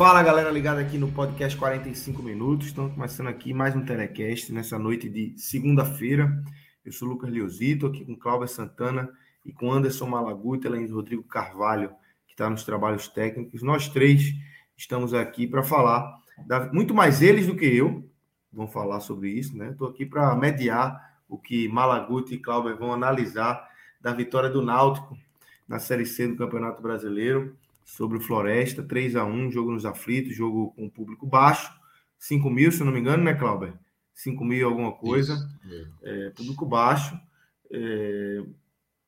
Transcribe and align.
Fala 0.00 0.22
galera 0.22 0.50
ligada 0.50 0.80
aqui 0.80 0.96
no 0.96 1.12
podcast 1.12 1.58
45 1.58 2.22
minutos. 2.22 2.68
Estamos 2.68 2.94
começando 2.94 3.26
aqui 3.26 3.52
mais 3.52 3.76
um 3.76 3.84
telecast 3.84 4.50
nessa 4.50 4.78
noite 4.78 5.10
de 5.10 5.34
segunda-feira. 5.36 6.42
Eu 6.82 6.90
sou 6.90 7.06
Lucas 7.06 7.28
Liosito, 7.28 7.86
aqui 7.86 8.06
com 8.06 8.16
Cláudia 8.16 8.46
Santana 8.48 9.10
e 9.44 9.52
com 9.52 9.70
Anderson 9.70 10.06
Malaguta, 10.06 10.68
além 10.68 10.86
de 10.86 10.92
Rodrigo 10.92 11.22
Carvalho, 11.24 11.90
que 12.26 12.32
está 12.32 12.48
nos 12.48 12.64
trabalhos 12.64 13.08
técnicos. 13.08 13.62
Nós 13.62 13.90
três 13.90 14.32
estamos 14.74 15.12
aqui 15.12 15.46
para 15.46 15.62
falar, 15.62 16.10
da... 16.46 16.72
muito 16.72 16.94
mais 16.94 17.20
eles 17.20 17.46
do 17.46 17.54
que 17.54 17.66
eu, 17.66 18.02
vão 18.50 18.66
falar 18.66 19.00
sobre 19.00 19.28
isso, 19.28 19.54
né? 19.54 19.68
Estou 19.72 19.86
aqui 19.86 20.06
para 20.06 20.34
mediar 20.34 20.98
o 21.28 21.36
que 21.36 21.68
Malaguta 21.68 22.32
e 22.32 22.38
Cláudia 22.38 22.74
vão 22.74 22.94
analisar 22.94 23.68
da 24.00 24.14
vitória 24.14 24.48
do 24.48 24.62
Náutico 24.62 25.14
na 25.68 25.78
Série 25.78 26.06
C 26.06 26.26
do 26.26 26.36
Campeonato 26.36 26.80
Brasileiro 26.80 27.54
sobre 27.90 28.18
o 28.18 28.20
Floresta, 28.20 28.84
3 28.84 29.16
a 29.16 29.24
1 29.24 29.50
jogo 29.50 29.72
nos 29.72 29.84
aflitos, 29.84 30.34
jogo 30.34 30.72
com 30.76 30.88
público 30.88 31.26
baixo, 31.26 31.72
5 32.18 32.48
mil, 32.48 32.70
se 32.70 32.84
não 32.84 32.92
me 32.92 33.00
engano, 33.00 33.24
né, 33.24 33.34
Cláudio? 33.34 33.76
5 34.14 34.44
mil 34.44 34.68
alguma 34.68 34.92
coisa, 34.92 35.36
é, 36.02 36.30
público 36.30 36.64
baixo. 36.64 37.18
É, 37.72 38.44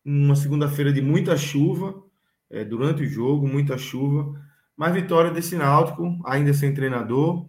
uma 0.05 0.35
segunda-feira 0.35 0.93
de 0.93 1.01
muita 1.01 1.37
chuva, 1.37 2.03
é, 2.51 2.65
durante 2.65 3.05
o 3.05 3.07
jogo, 3.07 3.47
muita 3.47 3.79
chuva, 3.79 4.35
mas 4.77 4.93
vitória 4.93 5.31
desse 5.31 5.57
Náutico, 5.57 6.21
ainda 6.25 6.53
sem 6.53 6.75
treinador, 6.75 7.47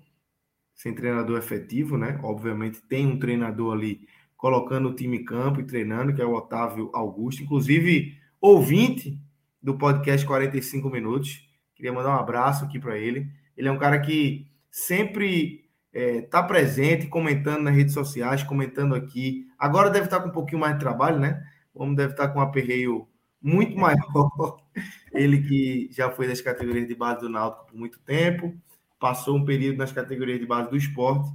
sem 0.76 0.94
treinador 0.94 1.40
efetivo, 1.40 1.98
né? 1.98 2.20
Obviamente 2.22 2.82
tem 2.82 3.08
um 3.08 3.18
treinador 3.18 3.74
ali 3.74 4.08
colocando 4.38 4.90
o 4.90 4.94
time 4.94 5.18
em 5.18 5.26
campo 5.26 5.62
e 5.62 5.66
treinando, 5.66 6.14
que 6.14 6.22
é 6.22 6.26
o 6.26 6.36
Otávio 6.36 6.92
Augusto, 6.94 7.42
inclusive 7.42 8.18
ouvinte 8.40 9.20
do 9.64 9.78
podcast 9.78 10.26
45 10.28 10.90
Minutos. 10.90 11.48
Queria 11.74 11.94
mandar 11.94 12.10
um 12.10 12.20
abraço 12.20 12.66
aqui 12.66 12.78
para 12.78 12.98
ele. 12.98 13.32
Ele 13.56 13.70
é 13.70 13.72
um 13.72 13.78
cara 13.78 14.00
que 14.00 14.46
sempre 14.70 15.66
está 15.94 16.00
é, 16.00 16.22
tá 16.22 16.44
presente, 16.44 17.08
comentando 17.08 17.64
nas 17.64 17.76
redes 17.76 17.94
sociais, 17.94 18.44
comentando 18.44 18.94
aqui. 18.94 19.48
Agora 19.58 19.90
deve 19.90 20.06
estar 20.06 20.18
tá 20.18 20.24
com 20.24 20.30
um 20.30 20.34
pouquinho 20.34 20.60
mais 20.60 20.74
de 20.74 20.80
trabalho, 20.80 21.20
né? 21.20 21.42
O 21.74 21.82
homem 21.82 21.96
deve 21.96 22.12
estar 22.12 22.28
tá 22.28 22.34
com 22.34 22.40
um 22.40 22.42
aperreio 22.42 23.08
muito 23.42 23.78
maior. 23.78 24.60
ele 25.14 25.42
que 25.42 25.90
já 25.92 26.12
foi 26.12 26.28
das 26.28 26.42
categorias 26.42 26.88
de 26.88 26.96
base 26.96 27.22
do 27.22 27.30
Náutico 27.30 27.68
por 27.68 27.78
muito 27.78 28.00
tempo, 28.00 28.54
passou 29.00 29.38
um 29.38 29.46
período 29.46 29.78
nas 29.78 29.92
categorias 29.92 30.40
de 30.40 30.46
base 30.46 30.70
do 30.70 30.78
esporte 30.78 31.30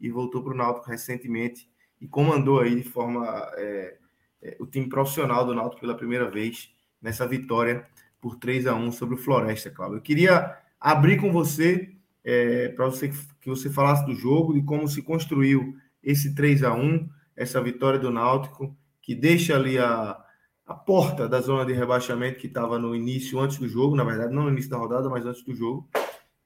e 0.00 0.10
voltou 0.10 0.42
para 0.42 0.52
o 0.52 0.56
Náutico 0.56 0.90
recentemente 0.90 1.70
e 2.00 2.08
comandou 2.08 2.60
aí 2.60 2.74
de 2.76 2.88
forma 2.88 3.26
é, 3.56 3.96
é, 4.42 4.56
o 4.58 4.66
time 4.66 4.88
profissional 4.88 5.46
do 5.46 5.54
Náutico 5.54 5.82
pela 5.82 5.96
primeira 5.96 6.30
vez 6.30 6.74
nessa 7.00 7.26
vitória 7.26 7.86
por 8.20 8.36
3 8.36 8.66
a 8.66 8.74
1 8.74 8.92
sobre 8.92 9.14
o 9.14 9.18
Floresta, 9.18 9.70
Cláudio. 9.70 9.98
Eu 9.98 10.02
queria 10.02 10.56
abrir 10.78 11.18
com 11.18 11.32
você, 11.32 11.94
é, 12.22 12.68
para 12.68 12.86
você 12.86 13.08
que 13.40 13.48
você 13.48 13.70
falasse 13.70 14.04
do 14.04 14.14
jogo, 14.14 14.52
de 14.52 14.62
como 14.62 14.86
se 14.86 15.02
construiu 15.02 15.76
esse 16.02 16.34
3 16.34 16.62
a 16.62 16.74
1 16.74 17.08
essa 17.36 17.60
vitória 17.62 17.98
do 17.98 18.10
Náutico, 18.10 18.76
que 19.00 19.14
deixa 19.14 19.56
ali 19.56 19.78
a, 19.78 20.22
a 20.66 20.74
porta 20.74 21.26
da 21.26 21.40
zona 21.40 21.64
de 21.64 21.72
rebaixamento 21.72 22.38
que 22.38 22.46
estava 22.46 22.78
no 22.78 22.94
início, 22.94 23.40
antes 23.40 23.56
do 23.56 23.66
jogo, 23.66 23.96
na 23.96 24.04
verdade, 24.04 24.34
não 24.34 24.44
no 24.44 24.50
início 24.50 24.70
da 24.70 24.76
rodada, 24.76 25.08
mas 25.08 25.24
antes 25.24 25.42
do 25.42 25.54
jogo, 25.54 25.88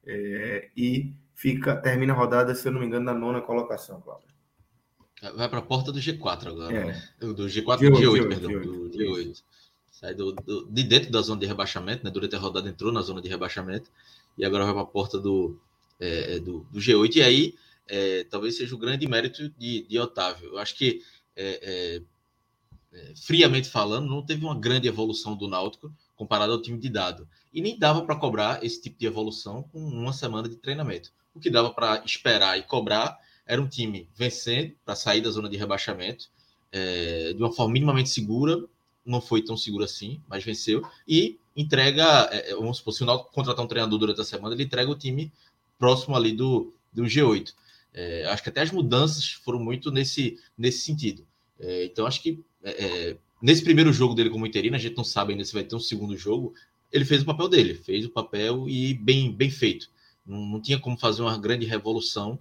é, 0.05 0.69
e 0.75 1.13
fica 1.33 1.75
termina 1.75 2.13
a 2.13 2.15
rodada, 2.15 2.55
se 2.55 2.65
eu 2.67 2.71
não 2.71 2.79
me 2.79 2.85
engano, 2.85 3.05
na 3.05 3.13
nona 3.13 3.41
colocação, 3.41 3.99
Cláudio. 4.01 4.33
Vai 5.35 5.49
para 5.49 5.59
a 5.59 5.63
porta 5.63 5.91
do 5.91 5.99
G4 5.99 6.47
agora, 6.47 6.73
é. 6.73 6.85
né? 6.85 7.03
Do 7.19 7.45
G4 7.45 7.79
G8, 7.79 7.91
G8, 7.91 8.01
G8 8.01 8.27
perdão, 8.27 8.51
G8. 8.51 8.63
do 8.63 8.89
G8 8.89 9.43
sai 9.99 10.13
do, 10.13 10.33
do, 10.33 10.65
de 10.69 10.83
dentro 10.83 11.09
da 11.09 11.21
zona 11.21 11.39
de 11.39 11.47
rebaixamento, 11.47 12.03
né? 12.03 12.11
Durante 12.11 12.35
a 12.35 12.39
rodada 12.39 12.69
entrou 12.69 12.91
na 12.91 13.01
zona 13.01 13.21
de 13.21 13.29
rebaixamento 13.29 13.89
e 14.37 14.43
agora 14.43 14.65
vai 14.65 14.73
para 14.73 14.83
a 14.83 14.85
porta 14.85 15.17
do, 15.17 15.57
é, 15.99 16.39
do, 16.39 16.67
do, 16.69 16.79
G8. 16.79 17.15
E 17.15 17.21
aí 17.21 17.55
é, 17.87 18.25
talvez 18.25 18.57
seja 18.57 18.75
o 18.75 18.77
grande 18.77 19.07
mérito 19.07 19.49
de, 19.57 19.83
de 19.83 19.97
Otávio. 19.97 20.49
Eu 20.49 20.57
acho 20.57 20.75
que, 20.75 21.01
é, 21.35 22.01
é, 22.91 22.97
é, 22.97 23.13
friamente 23.15 23.69
falando, 23.69 24.09
não 24.09 24.21
teve 24.21 24.43
uma 24.43 24.59
grande 24.59 24.87
evolução 24.87 25.35
do 25.35 25.47
Náutico 25.47 25.93
comparado 26.15 26.51
ao 26.51 26.61
time 26.61 26.77
de 26.77 26.89
dado. 26.89 27.27
E 27.53 27.61
nem 27.61 27.79
dava 27.79 28.05
para 28.05 28.17
cobrar 28.17 28.63
esse 28.63 28.81
tipo 28.81 28.99
de 28.99 29.05
evolução 29.05 29.63
com 29.63 29.79
uma 29.79 30.11
semana 30.11 30.49
de 30.49 30.57
treinamento. 30.57 31.11
O 31.33 31.39
que 31.39 31.49
dava 31.49 31.71
para 31.71 32.03
esperar 32.05 32.59
e 32.59 32.63
cobrar 32.63 33.17
era 33.45 33.61
um 33.61 33.67
time 33.67 34.09
vencendo 34.13 34.73
para 34.83 34.95
sair 34.95 35.21
da 35.21 35.29
zona 35.29 35.47
de 35.47 35.55
rebaixamento 35.55 36.29
é, 36.71 37.31
de 37.31 37.41
uma 37.41 37.53
forma 37.53 37.71
minimamente 37.71 38.09
segura, 38.09 38.61
não 39.05 39.21
foi 39.21 39.41
tão 39.41 39.55
seguro 39.55 39.83
assim, 39.83 40.21
mas 40.27 40.43
venceu. 40.43 40.81
E 41.07 41.37
entrega, 41.55 42.27
é, 42.31 42.51
é, 42.51 42.55
vamos 42.55 42.77
supor, 42.77 42.93
se 42.93 43.03
o 43.03 43.05
Náutico 43.05 43.31
contratar 43.31 43.63
um 43.63 43.67
treinador 43.67 43.99
durante 43.99 44.19
a 44.19 44.25
semana, 44.25 44.55
ele 44.55 44.63
entrega 44.63 44.89
o 44.89 44.95
time 44.95 45.31
próximo 45.77 46.15
ali 46.15 46.31
do, 46.31 46.73
do 46.91 47.03
G8. 47.03 47.53
É, 47.93 48.25
acho 48.25 48.43
que 48.43 48.49
até 48.49 48.61
as 48.61 48.71
mudanças 48.71 49.31
foram 49.31 49.59
muito 49.59 49.91
nesse, 49.91 50.37
nesse 50.57 50.79
sentido. 50.79 51.25
É, 51.59 51.85
então, 51.85 52.05
acho 52.05 52.21
que 52.21 52.43
é, 52.63 52.71
é, 52.85 53.17
nesse 53.41 53.63
primeiro 53.63 53.93
jogo 53.93 54.13
dele 54.13 54.29
como 54.29 54.45
interino, 54.45 54.75
a 54.75 54.79
gente 54.79 54.97
não 54.97 55.03
sabe 55.03 55.31
ainda 55.31 55.45
se 55.45 55.53
vai 55.53 55.63
ter 55.63 55.75
um 55.75 55.79
segundo 55.79 56.17
jogo, 56.17 56.53
ele 56.91 57.05
fez 57.05 57.21
o 57.21 57.25
papel 57.25 57.47
dele, 57.47 57.73
fez 57.73 58.05
o 58.05 58.09
papel 58.09 58.67
e 58.67 58.93
bem, 58.93 59.31
bem 59.31 59.49
feito. 59.49 59.89
Não, 60.25 60.45
não 60.45 60.61
tinha 60.61 60.79
como 60.79 60.97
fazer 60.97 61.21
uma 61.21 61.37
grande 61.37 61.65
revolução, 61.65 62.39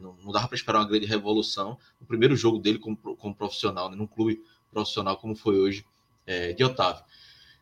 não, 0.00 0.16
não, 0.24 0.32
dava 0.32 0.48
para 0.48 0.56
esperar 0.56 0.78
uma 0.78 0.88
grande 0.88 1.04
revolução 1.04 1.76
no 2.00 2.06
primeiro 2.06 2.34
jogo 2.34 2.58
dele 2.58 2.78
como, 2.78 2.96
como 2.96 3.34
profissional, 3.34 3.90
né, 3.90 3.96
num 3.96 4.06
clube 4.06 4.40
profissional 4.70 5.16
como 5.16 5.34
foi 5.34 5.58
hoje 5.58 5.84
é, 6.26 6.52
de 6.52 6.62
Otávio. 6.64 7.02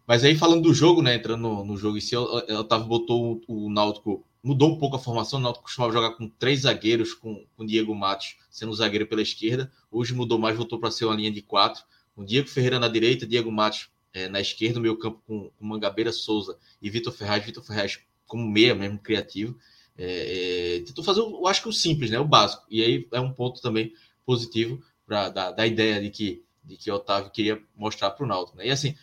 Mas 0.06 0.24
aí 0.24 0.34
falando 0.34 0.62
do 0.62 0.72
jogo, 0.72 1.02
né, 1.02 1.16
entrando 1.16 1.42
no, 1.42 1.64
no 1.64 1.76
jogo 1.76 1.98
em 1.98 2.00
si, 2.00 2.16
Otávio 2.16 2.86
botou 2.86 3.42
o, 3.46 3.66
o 3.66 3.70
Náutico, 3.70 4.24
mudou 4.42 4.70
um 4.70 4.78
pouco 4.78 4.96
a 4.96 4.98
formação, 4.98 5.38
o 5.38 5.42
Náutico 5.42 5.64
costumava 5.64 5.92
jogar 5.92 6.12
com 6.12 6.28
três 6.28 6.60
zagueiros, 6.60 7.12
com, 7.12 7.44
o 7.56 7.64
Diego 7.64 7.94
Matos 7.94 8.36
sendo 8.50 8.72
o 8.72 8.74
zagueiro 8.74 9.06
pela 9.06 9.20
esquerda, 9.20 9.70
hoje 9.91 10.14
mudou 10.14 10.38
mais, 10.38 10.56
voltou 10.56 10.78
para 10.80 10.91
ser 10.91 11.04
uma 11.04 11.14
linha 11.14 11.30
de 11.30 11.42
quatro, 11.42 11.84
com 12.14 12.24
Diego 12.24 12.48
Ferreira 12.48 12.78
na 12.78 12.88
direita, 12.88 13.26
Diego 13.26 13.52
Matos 13.52 13.91
é, 14.12 14.28
na 14.28 14.41
esquerda, 14.41 14.76
no 14.76 14.82
meio 14.82 14.97
campo 14.97 15.22
com, 15.26 15.50
com 15.50 15.66
Mangabeira 15.66 16.10
Souza 16.10 16.56
e 16.80 16.88
Vitor 16.88 17.12
Ferraz, 17.12 17.44
Vitor 17.44 17.62
Ferraz 17.62 18.00
como 18.26 18.47
meia 18.48 18.74
mesmo, 18.74 18.98
criativo, 18.98 19.58
é, 19.97 20.76
é, 20.76 20.80
tentou 20.80 21.04
fazer, 21.04 21.20
eu 21.20 21.47
acho 21.47 21.62
que 21.62 21.68
o 21.68 21.72
simples, 21.72 22.10
né, 22.10 22.18
o 22.18 22.24
básico, 22.24 22.64
e 22.70 22.82
aí 22.82 23.08
é 23.12 23.20
um 23.20 23.32
ponto 23.32 23.60
também 23.60 23.92
positivo 24.24 24.82
para 25.06 25.28
dar 25.28 25.50
da 25.50 25.66
ideia 25.66 26.00
de 26.00 26.10
que 26.10 26.42
de 26.68 26.76
que 26.76 26.90
Otávio 26.90 27.30
queria 27.30 27.60
mostrar 27.74 28.10
para 28.10 28.24
o 28.24 28.28
Náutico. 28.28 28.59
Né? 28.59 28.66
E 28.66 28.70
assim, 28.70 28.94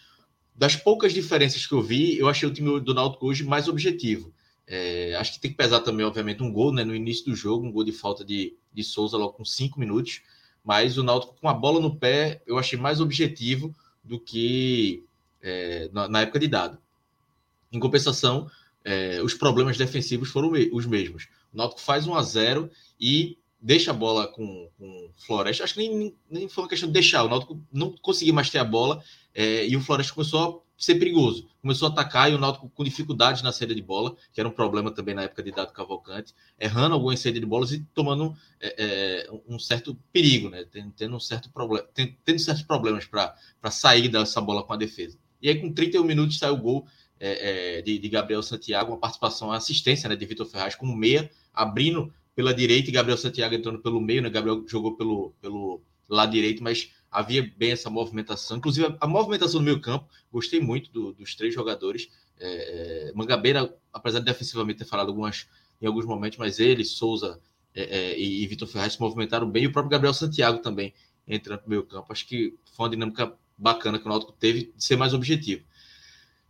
das 0.56 0.76
poucas 0.76 1.12
diferenças 1.12 1.66
que 1.66 1.74
eu 1.74 1.82
vi, 1.82 2.18
eu 2.18 2.30
achei 2.30 2.48
o 2.48 2.54
time 2.54 2.80
do 2.80 2.94
Náutico 2.94 3.26
hoje 3.26 3.44
mais 3.44 3.68
objetivo. 3.68 4.32
É, 4.68 5.16
acho 5.16 5.34
que 5.34 5.40
tem 5.40 5.52
que 5.52 5.58
pesar 5.58 5.80
também, 5.82 6.06
obviamente, 6.06 6.44
um 6.44 6.52
gol 6.52 6.72
né, 6.72 6.84
no 6.84 6.96
início 6.96 7.26
do 7.26 7.36
jogo, 7.36 7.66
um 7.66 7.72
gol 7.72 7.84
de 7.84 7.92
falta 7.92 8.24
de, 8.24 8.56
de 8.72 8.84
Souza 8.84 9.18
logo 9.18 9.34
com 9.34 9.44
cinco 9.44 9.80
minutos. 9.80 10.22
Mas 10.64 10.98
o 10.98 11.04
Náutico 11.04 11.36
com 11.40 11.50
a 11.50 11.54
bola 11.54 11.80
no 11.80 11.96
pé, 11.96 12.42
eu 12.46 12.58
achei 12.58 12.78
mais 12.78 13.02
objetivo 13.02 13.76
do 14.04 14.20
que 14.20 15.04
é, 15.42 15.90
na, 15.92 16.08
na, 16.08 16.22
época 16.22 16.40
de 16.40 16.48
dado. 16.48 16.78
Em 17.72 17.80
compensação, 17.80 18.50
é, 18.84 19.22
os 19.22 19.34
problemas 19.34 19.78
defensivos 19.78 20.30
foram 20.30 20.52
os 20.72 20.86
mesmos. 20.86 21.28
O 21.54 21.58
Náutico 21.58 21.82
faz 21.82 22.08
1 22.08 22.16
a 22.16 22.22
0 22.24 22.72
e 23.00 23.38
deixa 23.62 23.92
a 23.92 23.94
bola 23.94 24.28
com, 24.28 24.70
com 24.78 25.12
Floresta. 25.26 25.64
Acho 25.64 25.74
que 25.74 25.88
nem, 25.88 26.16
nem 26.30 26.48
foi 26.48 26.64
uma 26.64 26.70
questão 26.70 26.88
de 26.88 26.94
deixar. 26.94 27.24
O 27.24 27.30
Náutico 27.30 27.62
não 27.72 27.92
conseguia 28.02 28.34
mais 28.34 28.50
ter 28.50 28.60
a 28.60 28.64
bola 28.64 29.04
é, 29.34 29.68
e 29.68 29.76
o 29.76 29.82
Floresta 29.82 30.14
começou 30.14 30.66
ser 30.78 30.96
perigoso. 30.96 31.48
Começou 31.62 31.88
a 31.88 31.92
atacar 31.92 32.32
e 32.32 32.36
o 32.36 32.38
Náutico 32.38 32.70
com 32.70 32.84
dificuldade 32.84 33.44
na 33.44 33.52
saída 33.52 33.74
de 33.74 33.82
bola, 33.82 34.16
que 34.34 34.40
era 34.40 34.48
um 34.48 34.52
problema 34.52 34.92
também 34.92 35.16
na 35.16 35.24
época 35.24 35.42
de 35.42 35.52
Dado 35.52 35.72
Cavalcante, 35.72 36.34
errando 36.60 36.94
algumas 36.94 37.20
saídas 37.20 37.40
de 37.40 37.46
bolas 37.46 37.72
e 37.72 37.80
tomando 37.94 38.36
é, 38.60 38.76
é, 38.78 39.32
um 39.48 39.58
certo 39.58 39.96
perigo, 40.12 40.50
né? 40.50 40.66
Tendo, 40.70 40.92
tendo 40.92 41.16
um 41.16 41.20
certo 41.20 41.50
problema, 41.50 41.88
tendo, 41.94 42.14
tendo 42.24 42.40
certos 42.40 42.64
problemas 42.64 43.06
para 43.06 43.36
sair 43.72 44.10
dessa 44.10 44.42
bola 44.42 44.64
com 44.64 44.74
a 44.74 44.78
defesa. 44.78 45.18
E 45.42 45.50
aí, 45.50 45.60
com 45.60 45.72
31 45.72 46.04
minutos, 46.04 46.38
saiu 46.38 46.54
o 46.54 46.58
gol 46.58 46.88
de, 47.84 47.98
de, 47.98 48.10
Gabriel 48.10 48.44
Santiago, 48.44 48.92
uma 48.92 49.00
participação, 49.00 49.48
uma 49.48 49.58
assistência 49.58 50.10
né, 50.10 50.16
de 50.16 50.26
Vitor 50.26 50.46
Ferraz 50.46 50.76
como 50.76 50.96
meia, 50.96 51.32
abrindo 51.54 52.14
pela 52.36 52.54
direita 52.54 52.90
e 52.90 52.94
Gabriel 52.94 53.18
Santiago 53.18 53.56
entrando 53.56 53.80
pelo 53.80 54.02
meio, 54.02 54.22
né? 54.22 54.30
Gabriel 54.30 54.64
jogou 54.68 54.96
pelo, 54.98 55.34
pelo 55.42 55.82
lado 56.10 56.32
direito, 56.32 56.62
mas 56.62 56.92
havia 57.10 57.50
bem 57.58 57.72
essa 57.72 57.90
movimentação. 57.90 58.58
Inclusive, 58.58 58.96
a 59.00 59.08
movimentação 59.08 59.62
no 59.62 59.66
meio 59.66 59.80
campo, 59.80 60.08
gostei 60.32 60.60
muito 60.60 60.92
do, 60.92 61.14
dos 61.14 61.34
três 61.34 61.54
jogadores. 61.54 62.10
É, 62.38 63.10
é, 63.10 63.14
Mangabeira, 63.14 63.74
apesar 63.94 64.20
de 64.20 64.26
defensivamente 64.26 64.80
ter 64.80 64.86
falado 64.86 65.08
algumas, 65.08 65.48
em 65.82 65.88
alguns 65.88 66.06
momentos, 66.06 66.38
mas 66.38 66.60
ele, 66.60 66.84
Souza 66.84 67.40
é, 67.74 67.84
é, 67.84 68.20
e, 68.20 68.44
e 68.44 68.48
Vitor 68.48 68.68
Ferraz 68.68 68.94
se 68.94 69.02
movimentaram 69.02 69.50
bem, 69.50 69.64
e 69.64 69.68
o 69.68 69.72
próprio 69.72 69.92
Gabriel 69.92 70.14
Santiago 70.14 70.60
também 70.60 70.94
entrando 71.26 71.62
no 71.62 71.70
meio 71.70 71.84
campo. 71.84 72.12
Acho 72.12 72.28
que 72.28 72.54
foi 72.76 72.86
uma 72.86 72.90
dinâmica 72.90 73.34
bacana 73.58 73.98
que 73.98 74.06
o 74.06 74.10
Náutico 74.10 74.34
teve 74.34 74.74
de 74.76 74.84
ser 74.84 74.98
mais 74.98 75.14
objetivo. 75.14 75.64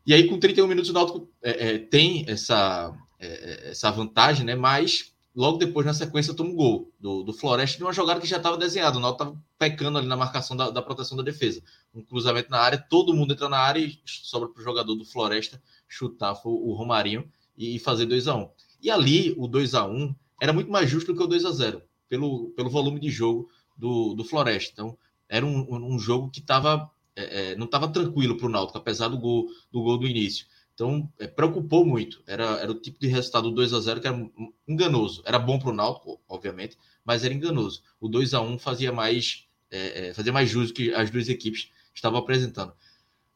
E 0.06 0.14
aí, 0.14 0.28
com 0.28 0.40
31 0.40 0.68
minutos, 0.68 0.90
o 0.90 0.94
Náutico 0.94 1.30
é, 1.44 1.70
é, 1.70 1.78
tem 1.78 2.26
essa, 2.28 2.94
essa 3.20 3.92
vantagem, 3.92 4.46
né? 4.46 4.56
mas 4.56 5.15
logo 5.36 5.58
depois, 5.58 5.86
na 5.86 5.94
sequência, 5.94 6.34
toma 6.34 6.52
um 6.52 6.56
gol 6.56 6.92
do, 7.00 7.22
do 7.22 7.34
Floresta 7.34 7.78
de 7.78 7.84
uma 7.84 7.92
jogada 7.92 8.22
que 8.22 8.28
já 8.28 8.38
estava 8.38 8.58
desenhada. 8.58 8.98
O 8.98 9.02
Náutico 9.02 9.24
estava 9.24 9.44
pecando 9.60 9.98
ali 9.98 10.08
na 10.08 10.16
marcação 10.16 10.56
da, 10.56 10.70
da, 10.70 10.82
proteção 10.82 11.18
da 11.18 11.24
defesa. 11.24 11.62
Um 11.94 12.02
cruzamento 12.02 12.50
na 12.50 12.60
área, 12.60 12.78
todo 12.78 13.14
mundo 13.14 13.34
entra 13.34 13.50
na 13.50 13.60
área 13.60 13.80
e 13.80 14.00
sobra 14.06 14.48
para 14.48 14.62
o 14.62 14.64
jogador 14.64 14.96
do 14.96 15.04
Floresta 15.04 15.62
chutar 15.88 16.36
foi 16.36 16.52
o 16.52 16.74
Romarinho 16.74 17.30
e 17.58 17.80
fazer 17.80 18.06
2 18.06 18.28
a 18.28 18.36
1 18.36 18.42
um. 18.42 18.50
E 18.82 18.90
ali, 18.90 19.34
o 19.38 19.48
2 19.48 19.76
a 19.76 19.86
1 19.86 19.96
um 19.96 20.16
era 20.42 20.54
muito 20.54 20.72
mais 20.72 20.90
justo 20.90 21.12
do 21.12 21.18
que 21.18 21.24
o 21.24 21.28
2 21.28 21.46
a 21.46 21.52
0 21.52 21.82
pelo, 22.10 22.50
pelo 22.52 22.70
volume 22.70 23.00
de 23.00 23.10
jogo 23.10 23.50
do, 23.78 24.14
do 24.14 24.24
Floresta. 24.24 24.72
Então, 24.74 24.98
era 25.28 25.46
um, 25.46 25.94
um 25.94 25.98
jogo 25.98 26.30
que 26.30 26.42
tava, 26.42 26.90
é, 27.16 27.52
é 27.52 27.56
não 27.56 27.66
estava 27.66 27.88
tranquilo 27.88 28.38
para 28.38 28.46
o 28.46 28.50
Náutico, 28.50 28.78
apesar 28.78 29.08
do 29.08 29.18
gol, 29.18 29.48
do 29.72 29.82
gol 29.82 29.98
do 29.98 30.08
início. 30.08 30.46
Então, 30.76 31.10
é, 31.18 31.26
preocupou 31.26 31.86
muito. 31.86 32.22
Era, 32.28 32.60
era 32.60 32.70
o 32.70 32.76
tipo 32.76 33.00
de 33.00 33.08
resultado 33.08 33.50
2 33.50 33.74
a 33.74 33.80
0 33.80 34.02
que 34.02 34.08
era 34.08 34.30
enganoso. 34.68 35.24
Era 35.26 35.40
bom 35.40 35.58
para 35.58 35.70
o 35.70 35.74
Náutico, 35.74 36.22
obviamente, 36.28 36.78
mas 37.04 37.24
era 37.24 37.34
enganoso. 37.34 37.82
O 38.00 38.10
2 38.10 38.34
a 38.34 38.42
1 38.42 38.60
fazia 38.60 38.92
mais, 38.92 39.48
é, 39.72 40.10
é, 40.10 40.14
fazia 40.14 40.34
mais 40.34 40.50
jus 40.50 40.72
que 40.74 40.94
as 40.94 41.10
duas 41.10 41.30
equipes 41.30 41.72
estavam 41.94 42.20
apresentando. 42.20 42.74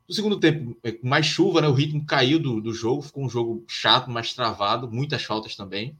No 0.07 0.13
segundo 0.13 0.37
tempo, 0.37 0.77
é, 0.83 0.99
mais 1.01 1.25
chuva, 1.25 1.61
né, 1.61 1.67
o 1.69 1.73
ritmo 1.73 2.05
caiu 2.05 2.39
do, 2.39 2.59
do 2.59 2.73
jogo, 2.73 3.01
ficou 3.03 3.23
um 3.23 3.29
jogo 3.29 3.63
chato, 3.69 4.09
mais 4.09 4.33
travado, 4.33 4.91
muitas 4.91 5.23
faltas 5.23 5.55
também. 5.55 5.97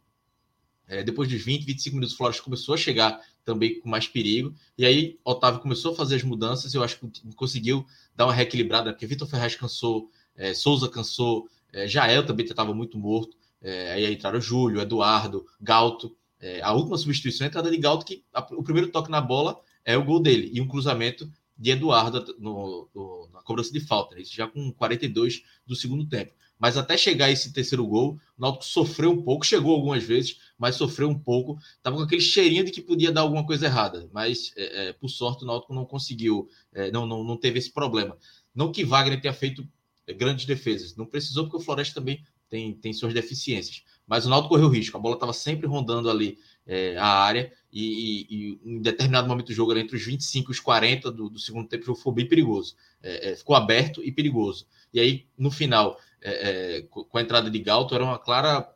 É, 0.89 1.03
depois 1.03 1.29
de 1.29 1.37
20, 1.37 1.63
25 1.63 1.95
minutos, 1.95 2.15
o 2.15 2.17
Flores 2.17 2.41
começou 2.41 2.73
a 2.73 2.77
chegar 2.77 3.21
também 3.45 3.79
com 3.79 3.87
mais 3.87 4.07
perigo. 4.07 4.53
E 4.77 4.85
aí, 4.85 5.19
Otávio 5.23 5.61
começou 5.61 5.93
a 5.93 5.95
fazer 5.95 6.15
as 6.15 6.23
mudanças. 6.23 6.73
Eu 6.73 6.83
acho 6.83 6.99
que 6.99 7.35
conseguiu 7.35 7.85
dar 8.13 8.25
uma 8.25 8.33
reequilibrada, 8.33 8.91
porque 8.91 9.05
Vitor 9.05 9.27
Ferraz 9.27 9.55
cansou 9.55 10.09
é, 10.35 10.53
Souza 10.53 10.89
cansou, 10.89 11.47
é, 11.71 11.87
Jael 11.87 12.25
também 12.25 12.45
estava 12.45 12.73
muito 12.73 12.97
morto. 12.97 13.37
É, 13.61 13.91
aí 13.91 14.13
entraram 14.13 14.39
Júlio, 14.39 14.81
Eduardo, 14.81 15.45
Galto. 15.59 16.15
É, 16.39 16.61
a 16.61 16.71
última 16.71 16.97
substituição 16.97 17.45
é 17.45 17.47
a 17.47 17.49
entrada 17.49 17.69
de 17.69 17.77
Galto, 17.77 18.05
que 18.05 18.23
a, 18.33 18.41
o 18.53 18.63
primeiro 18.63 18.89
toque 18.89 19.11
na 19.11 19.19
bola 19.19 19.59
é 19.83 19.97
o 19.97 20.03
gol 20.03 20.19
dele, 20.19 20.49
e 20.53 20.61
um 20.61 20.67
cruzamento 20.67 21.29
de 21.57 21.71
Eduardo 21.71 22.35
no, 22.39 22.87
no, 22.95 23.29
na 23.33 23.41
cobrança 23.41 23.71
de 23.73 23.81
falta, 23.81 24.15
né? 24.15 24.21
isso 24.21 24.33
já 24.33 24.47
com 24.47 24.71
42 24.71 25.43
do 25.67 25.75
segundo 25.75 26.07
tempo. 26.07 26.33
Mas 26.57 26.77
até 26.77 26.97
chegar 26.97 27.31
esse 27.31 27.53
terceiro 27.53 27.87
gol, 27.87 28.19
o 28.37 28.41
Náutico 28.41 28.65
sofreu 28.65 29.11
um 29.11 29.21
pouco, 29.21 29.45
chegou 29.45 29.73
algumas 29.73 30.03
vezes, 30.03 30.37
mas 30.57 30.75
sofreu 30.75 31.09
um 31.09 31.17
pouco. 31.17 31.57
Estava 31.77 31.95
com 31.95 32.03
aquele 32.03 32.21
cheirinho 32.21 32.65
de 32.65 32.71
que 32.71 32.81
podia 32.81 33.13
dar 33.13 33.21
alguma 33.21 33.45
coisa 33.45 33.65
errada, 33.65 34.09
mas 34.11 34.51
é, 34.57 34.89
é, 34.89 34.93
por 34.93 35.09
sorte 35.09 35.43
o 35.43 35.47
Náutico 35.47 35.73
não 35.73 35.85
conseguiu, 35.85 36.49
é, 36.73 36.91
não, 36.91 37.05
não, 37.05 37.23
não 37.23 37.37
teve 37.37 37.59
esse 37.59 37.71
problema. 37.71 38.17
Não 38.53 38.71
que 38.71 38.83
Wagner 38.83 39.21
tenha 39.21 39.33
feito 39.33 39.65
grandes 40.13 40.45
defesas. 40.45 40.95
Não 40.95 41.05
precisou, 41.05 41.45
porque 41.45 41.57
o 41.57 41.61
Floresta 41.61 41.95
também 41.95 42.23
tem, 42.49 42.73
tem 42.73 42.91
suas 42.93 43.13
deficiências. 43.13 43.83
Mas 44.07 44.25
o 44.25 44.29
Náutico 44.29 44.55
correu 44.55 44.69
risco. 44.69 44.97
A 44.97 44.99
bola 44.99 45.15
estava 45.15 45.33
sempre 45.33 45.67
rondando 45.67 46.09
ali 46.09 46.39
é, 46.65 46.97
a 46.97 47.07
área 47.07 47.51
e, 47.71 47.83
e, 47.83 48.27
e, 48.29 48.59
em 48.63 48.81
determinado 48.81 49.27
momento 49.27 49.47
do 49.47 49.53
jogo, 49.53 49.77
entre 49.77 49.95
os 49.95 50.03
25 50.03 50.49
e 50.49 50.53
os 50.53 50.59
40 50.59 51.11
do, 51.11 51.29
do 51.29 51.39
segundo 51.39 51.67
tempo, 51.67 51.83
o 51.83 51.85
jogo 51.87 51.99
foi 51.99 52.13
bem 52.13 52.27
perigoso. 52.27 52.75
É, 53.03 53.31
é, 53.31 53.35
ficou 53.35 53.55
aberto 53.55 54.03
e 54.03 54.11
perigoso. 54.11 54.65
E 54.91 54.99
aí, 54.99 55.27
no 55.37 55.51
final, 55.51 55.99
é, 56.21 56.77
é, 56.77 56.81
com 56.81 57.17
a 57.17 57.21
entrada 57.21 57.51
de 57.51 57.59
Galto, 57.59 57.93
era 57.93 58.03
uma 58.03 58.17
clara 58.17 58.67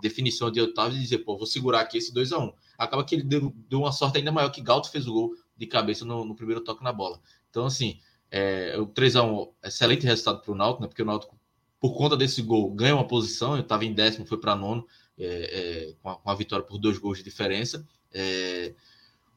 definição 0.00 0.50
de 0.50 0.60
Otávio 0.60 0.94
de 0.94 1.02
dizer, 1.02 1.18
pô, 1.18 1.36
vou 1.36 1.46
segurar 1.46 1.80
aqui 1.80 1.98
esse 1.98 2.14
2 2.14 2.32
a 2.32 2.38
1 2.38 2.52
Acaba 2.78 3.04
que 3.04 3.14
ele 3.14 3.24
deu, 3.24 3.52
deu, 3.68 3.80
uma 3.80 3.92
sorte 3.92 4.18
ainda 4.18 4.30
maior 4.30 4.50
que 4.50 4.60
Galto 4.60 4.90
fez 4.90 5.06
o 5.06 5.12
gol 5.12 5.34
de 5.56 5.66
cabeça 5.66 6.04
no, 6.04 6.24
no 6.24 6.36
primeiro 6.36 6.60
toque 6.60 6.84
na 6.84 6.92
bola. 6.92 7.20
Então, 7.50 7.66
assim, 7.66 7.98
é, 8.30 8.76
o 8.78 8.86
3x1, 8.86 9.50
excelente 9.64 10.06
resultado 10.06 10.40
para 10.40 10.52
o 10.52 10.54
Náutico, 10.54 10.82
né? 10.82 10.88
porque 10.88 11.02
o 11.02 11.06
Náutico, 11.06 11.38
por 11.80 11.96
conta 11.96 12.16
desse 12.16 12.42
gol, 12.42 12.70
ganha 12.72 12.94
uma 12.94 13.06
posição. 13.06 13.54
Eu 13.54 13.62
estava 13.62 13.84
em 13.84 13.92
décimo, 13.92 14.26
foi 14.26 14.38
para 14.38 14.56
nono, 14.56 14.86
é, 15.18 15.24
é, 15.24 15.94
com, 16.02 16.10
a, 16.10 16.16
com, 16.16 16.30
a, 16.30 16.34
vitória 16.34 16.64
por 16.64 16.78
dois 16.78 16.98
gols 16.98 17.18
de 17.18 17.24
diferença. 17.24 17.86
É, 18.12 18.74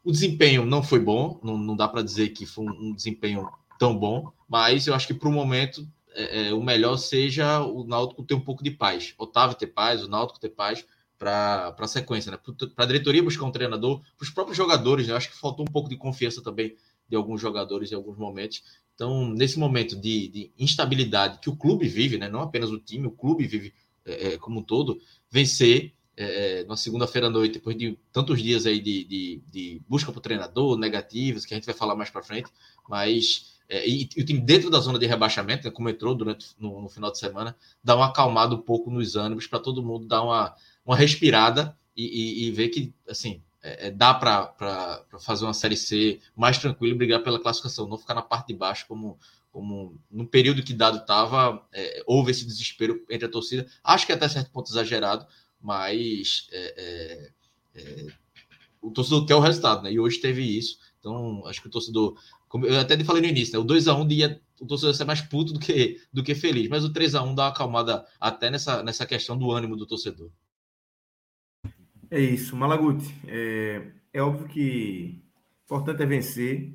o 0.04 0.12
desempenho 0.12 0.66
não 0.66 0.82
foi 0.82 1.00
bom, 1.00 1.40
não, 1.44 1.58
não 1.58 1.76
dá 1.76 1.88
para 1.88 2.02
dizer 2.02 2.30
que 2.30 2.46
foi 2.46 2.66
um, 2.66 2.90
um, 2.90 2.94
desempenho 2.94 3.50
tão 3.78 3.98
bom, 3.98 4.32
mas 4.48 4.88
eu 4.88 4.94
acho 4.94 5.08
que 5.08 5.14
para 5.14 5.30
o 5.30 5.32
momento 5.32 5.88
é, 6.14 6.48
é, 6.48 6.54
o 6.54 6.62
melhor 6.62 6.98
seja 6.98 7.62
o 7.62 7.84
Náutico 7.84 8.24
ter 8.24 8.34
um 8.34 8.42
pouco 8.42 8.64
de 8.64 8.72
paz. 8.72 9.14
Otávio 9.18 9.56
ter 9.56 9.68
paz, 9.68 10.04
o 10.04 10.08
Náutico 10.08 10.40
ter 10.40 10.50
paz 10.50 10.86
para 11.18 11.76
a 11.78 11.88
sequência, 11.88 12.32
né? 12.32 12.40
Para 12.76 12.86
a 12.86 12.88
diretoria 12.88 13.22
buscar 13.22 13.46
um 13.46 13.52
treinador, 13.52 14.02
para 14.18 14.24
os 14.24 14.30
próprios 14.30 14.58
jogadores, 14.58 15.06
né? 15.06 15.14
Eu 15.14 15.18
acho 15.18 15.30
que 15.30 15.38
faltou 15.38 15.66
um 15.68 15.72
pouco 15.72 15.90
de 15.90 15.98
confiança 15.98 16.42
também 16.42 16.76
de 17.10 17.16
alguns 17.16 17.42
jogadores 17.42 17.92
em 17.92 17.96
alguns 17.96 18.18
momentos. 18.18 18.64
Então, 18.94 19.30
nesse 19.30 19.58
momento 19.58 19.96
de, 19.96 20.28
de 20.28 20.52
instabilidade 20.60 21.40
que 21.40 21.50
o 21.50 21.56
clube 21.56 21.88
vive, 21.88 22.18
né, 22.18 22.30
não 22.30 22.42
apenas 22.42 22.70
o 22.70 22.80
time, 22.80 23.08
o 23.08 23.12
clube 23.12 23.48
vive 23.48 23.74
é, 24.06 24.34
é 24.34 24.38
como 24.38 24.60
um 24.60 24.64
todo, 24.64 25.00
vencer 25.32 25.94
é, 26.18 26.60
é, 26.60 26.64
na 26.66 26.76
segunda-feira 26.76 27.28
à 27.28 27.30
noite, 27.30 27.54
depois 27.54 27.78
de 27.78 27.98
tantos 28.12 28.42
dias 28.44 28.66
aí 28.66 28.82
de, 28.82 29.06
de, 29.06 29.42
de 29.50 29.82
busca 29.88 30.12
para 30.12 30.20
o 30.20 30.22
treinador, 30.22 30.78
negativos, 30.78 31.46
que 31.46 31.54
a 31.54 31.58
gente 31.58 31.66
vai 31.66 31.74
falar 31.74 31.96
mais 31.96 32.10
para 32.10 32.22
frente, 32.22 32.50
mas 32.90 33.58
é, 33.70 33.88
e, 33.88 34.10
e, 34.18 34.22
o 34.22 34.26
time 34.26 34.42
dentro 34.42 34.70
da 34.70 34.80
zona 34.80 35.00
de 35.00 35.06
rebaixamento, 35.06 35.64
né, 35.64 35.72
como 35.72 35.88
entrou 35.88 36.14
durante 36.14 36.48
no, 36.60 36.82
no, 36.82 36.90
final 36.90 37.10
de 37.10 37.20
semana, 37.20 37.56
dá 37.82 37.96
uma 37.96 38.08
acalmada 38.08 38.54
um 38.54 38.62
pouco 38.62 38.92
nos 38.92 39.16
ânimos 39.16 39.48
para 39.48 39.60
todo 39.60 39.82
mundo 39.82 40.08
dar 40.08 40.22
uma, 40.22 40.54
uma 40.86 40.98
respirada 40.98 41.78
e, 41.96 42.04
e, 42.04 42.48
e 42.48 42.52
ver 42.52 42.68
que 42.68 42.94
assim 43.08 43.42
é, 43.62 43.88
é, 43.88 43.92
dá 43.92 44.14
para 44.14 45.06
fazer 45.20 45.46
uma 45.46 45.54
série 45.54 45.76
C 45.76 46.20
mais 46.36 46.58
tranquilo 46.58 46.96
e 46.96 46.98
brigar 46.98 47.24
pela 47.24 47.40
classificação, 47.40 47.88
não 47.88 47.98
ficar 47.98 48.14
na 48.14 48.22
parte 48.22 48.48
de 48.48 48.54
baixo 48.54 48.86
como, 48.88 49.18
como 49.52 50.00
no 50.10 50.26
período 50.26 50.64
que 50.64 50.74
dado 50.74 51.00
estava, 51.00 51.68
é, 51.74 52.04
houve 52.06 52.32
esse 52.32 52.46
desespero 52.46 53.04
entre 53.10 53.28
a 53.28 53.32
torcida. 53.32 53.68
Acho 53.84 54.06
que 54.06 54.14
até 54.14 54.28
certo 54.30 54.52
ponto 54.52 54.72
exagerado, 54.72 55.26
mas 55.62 56.48
é, 56.52 57.32
é, 57.76 57.80
é 57.82 58.08
o 58.82 58.92
torcedor 58.92 59.26
quer 59.26 59.36
o 59.36 59.40
resultado, 59.40 59.84
né? 59.84 59.92
E 59.92 60.00
hoje 60.00 60.20
teve 60.20 60.42
isso. 60.42 60.80
Então, 61.00 61.46
acho 61.46 61.62
que 61.62 61.68
o 61.68 61.72
torcedor, 61.72 62.18
eu 62.64 62.80
até 62.80 63.02
falei 63.04 63.22
no 63.22 63.28
início, 63.28 63.54
né? 63.54 63.60
o 63.60 63.66
2x1 63.66 64.08
dia 64.08 64.42
o 64.60 64.66
torcedor 64.66 64.94
ser 64.94 65.06
mais 65.06 65.22
puto 65.22 65.54
do 65.54 65.60
que, 65.60 66.02
do 66.12 66.24
que 66.24 66.36
feliz, 66.36 66.68
mas 66.70 66.84
o 66.84 66.92
3x1 66.92 67.34
dá 67.34 67.44
uma 67.44 67.50
acalmada 67.50 68.06
até 68.20 68.50
nessa, 68.50 68.84
nessa 68.84 69.06
questão 69.06 69.38
do 69.38 69.52
ânimo 69.52 69.76
do 69.76 69.86
torcedor. 69.86 70.30
É 72.12 72.20
isso, 72.20 72.56
Malaguti. 72.56 73.14
É, 73.28 73.84
é 74.12 74.22
óbvio 74.22 74.48
que 74.48 75.24
importante 75.64 76.02
é 76.02 76.06
vencer, 76.06 76.74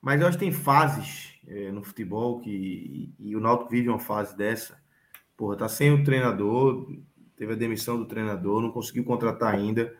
mas 0.00 0.20
eu 0.20 0.28
acho 0.28 0.38
que 0.38 0.44
tem 0.44 0.52
fases 0.52 1.34
é, 1.48 1.72
no 1.72 1.82
futebol 1.82 2.40
que 2.40 2.50
e, 3.18 3.30
e, 3.30 3.36
o 3.36 3.40
Náutico 3.40 3.70
vive 3.70 3.88
uma 3.88 3.98
fase 3.98 4.36
dessa. 4.36 4.80
Porra, 5.36 5.56
tá 5.56 5.68
sem 5.68 5.90
o 5.92 6.04
treinador, 6.04 6.88
teve 7.36 7.52
a 7.52 7.56
demissão 7.56 7.98
do 7.98 8.06
treinador, 8.06 8.62
não 8.62 8.70
conseguiu 8.70 9.02
contratar 9.04 9.52
ainda. 9.52 9.92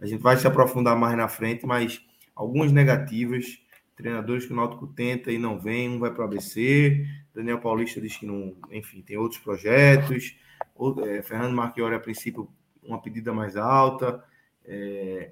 A 0.00 0.06
gente 0.06 0.20
vai 0.20 0.36
se 0.36 0.46
aprofundar 0.46 0.96
mais 0.96 1.16
na 1.16 1.28
frente, 1.28 1.64
mas 1.64 2.04
algumas 2.34 2.72
negativas, 2.72 3.60
treinadores 3.96 4.46
que 4.46 4.52
o 4.52 4.56
Náutico 4.56 4.88
tenta 4.88 5.30
e 5.30 5.38
não 5.38 5.60
vem, 5.60 5.88
um 5.88 6.00
vai 6.00 6.12
para 6.12 6.22
o 6.22 6.24
ABC, 6.24 7.06
Daniel 7.32 7.60
Paulista 7.60 8.00
diz 8.00 8.16
que 8.16 8.26
não, 8.26 8.56
enfim, 8.72 9.00
tem 9.00 9.16
outros 9.16 9.40
projetos. 9.40 10.36
O, 10.74 11.00
é, 11.02 11.22
Fernando 11.22 11.54
Marchiori, 11.54 11.94
a 11.94 12.00
princípio, 12.00 12.48
uma 12.86 13.00
pedida 13.00 13.32
mais 13.32 13.56
alta. 13.56 14.22
É, 14.64 15.30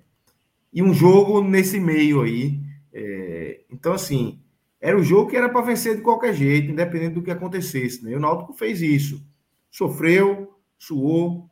e 0.73 0.83
um 0.83 0.93
jogo 0.93 1.43
nesse 1.43 1.79
meio 1.79 2.23
aí. 2.23 2.61
É, 2.93 3.61
então, 3.71 3.93
assim, 3.93 4.41
era 4.81 4.99
o 4.99 5.03
jogo 5.03 5.31
que 5.31 5.37
era 5.37 5.49
para 5.49 5.61
vencer 5.61 5.97
de 5.97 6.03
qualquer 6.03 6.35
jeito, 6.35 6.71
independente 6.71 7.15
do 7.15 7.23
que 7.23 7.31
acontecesse. 7.31 8.05
Né? 8.05 8.17
O 8.17 8.21
Náutico 8.21 8.53
fez 8.53 8.81
isso. 8.83 9.25
Sofreu, 9.71 10.59
suou, 10.79 11.49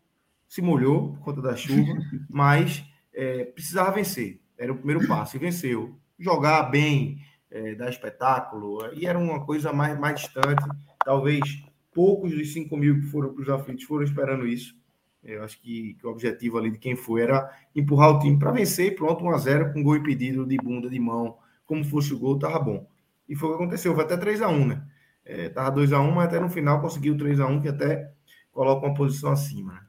se 0.48 0.60
molhou 0.60 1.12
por 1.12 1.20
conta 1.20 1.40
da 1.40 1.56
chuva, 1.56 1.92
mas 2.28 2.84
é, 3.14 3.44
precisava 3.44 3.92
vencer. 3.92 4.40
Era 4.58 4.72
o 4.72 4.76
primeiro 4.76 5.06
passo 5.06 5.36
e 5.36 5.40
venceu. 5.40 5.96
Jogar 6.18 6.64
bem, 6.64 7.18
é, 7.50 7.74
dar 7.74 7.88
espetáculo, 7.88 8.78
e 8.92 9.06
era 9.06 9.18
uma 9.18 9.44
coisa 9.44 9.72
mais, 9.72 9.98
mais 9.98 10.20
distante 10.20 10.62
talvez 11.04 11.62
poucos 11.92 12.32
dos 12.32 12.52
5 12.52 12.76
mil 12.76 13.00
que 13.00 13.06
foram 13.06 13.32
para 13.32 13.42
os 13.42 13.48
aflitos 13.48 13.84
foram 13.84 14.04
esperando 14.04 14.46
isso. 14.46 14.74
Eu 15.22 15.44
acho 15.44 15.60
que, 15.60 15.94
que, 15.94 16.06
o 16.06 16.10
objetivo 16.10 16.58
ali 16.58 16.70
de 16.70 16.78
quem 16.78 16.96
foi 16.96 17.22
era 17.22 17.50
empurrar 17.74 18.10
o 18.10 18.18
time 18.18 18.38
para 18.38 18.52
vencer 18.52 18.86
e 18.86 18.94
pronto, 18.94 19.24
1 19.24 19.30
a 19.30 19.38
0 19.38 19.72
com 19.72 19.82
gol 19.82 19.96
impedido 19.96 20.46
de 20.46 20.56
bunda, 20.56 20.88
de 20.88 20.98
mão, 20.98 21.36
como 21.66 21.84
fosse 21.84 22.14
o 22.14 22.18
gol, 22.18 22.38
tava 22.38 22.58
bom. 22.58 22.86
E 23.28 23.36
foi 23.36 23.50
o 23.50 23.52
que 23.52 23.62
aconteceu, 23.62 23.94
foi 23.94 24.04
até 24.04 24.16
3 24.16 24.42
a 24.42 24.48
1 24.48 24.66
né? 24.66 24.82
É, 25.24 25.48
tava 25.50 25.70
2 25.70 25.92
a 25.92 26.00
1 26.00 26.10
mas 26.12 26.24
até 26.26 26.40
no 26.40 26.48
final 26.48 26.80
conseguiu 26.80 27.16
3 27.16 27.38
a 27.40 27.46
1 27.46 27.60
que 27.60 27.68
até 27.68 28.10
coloca 28.50 28.86
uma 28.86 28.94
posição 28.94 29.30
acima, 29.30 29.74
né? 29.74 29.80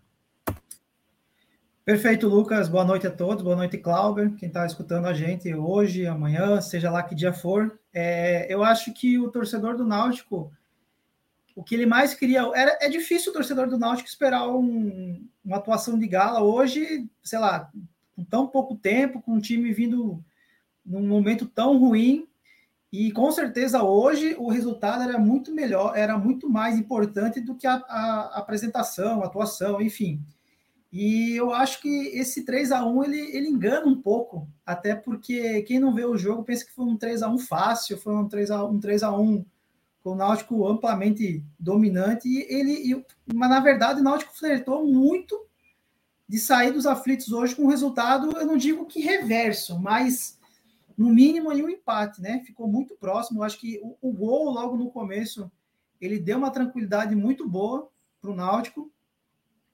Perfeito, 1.83 2.27
Lucas. 2.27 2.69
Boa 2.69 2.85
noite 2.85 3.07
a 3.07 3.11
todos. 3.11 3.43
Boa 3.43 3.55
noite, 3.55 3.75
Clauber. 3.75 4.35
Quem 4.35 4.47
está 4.47 4.65
escutando 4.67 5.07
a 5.07 5.13
gente 5.13 5.51
hoje, 5.53 6.05
amanhã, 6.05 6.61
seja 6.61 6.91
lá 6.91 7.01
que 7.01 7.15
dia 7.15 7.33
for. 7.33 7.79
É, 7.91 8.45
eu 8.53 8.63
acho 8.63 8.93
que 8.93 9.17
o 9.17 9.31
torcedor 9.31 9.75
do 9.75 9.83
Náutico 9.83 10.51
o 11.55 11.63
que 11.63 11.75
ele 11.75 11.85
mais 11.85 12.13
queria 12.13 12.41
era 12.55 12.77
é 12.81 12.89
difícil 12.89 13.31
o 13.31 13.33
torcedor 13.33 13.67
do 13.67 13.77
Náutico 13.77 14.07
esperar 14.07 14.47
um, 14.49 15.27
uma 15.43 15.57
atuação 15.57 15.97
de 15.97 16.07
gala 16.07 16.41
hoje, 16.41 17.09
sei 17.23 17.39
lá, 17.39 17.69
com 18.15 18.23
tão 18.23 18.47
pouco 18.47 18.75
tempo, 18.75 19.21
com 19.21 19.33
um 19.33 19.39
time 19.39 19.71
vindo 19.73 20.23
num 20.85 21.07
momento 21.07 21.45
tão 21.45 21.77
ruim. 21.77 22.27
E 22.91 23.11
com 23.11 23.31
certeza 23.31 23.83
hoje 23.83 24.35
o 24.37 24.49
resultado 24.49 25.03
era 25.03 25.17
muito 25.17 25.53
melhor, 25.53 25.95
era 25.95 26.17
muito 26.17 26.49
mais 26.49 26.77
importante 26.77 27.39
do 27.39 27.55
que 27.55 27.65
a, 27.65 27.75
a, 27.75 28.39
apresentação, 28.39 29.21
a 29.21 29.27
atuação, 29.27 29.81
enfim. 29.81 30.21
E 30.91 31.33
eu 31.37 31.53
acho 31.53 31.81
que 31.81 31.87
esse 31.87 32.43
3 32.43 32.73
a 32.73 32.85
1 32.85 33.03
ele, 33.05 33.19
ele 33.37 33.47
engana 33.47 33.87
um 33.87 34.01
pouco, 34.01 34.45
até 34.65 34.93
porque 34.93 35.61
quem 35.61 35.79
não 35.79 35.93
vê 35.93 36.03
o 36.03 36.17
jogo 36.17 36.43
pensa 36.43 36.65
que 36.65 36.73
foi 36.73 36.83
um 36.83 36.97
3 36.97 37.21
a 37.21 37.29
1 37.29 37.37
fácil, 37.39 37.97
foi 37.97 38.13
um 38.13 38.27
3 38.27 38.51
a, 38.51 38.65
um 38.65 38.77
3 38.77 39.03
a 39.03 39.17
1 39.17 39.45
com 40.03 40.11
o 40.11 40.15
Náutico 40.15 40.67
amplamente 40.67 41.43
dominante, 41.59 42.27
e 42.27 42.41
ele, 42.49 42.91
e, 42.91 43.05
mas 43.33 43.49
na 43.49 43.59
verdade 43.59 44.01
o 44.01 44.03
Náutico 44.03 44.35
flertou 44.35 44.85
muito 44.85 45.39
de 46.27 46.39
sair 46.39 46.71
dos 46.71 46.85
aflitos 46.85 47.31
hoje 47.31 47.55
com 47.55 47.63
um 47.63 47.69
resultado, 47.69 48.31
eu 48.37 48.45
não 48.45 48.57
digo 48.57 48.85
que 48.85 49.01
reverso, 49.01 49.77
mas 49.79 50.39
no 50.97 51.09
mínimo 51.09 51.49
aí 51.49 51.63
um 51.63 51.69
empate, 51.69 52.21
né? 52.21 52.41
Ficou 52.45 52.67
muito 52.67 52.95
próximo. 52.95 53.39
Eu 53.39 53.43
acho 53.43 53.59
que 53.59 53.79
o, 53.83 53.97
o 54.01 54.13
gol 54.13 54.51
logo 54.51 54.77
no 54.77 54.91
começo 54.91 55.51
ele 55.99 56.19
deu 56.19 56.37
uma 56.37 56.51
tranquilidade 56.51 57.15
muito 57.15 57.47
boa 57.47 57.89
para 58.21 58.31
o 58.31 58.35
Náutico. 58.35 58.91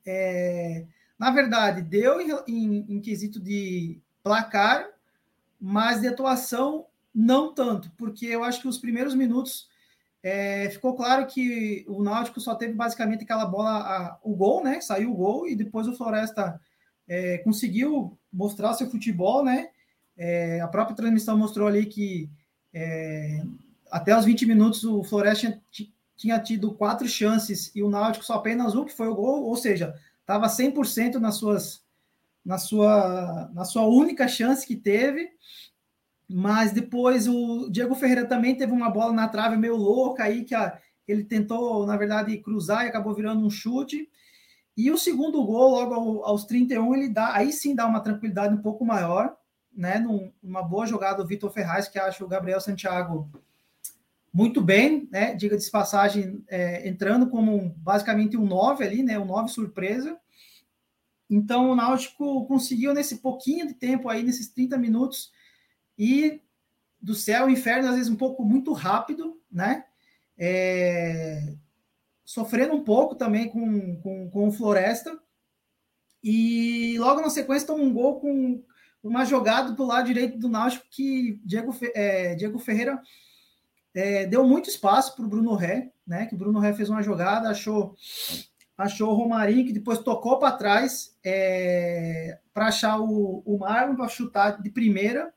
É, 0.05 0.85
na 1.17 1.31
verdade, 1.31 1.81
deu 1.81 2.21
em, 2.21 2.31
em, 2.47 2.85
em 2.95 3.01
quesito 3.01 3.39
de 3.39 3.99
placar, 4.23 4.87
mas 5.59 6.01
de 6.01 6.07
atuação 6.07 6.85
não 7.13 7.53
tanto, 7.53 7.91
porque 7.97 8.25
eu 8.25 8.43
acho 8.43 8.61
que 8.61 8.67
os 8.67 8.77
primeiros 8.77 9.15
minutos 9.15 9.67
é, 10.23 10.69
ficou 10.69 10.95
claro 10.95 11.25
que 11.27 11.85
o 11.87 12.03
Náutico 12.03 12.39
só 12.39 12.55
teve 12.55 12.73
basicamente 12.73 13.23
aquela 13.23 13.45
bola, 13.45 13.69
a, 13.69 14.19
o 14.23 14.35
gol, 14.35 14.63
né? 14.63 14.81
Saiu 14.81 15.11
o 15.11 15.15
gol 15.15 15.47
e 15.47 15.55
depois 15.55 15.87
o 15.87 15.95
Floresta 15.95 16.59
é, 17.07 17.37
conseguiu 17.39 18.17
mostrar 18.31 18.73
seu 18.73 18.89
futebol, 18.89 19.43
né? 19.43 19.69
É, 20.17 20.59
a 20.61 20.67
própria 20.67 20.95
transmissão 20.95 21.37
mostrou 21.37 21.67
ali 21.67 21.85
que 21.85 22.29
é, 22.73 23.41
até 23.91 24.17
os 24.17 24.25
20 24.25 24.45
minutos 24.45 24.83
o 24.83 25.03
Floresta 25.03 25.61
tinha, 26.15 26.39
tido 26.39 26.73
quatro 26.73 27.07
chances 27.07 27.71
e 27.75 27.83
o 27.83 27.89
Náutico 27.89 28.25
só 28.25 28.33
apenas 28.33 28.75
um, 28.75 28.83
que 28.83 28.93
foi 28.93 29.07
o 29.07 29.15
gol, 29.15 29.43
ou 29.43 29.55
seja, 29.55 29.95
estava 30.21 30.47
100% 30.47 31.15
nas 31.15 31.35
suas, 31.35 31.83
na, 32.43 32.57
sua, 32.57 33.49
na 33.53 33.63
sua 33.63 33.85
única 33.85 34.27
chance 34.27 34.65
que 34.65 34.75
teve. 34.75 35.29
Mas 36.29 36.71
depois 36.71 37.27
o 37.27 37.69
Diego 37.69 37.95
Ferreira 37.95 38.25
também 38.25 38.55
teve 38.55 38.73
uma 38.73 38.89
bola 38.89 39.13
na 39.13 39.27
trave 39.27 39.55
meio 39.55 39.75
louca 39.75 40.23
aí, 40.23 40.43
que 40.43 40.53
a, 40.53 40.77
ele 41.07 41.23
tentou, 41.23 41.85
na 41.85 41.95
verdade, 41.95 42.37
cruzar 42.37 42.85
e 42.85 42.89
acabou 42.89 43.13
virando 43.13 43.45
um 43.45 43.49
chute. 43.49 44.09
E 44.75 44.91
o 44.91 44.97
segundo 44.97 45.43
gol, 45.45 45.71
logo 45.71 45.93
ao, 45.93 46.25
aos 46.25 46.45
31, 46.45 46.95
ele 46.95 47.09
dá, 47.09 47.33
aí 47.33 47.51
sim 47.51 47.73
dá 47.73 47.85
uma 47.87 48.01
tranquilidade 48.01 48.53
um 48.53 48.61
pouco 48.61 48.85
maior, 48.85 49.35
né? 49.73 49.99
Num, 49.99 50.31
uma 50.43 50.61
boa 50.61 50.85
jogada 50.85 51.23
do 51.23 51.27
Vitor 51.27 51.49
Ferraz, 51.49 51.87
que 51.87 51.97
acho 51.97 52.25
o 52.25 52.27
Gabriel 52.27 52.59
Santiago 52.59 53.31
muito 54.33 54.61
bem, 54.61 55.07
né? 55.09 55.33
Diga 55.33 55.57
de 55.57 55.71
passagem, 55.71 56.43
é, 56.47 56.87
entrando 56.87 57.29
como 57.29 57.73
basicamente 57.77 58.37
um 58.37 58.45
9 58.45 58.83
ali, 58.83 59.01
né? 59.01 59.17
Um 59.17 59.25
9 59.25 59.49
surpresa. 59.49 60.15
Então 61.29 61.71
o 61.71 61.75
Náutico 61.75 62.45
conseguiu 62.45 62.93
nesse 62.93 63.17
pouquinho 63.17 63.67
de 63.67 63.73
tempo 63.73 64.09
aí, 64.09 64.21
nesses 64.21 64.49
30 64.49 64.77
minutos, 64.77 65.31
e 65.97 66.41
do 67.01 67.15
céu 67.15 67.43
ao 67.43 67.49
inferno, 67.49 67.87
às 67.87 67.95
vezes 67.95 68.11
um 68.11 68.15
pouco 68.15 68.43
muito 68.43 68.73
rápido, 68.73 69.39
né? 69.51 69.85
É, 70.37 71.53
sofrendo 72.23 72.75
um 72.75 72.83
pouco 72.83 73.15
também 73.15 73.49
com, 73.49 73.95
com, 74.01 74.29
com 74.29 74.47
o 74.47 74.51
Floresta. 74.51 75.17
E 76.23 76.97
logo 76.99 77.21
na 77.21 77.29
sequência 77.29 77.67
toma 77.67 77.83
um 77.83 77.93
gol 77.93 78.19
com 78.19 78.63
uma 79.01 79.23
jogada 79.23 79.71
do 79.71 79.85
lado 79.85 80.07
direito 80.07 80.37
do 80.37 80.49
Náutico 80.49 80.85
que 80.89 81.39
Diego, 81.45 81.73
é, 81.93 82.35
Diego 82.35 82.59
Ferreira 82.59 83.01
é, 83.93 84.25
deu 84.25 84.45
muito 84.45 84.69
espaço 84.69 85.15
para 85.15 85.25
o 85.25 85.29
Bruno 85.29 85.55
Ré, 85.55 85.91
né? 86.05 86.25
Que 86.25 86.35
o 86.35 86.37
Bruno 86.37 86.59
Ré 86.59 86.73
fez 86.73 86.89
uma 86.89 87.01
jogada, 87.01 87.49
achou 87.49 87.95
achou 88.77 89.09
o 89.09 89.15
Romarinho, 89.15 89.65
que 89.65 89.73
depois 89.73 89.99
tocou 89.99 90.37
para 90.37 90.51
trás 90.51 91.17
é, 91.23 92.37
para 92.53 92.67
achar 92.67 92.99
o, 92.99 93.41
o 93.43 93.57
Marlon 93.57 93.95
para 93.95 94.07
chutar 94.07 94.61
de 94.61 94.69
primeira 94.69 95.33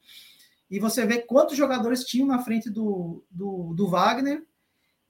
e 0.71 0.79
você 0.79 1.05
vê 1.05 1.19
quantos 1.19 1.57
jogadores 1.57 2.05
tinham 2.05 2.29
na 2.29 2.39
frente 2.39 2.71
do, 2.71 3.25
do, 3.31 3.75
do 3.75 3.89
Wagner. 3.89 4.45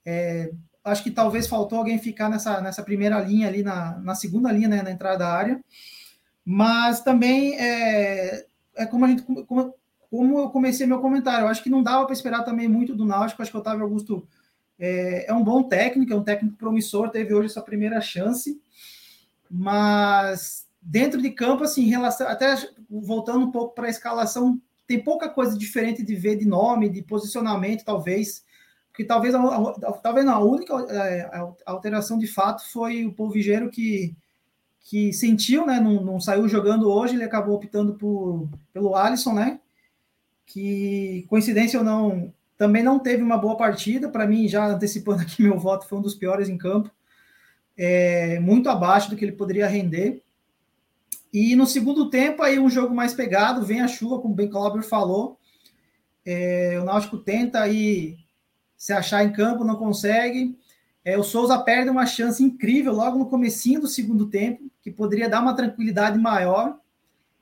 É, 0.07 0.51
acho 0.83 1.03
que 1.03 1.11
talvez 1.11 1.47
faltou 1.47 1.79
alguém 1.79 1.99
ficar 1.99 2.31
nessa, 2.31 2.61
nessa 2.61 2.83
primeira 2.83 3.21
linha 3.21 3.47
ali, 3.47 3.63
na, 3.63 3.99
na 3.99 4.15
segunda 4.15 4.51
linha, 4.51 4.69
né, 4.69 4.83
na 4.83 4.91
entrada 4.91 5.19
da 5.19 5.29
área. 5.29 5.63
Mas 6.45 7.03
também 7.03 7.55
é, 7.61 8.47
é 8.75 8.87
como 8.87 9.05
a 9.05 9.09
gente. 9.09 9.23
Como, 9.23 9.75
como 10.11 10.39
eu 10.41 10.51
comecei 10.51 10.87
meu 10.87 11.01
comentário, 11.01 11.45
eu 11.45 11.49
acho 11.49 11.63
que 11.63 11.71
não 11.71 11.85
dava 11.85 12.05
para 12.05 12.15
esperar 12.15 12.43
também 12.43 12.67
muito 12.67 12.97
do 12.97 13.05
Náutico. 13.05 13.43
Acho 13.43 13.51
que 13.51 13.57
o 13.57 13.61
Otávio 13.61 13.85
Augusto 13.85 14.27
é, 14.79 15.31
é 15.31 15.35
um 15.35 15.45
bom 15.45 15.63
técnico, 15.63 16.13
é 16.13 16.17
um 16.17 16.25
técnico 16.25 16.57
promissor, 16.57 17.11
teve 17.11 17.35
hoje 17.35 17.47
essa 17.47 17.63
primeira 17.63 18.01
chance, 18.01 18.61
mas 19.49 20.67
dentro 20.83 21.21
de 21.21 21.31
campo, 21.31 21.63
assim, 21.63 21.85
relação, 21.85 22.27
até 22.27 22.57
voltando 22.89 23.45
um 23.45 23.51
pouco 23.53 23.75
para 23.75 23.87
a 23.87 23.91
escalação 23.91 24.61
tem 24.91 24.99
pouca 24.99 25.29
coisa 25.29 25.57
diferente 25.57 26.03
de 26.03 26.17
ver 26.17 26.35
de 26.35 26.45
nome, 26.45 26.89
de 26.89 27.01
posicionamento, 27.01 27.85
talvez. 27.85 28.45
Porque 28.89 29.05
talvez, 29.05 29.33
a, 29.37 29.41
a, 29.41 29.93
talvez 29.93 30.27
não, 30.27 30.35
a 30.35 30.45
única 30.45 30.75
é, 30.91 31.31
alteração 31.65 32.19
de 32.19 32.27
fato 32.27 32.69
foi 32.73 33.07
o 33.07 33.13
Polvigeiro 33.13 33.71
que, 33.71 34.17
que 34.81 35.13
sentiu, 35.13 35.65
né? 35.65 35.79
Não, 35.79 36.03
não, 36.03 36.21
saiu 36.21 36.49
jogando 36.49 36.91
hoje, 36.91 37.15
ele 37.15 37.23
acabou 37.23 37.55
optando 37.55 37.95
por, 37.95 38.49
pelo 38.73 38.97
Alisson, 38.97 39.33
né? 39.33 39.61
Que, 40.45 41.25
coincidência 41.29 41.79
ou 41.79 41.85
não, 41.85 42.35
também 42.59 42.83
não 42.83 42.99
teve 42.99 43.23
uma 43.23 43.39
boa 43.39 43.57
partida. 43.57 44.09
Para 44.09 44.27
mim, 44.27 44.49
já 44.49 44.67
antecipando 44.67 45.23
aqui 45.23 45.41
meu 45.41 45.57
voto, 45.57 45.87
foi 45.87 46.01
um 46.01 46.03
dos 46.03 46.17
piores 46.17 46.49
em 46.49 46.59
campo. 46.59 46.91
É, 47.79 48.41
muito 48.41 48.69
abaixo 48.69 49.09
do 49.09 49.15
que 49.15 49.25
ele 49.25 49.37
poderia 49.37 49.69
render. 49.69 50.21
E 51.33 51.55
no 51.55 51.67
segundo 51.67 52.11
tempo, 52.11 52.43
aí 52.43 52.59
um 52.59 52.69
jogo 52.69 52.95
mais 52.95 53.15
pegado, 53.15 53.65
vem 53.65 53.81
a 53.81 53.89
chuva, 53.89 54.21
como 54.21 54.35
Ben 54.35 54.51
Clauber 54.51 54.83
falou. 54.83 55.39
É, 56.25 56.79
o 56.81 56.85
Náutico 56.85 57.19
tenta 57.19 57.61
aí 57.61 58.17
se 58.77 58.93
achar 58.93 59.25
em 59.25 59.33
campo, 59.33 59.65
não 59.65 59.77
consegue. 59.77 60.59
É, 61.05 61.17
o 61.17 61.23
Souza 61.23 61.59
perde 61.59 61.89
uma 61.89 62.05
chance 62.05 62.43
incrível 62.43 62.93
logo 62.93 63.19
no 63.19 63.29
comecinho 63.29 63.81
do 63.81 63.87
segundo 63.87 64.29
tempo, 64.29 64.71
que 64.83 64.91
poderia 64.91 65.29
dar 65.29 65.41
uma 65.41 65.55
tranquilidade 65.55 66.19
maior. 66.19 66.79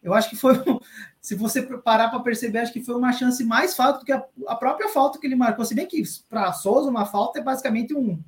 Eu 0.03 0.15
acho 0.15 0.31
que 0.31 0.37
foi, 0.37 0.55
se 1.21 1.35
você 1.35 1.63
parar 1.63 2.09
para 2.09 2.21
perceber, 2.21 2.59
acho 2.59 2.73
que 2.73 2.85
foi 2.85 2.95
uma 2.95 3.13
chance 3.13 3.43
mais 3.45 3.75
falta 3.75 4.01
do 4.01 4.05
que 4.05 4.13
a, 4.13 4.25
a 4.47 4.55
própria 4.55 4.89
falta 4.91 5.19
que 5.19 5.27
ele 5.27 5.35
marcou. 5.35 5.65
Se 5.65 5.75
bem 5.75 5.87
que 5.87 6.03
para 6.29 6.53
Souza 6.53 6.91
uma 6.91 7.07
falta 7.07 7.39
é 7.39 7.43
basicamente 7.43 7.95
um, 7.95 8.23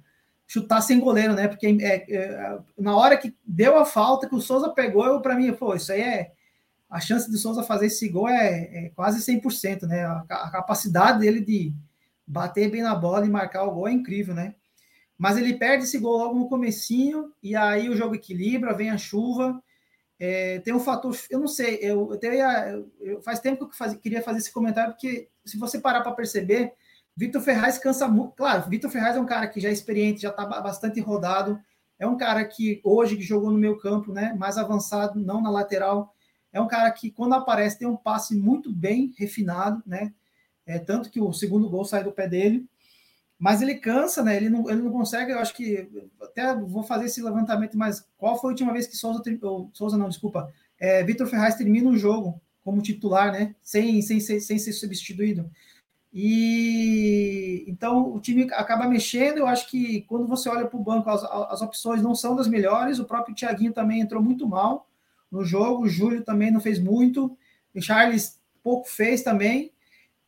chutar 0.51 0.81
sem 0.81 0.99
goleiro, 0.99 1.33
né? 1.33 1.47
Porque 1.47 1.65
é, 1.81 2.13
é, 2.13 2.59
na 2.77 2.97
hora 2.97 3.17
que 3.17 3.33
deu 3.47 3.79
a 3.79 3.85
falta, 3.85 4.29
que 4.29 4.35
o 4.35 4.41
Souza 4.41 4.69
pegou, 4.71 5.07
eu 5.07 5.21
para 5.21 5.37
mim, 5.37 5.53
pô, 5.53 5.77
isso 5.77 5.93
aí 5.93 6.01
é. 6.01 6.33
A 6.89 6.99
chance 6.99 7.31
de 7.31 7.39
Souza 7.39 7.63
fazer 7.63 7.87
esse 7.87 8.09
gol 8.09 8.29
é, 8.29 8.87
é 8.87 8.89
quase 8.97 9.21
100%, 9.21 9.83
né? 9.83 10.05
A, 10.05 10.25
a, 10.29 10.51
capacidade 10.51 11.21
dele 11.21 11.41
de 11.41 11.73
bater 12.27 12.69
bem 12.69 12.83
na 12.83 12.97
bola 12.97 13.25
e 13.25 13.31
marcar 13.31 13.63
o 13.63 13.71
gol 13.71 13.87
é 13.87 13.93
incrível, 13.93 14.35
né? 14.35 14.57
Mas 15.17 15.37
ele 15.37 15.55
perde 15.55 15.85
esse 15.85 15.99
gol 15.99 16.19
logo 16.19 16.37
no 16.37 16.49
comecinho, 16.49 17.33
e 17.41 17.55
aí 17.55 17.89
o 17.89 17.97
jogo 17.97 18.17
equilibra, 18.17 18.75
vem 18.75 18.91
a 18.91 18.99
chuva. 18.99 19.63
É, 20.19 20.59
tem 20.59 20.75
um 20.75 20.81
fator, 20.81 21.17
eu 21.31 21.39
não 21.39 21.47
sei, 21.47 21.79
eu, 21.81 22.11
eu, 22.11 22.19
teria, 22.19 22.85
eu 22.99 23.23
faz 23.23 23.39
tempo 23.39 23.67
que 23.67 23.73
eu 23.73 23.79
faz, 23.79 23.95
queria 23.95 24.21
fazer 24.21 24.39
esse 24.39 24.53
comentário, 24.53 24.95
porque 24.95 25.29
se 25.45 25.57
você 25.57 25.79
parar 25.79 26.01
para 26.01 26.11
perceber, 26.11 26.73
Vitor 27.21 27.43
Ferraz 27.43 27.77
cansa 27.77 28.09
muito. 28.09 28.33
Claro, 28.33 28.71
Vitor 28.71 28.91
Ferraz 28.91 29.15
é 29.15 29.21
um 29.21 29.27
cara 29.27 29.47
que 29.47 29.61
já 29.61 29.69
é 29.69 29.73
experiente, 29.73 30.23
já 30.23 30.31
está 30.31 30.47
bastante 30.47 31.01
rodado. 31.01 31.61
É 31.99 32.07
um 32.07 32.17
cara 32.17 32.43
que 32.47 32.81
hoje 32.83 33.15
que 33.15 33.23
jogou 33.23 33.51
no 33.51 33.59
meu 33.59 33.77
campo, 33.77 34.11
né? 34.11 34.33
Mais 34.39 34.57
avançado, 34.57 35.21
não 35.21 35.43
na 35.43 35.51
lateral. 35.51 36.15
É 36.51 36.59
um 36.59 36.67
cara 36.67 36.91
que, 36.91 37.11
quando 37.11 37.35
aparece, 37.35 37.79
tem 37.79 37.87
um 37.87 37.95
passe 37.95 38.35
muito 38.35 38.73
bem 38.73 39.13
refinado, 39.19 39.83
né? 39.85 40.15
É, 40.65 40.79
tanto 40.79 41.11
que 41.11 41.21
o 41.21 41.31
segundo 41.31 41.69
gol 41.69 41.85
sai 41.85 42.03
do 42.03 42.11
pé 42.11 42.27
dele. 42.27 42.67
mas 43.39 43.61
ele 43.61 43.75
cansa, 43.75 44.23
né? 44.23 44.39
Ele 44.39 44.49
não, 44.49 44.71
ele 44.71 44.81
não 44.81 44.91
consegue, 44.91 45.33
eu 45.33 45.41
acho 45.41 45.55
que 45.55 45.91
até 46.23 46.55
vou 46.55 46.83
fazer 46.83 47.05
esse 47.05 47.23
levantamento, 47.23 47.77
mas 47.77 48.03
qual 48.17 48.41
foi 48.41 48.49
a 48.49 48.53
última 48.53 48.73
vez 48.73 48.87
que 48.87 48.97
Souza, 48.97 49.23
ou, 49.43 49.71
Souza 49.75 49.99
não, 49.99 50.09
desculpa, 50.09 50.51
é, 50.79 51.05
Vitor 51.05 51.27
Ferraz 51.27 51.55
termina 51.55 51.91
um 51.91 51.99
jogo 51.99 52.41
como 52.65 52.81
titular, 52.81 53.31
né? 53.31 53.55
Sem, 53.61 54.01
sem, 54.01 54.21
sem, 54.21 54.41
sem 54.41 54.59
ser 54.59 54.73
substituído. 54.73 55.51
E 56.13 57.65
então 57.69 58.13
o 58.13 58.21
time 58.21 58.45
acaba 58.53 58.89
mexendo. 58.89 59.39
Eu 59.39 59.47
acho 59.47 59.69
que 59.71 60.03
quando 60.03 60.27
você 60.27 60.49
olha 60.49 60.67
para 60.67 60.79
o 60.79 60.83
banco, 60.83 61.09
as, 61.09 61.25
as 61.25 61.63
opções 61.63 62.03
não 62.03 62.15
são 62.15 62.35
das 62.35 62.49
melhores. 62.49 62.99
O 62.99 63.05
próprio 63.05 63.35
Thiaguinho 63.35 63.73
também 63.73 64.01
entrou 64.01 64.23
muito 64.23 64.47
mal 64.47 64.89
no 65.31 65.45
jogo. 65.45 65.85
O 65.85 65.89
Júlio 65.89 66.25
também 66.25 66.51
não 66.51 66.61
fez 66.61 66.79
muito. 66.79 67.37
O 67.75 67.81
Charles 67.81 68.41
pouco 68.63 68.89
fez 68.89 69.23
também. 69.23 69.73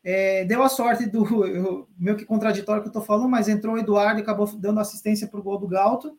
É, 0.05 0.45
deu 0.45 0.63
a 0.63 0.69
sorte 0.69 1.07
do 1.07 1.47
eu, 1.47 1.89
meio 1.97 2.17
que 2.17 2.25
contraditório 2.25 2.83
que 2.83 2.89
eu 2.89 2.91
estou 2.91 3.05
falando, 3.05 3.29
mas 3.29 3.49
entrou 3.49 3.77
o 3.77 3.79
Eduardo 3.79 4.19
e 4.19 4.23
acabou 4.23 4.47
dando 4.57 4.81
assistência 4.81 5.29
para 5.29 5.39
o 5.39 5.43
gol 5.43 5.59
do 5.59 5.69
Galto. 5.69 6.19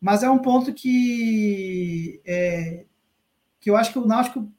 Mas 0.00 0.22
é 0.22 0.30
um 0.30 0.38
ponto 0.38 0.72
que 0.72 2.20
é, 2.24 2.84
que 3.60 3.70
eu 3.70 3.76
acho 3.76 3.92
que 3.92 3.98
o 3.98 4.06
Náutico, 4.06 4.50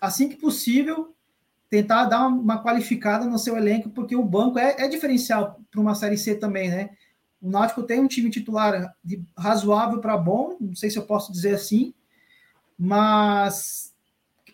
assim 0.00 0.28
que 0.28 0.36
possível, 0.36 1.13
tentar 1.74 2.04
dar 2.04 2.28
uma 2.28 2.62
qualificada 2.62 3.26
no 3.26 3.36
seu 3.36 3.56
elenco, 3.56 3.90
porque 3.90 4.14
o 4.14 4.24
banco 4.24 4.60
é, 4.60 4.76
é 4.78 4.88
diferencial 4.88 5.60
para 5.72 5.80
uma 5.80 5.96
Série 5.96 6.16
C 6.16 6.36
também, 6.36 6.70
né? 6.70 6.90
O 7.42 7.50
Náutico 7.50 7.82
tem 7.82 7.98
um 7.98 8.06
time 8.06 8.30
titular 8.30 8.94
de 9.04 9.20
razoável 9.36 10.00
para 10.00 10.16
bom, 10.16 10.56
não 10.60 10.76
sei 10.76 10.88
se 10.88 10.96
eu 10.96 11.04
posso 11.04 11.32
dizer 11.32 11.56
assim, 11.56 11.92
mas 12.78 13.92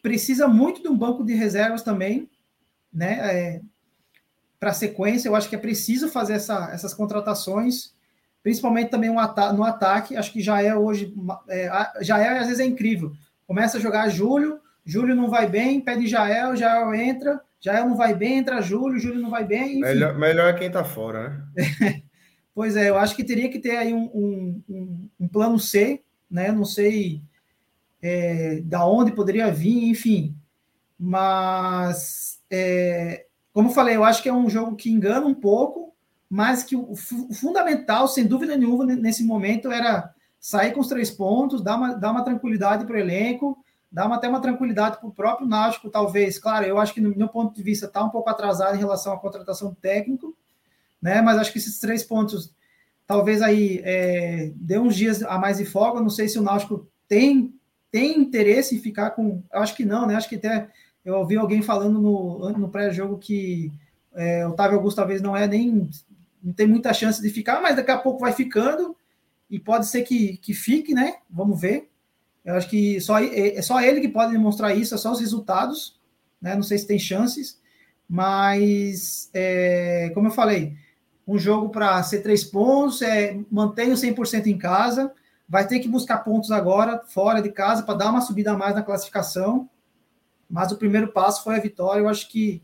precisa 0.01 0.49
muito 0.49 0.81
de 0.81 0.89
um 0.89 0.97
banco 0.97 1.23
de 1.23 1.35
reservas 1.35 1.83
também, 1.83 2.27
né? 2.91 3.19
É, 3.21 3.61
para 4.59 4.73
sequência, 4.73 5.29
eu 5.29 5.37
acho 5.37 5.49
que 5.49 5.55
é 5.55 5.59
preciso 5.59 6.09
fazer 6.09 6.35
essa, 6.35 6.71
essas 6.73 6.95
contratações, 6.95 7.95
principalmente 8.43 8.91
também 8.91 9.11
no 9.11 9.65
ataque. 9.65 10.17
Acho 10.17 10.33
que 10.33 10.41
já 10.41 10.63
é 10.63 10.75
hoje, 10.75 11.15
é, 11.51 11.71
já 12.01 12.19
é 12.19 12.39
às 12.39 12.47
vezes 12.47 12.61
é 12.61 12.65
incrível. 12.65 13.13
Começa 13.47 13.77
a 13.77 13.81
jogar 13.81 14.09
Júlio, 14.09 14.59
Júlio 14.91 15.15
não 15.15 15.31
vai 15.31 15.49
bem, 15.49 15.81
pede 15.81 16.09
Jael, 16.09 16.57
Jael 16.57 16.93
entra, 16.93 17.41
Jael 17.61 17.89
não 17.89 17.97
vai 17.97 18.13
bem, 18.13 18.39
entra 18.39 18.61
Júlio, 18.61 18.99
Júlio 18.99 19.21
não 19.21 19.31
vai 19.31 19.45
bem. 19.45 19.75
Enfim. 19.75 19.81
Melhor, 19.83 20.19
melhor 20.19 20.49
é 20.49 20.59
quem 20.59 20.69
tá 20.69 20.83
fora, 20.83 21.47
né? 21.55 22.03
pois 22.53 22.75
é, 22.75 22.89
eu 22.89 22.99
acho 22.99 23.15
que 23.15 23.23
teria 23.23 23.49
que 23.49 23.61
ter 23.61 23.77
aí 23.77 23.95
um, 23.95 24.11
um, 24.13 24.63
um, 24.69 25.09
um 25.21 25.29
plano 25.29 25.61
C, 25.61 26.03
né? 26.29 26.51
Não 26.51 26.65
sei 26.65 27.23
é, 28.03 28.61
da 28.65 28.85
onde 28.85 29.13
poderia 29.13 29.53
vir, 29.53 29.89
enfim. 29.91 30.35
Mas, 30.99 32.41
é, 32.51 33.27
como 33.53 33.69
eu 33.69 33.73
falei, 33.73 33.95
eu 33.95 34.03
acho 34.03 34.21
que 34.21 34.29
é 34.29 34.35
um 34.35 34.51
jogo 34.51 34.75
que 34.75 34.91
engana 34.91 35.25
um 35.25 35.35
pouco, 35.35 35.95
mas 36.29 36.65
que 36.65 36.75
o, 36.75 36.91
o 36.91 37.33
fundamental, 37.33 38.09
sem 38.09 38.27
dúvida 38.27 38.57
nenhuma, 38.57 38.85
nesse 38.87 39.23
momento 39.23 39.71
era 39.71 40.13
sair 40.41 40.73
com 40.73 40.81
os 40.81 40.89
três 40.89 41.13
pontos, 41.13 41.63
dar 41.63 41.77
uma, 41.77 41.95
dar 41.95 42.11
uma 42.11 42.25
tranquilidade 42.25 42.85
para 42.85 42.97
o 42.97 42.99
elenco, 42.99 43.57
dar 43.91 44.07
uma, 44.07 44.17
até 44.17 44.29
uma 44.29 44.41
tranquilidade 44.41 44.99
para 44.99 45.09
o 45.09 45.13
próprio 45.13 45.49
Náutico, 45.49 45.91
talvez. 45.91 46.39
Claro, 46.39 46.65
eu 46.65 46.79
acho 46.79 46.95
que, 46.95 47.01
no 47.01 47.15
meu 47.17 47.29
ponto 47.29 47.55
de 47.55 47.63
vista, 47.63 47.87
está 47.87 48.05
um 48.05 48.11
pouco 48.11 48.31
atrasado 48.31 48.77
em 48.77 48.79
relação 48.79 49.13
à 49.13 49.19
contratação 49.19 49.75
técnico, 49.75 50.37
né? 51.03 51.21
Mas 51.21 51.39
acho 51.39 51.53
que 51.53 51.59
esses 51.59 51.81
três 51.81 52.05
pontos, 52.05 52.55
talvez 53.07 53.43
aí 53.43 53.81
é, 53.83 54.53
dê 54.55 54.79
uns 54.79 54.95
dias 54.95 55.23
a 55.23 55.39
mais 55.39 55.59
de 55.59 55.65
folga. 55.65 56.01
Não 56.01 56.11
sei 56.11 56.29
se 56.29 56.39
o 56.39 56.43
Náutico 56.43 56.87
tem, 57.09 57.53
tem 57.91 58.19
interesse 58.19 58.77
em 58.77 58.81
ficar 58.81 59.11
com. 59.11 59.43
Eu 59.53 59.61
acho 59.61 59.75
que 59.75 59.85
não, 59.85 60.07
né? 60.07 60.15
Acho 60.15 60.29
que 60.29 60.37
até 60.37 60.69
eu 61.05 61.15
ouvi 61.17 61.37
alguém 61.37 61.63
falando 61.63 62.01
no, 62.01 62.51
no 62.51 62.69
pré-jogo 62.69 63.19
que 63.19 63.73
é, 64.15 64.47
Otávio 64.47 64.77
Augusto 64.77 64.97
talvez 64.97 65.21
não 65.21 65.37
é 65.37 65.49
nem. 65.49 65.91
não 66.43 66.53
tem 66.53 66.67
muita 66.67 66.95
chance 66.95 67.21
de 67.21 67.31
ficar, 67.31 67.61
mas 67.61 67.75
daqui 67.75 67.91
a 67.91 67.99
pouco 67.99 68.21
vai 68.21 68.33
ficando 68.33 68.97
e 69.51 69.59
pode 69.59 69.87
ser 69.87 70.03
que, 70.03 70.37
que 70.37 70.55
fique, 70.55 70.95
né? 70.95 71.17
Vamos 71.29 71.61
ver. 71.61 71.90
Eu 72.45 72.55
acho 72.55 72.69
que 72.69 73.01
só, 73.01 73.19
é, 73.19 73.57
é 73.57 73.63
só 73.63 73.81
ele 73.81 74.01
que 74.01 74.09
pode 74.09 74.33
demonstrar 74.33 74.77
isso, 74.77 74.95
é 74.95 74.99
só 74.99 75.13
os 75.13 75.21
resultados, 75.21 76.01
né? 76.41 76.55
Não 76.55 76.63
sei 76.63 76.79
se 76.79 76.87
tem 76.87 76.99
chances, 76.99 77.61
mas 78.09 79.31
é, 79.35 80.11
como 80.15 80.29
eu 80.29 80.33
falei, 80.33 80.77
um 81.27 81.39
jogo 81.39 81.69
para 81.69 82.03
ser 82.03 82.23
três 82.23 82.43
pontos, 82.43 83.03
é, 83.03 83.39
mantém 83.51 83.93
o 83.93 83.97
100% 83.97 84.47
em 84.47 84.59
casa, 84.59 85.13
vai 85.49 85.67
ter 85.67 85.81
que 85.81 85.89
buscar 85.89 86.19
pontos 86.19 86.51
agora, 86.51 87.03
fora 87.07 87.41
de 87.41 87.51
casa, 87.51 87.83
para 87.83 87.99
dar 87.99 88.11
uma 88.11 88.21
subida 88.21 88.53
a 88.53 88.57
mais 88.57 88.75
na 88.75 88.83
classificação. 88.83 89.69
Mas 90.49 90.73
o 90.73 90.77
primeiro 90.77 91.13
passo 91.13 91.45
foi 91.45 91.57
a 91.57 91.61
vitória, 91.61 92.01
eu 92.01 92.09
acho 92.09 92.29
que, 92.29 92.63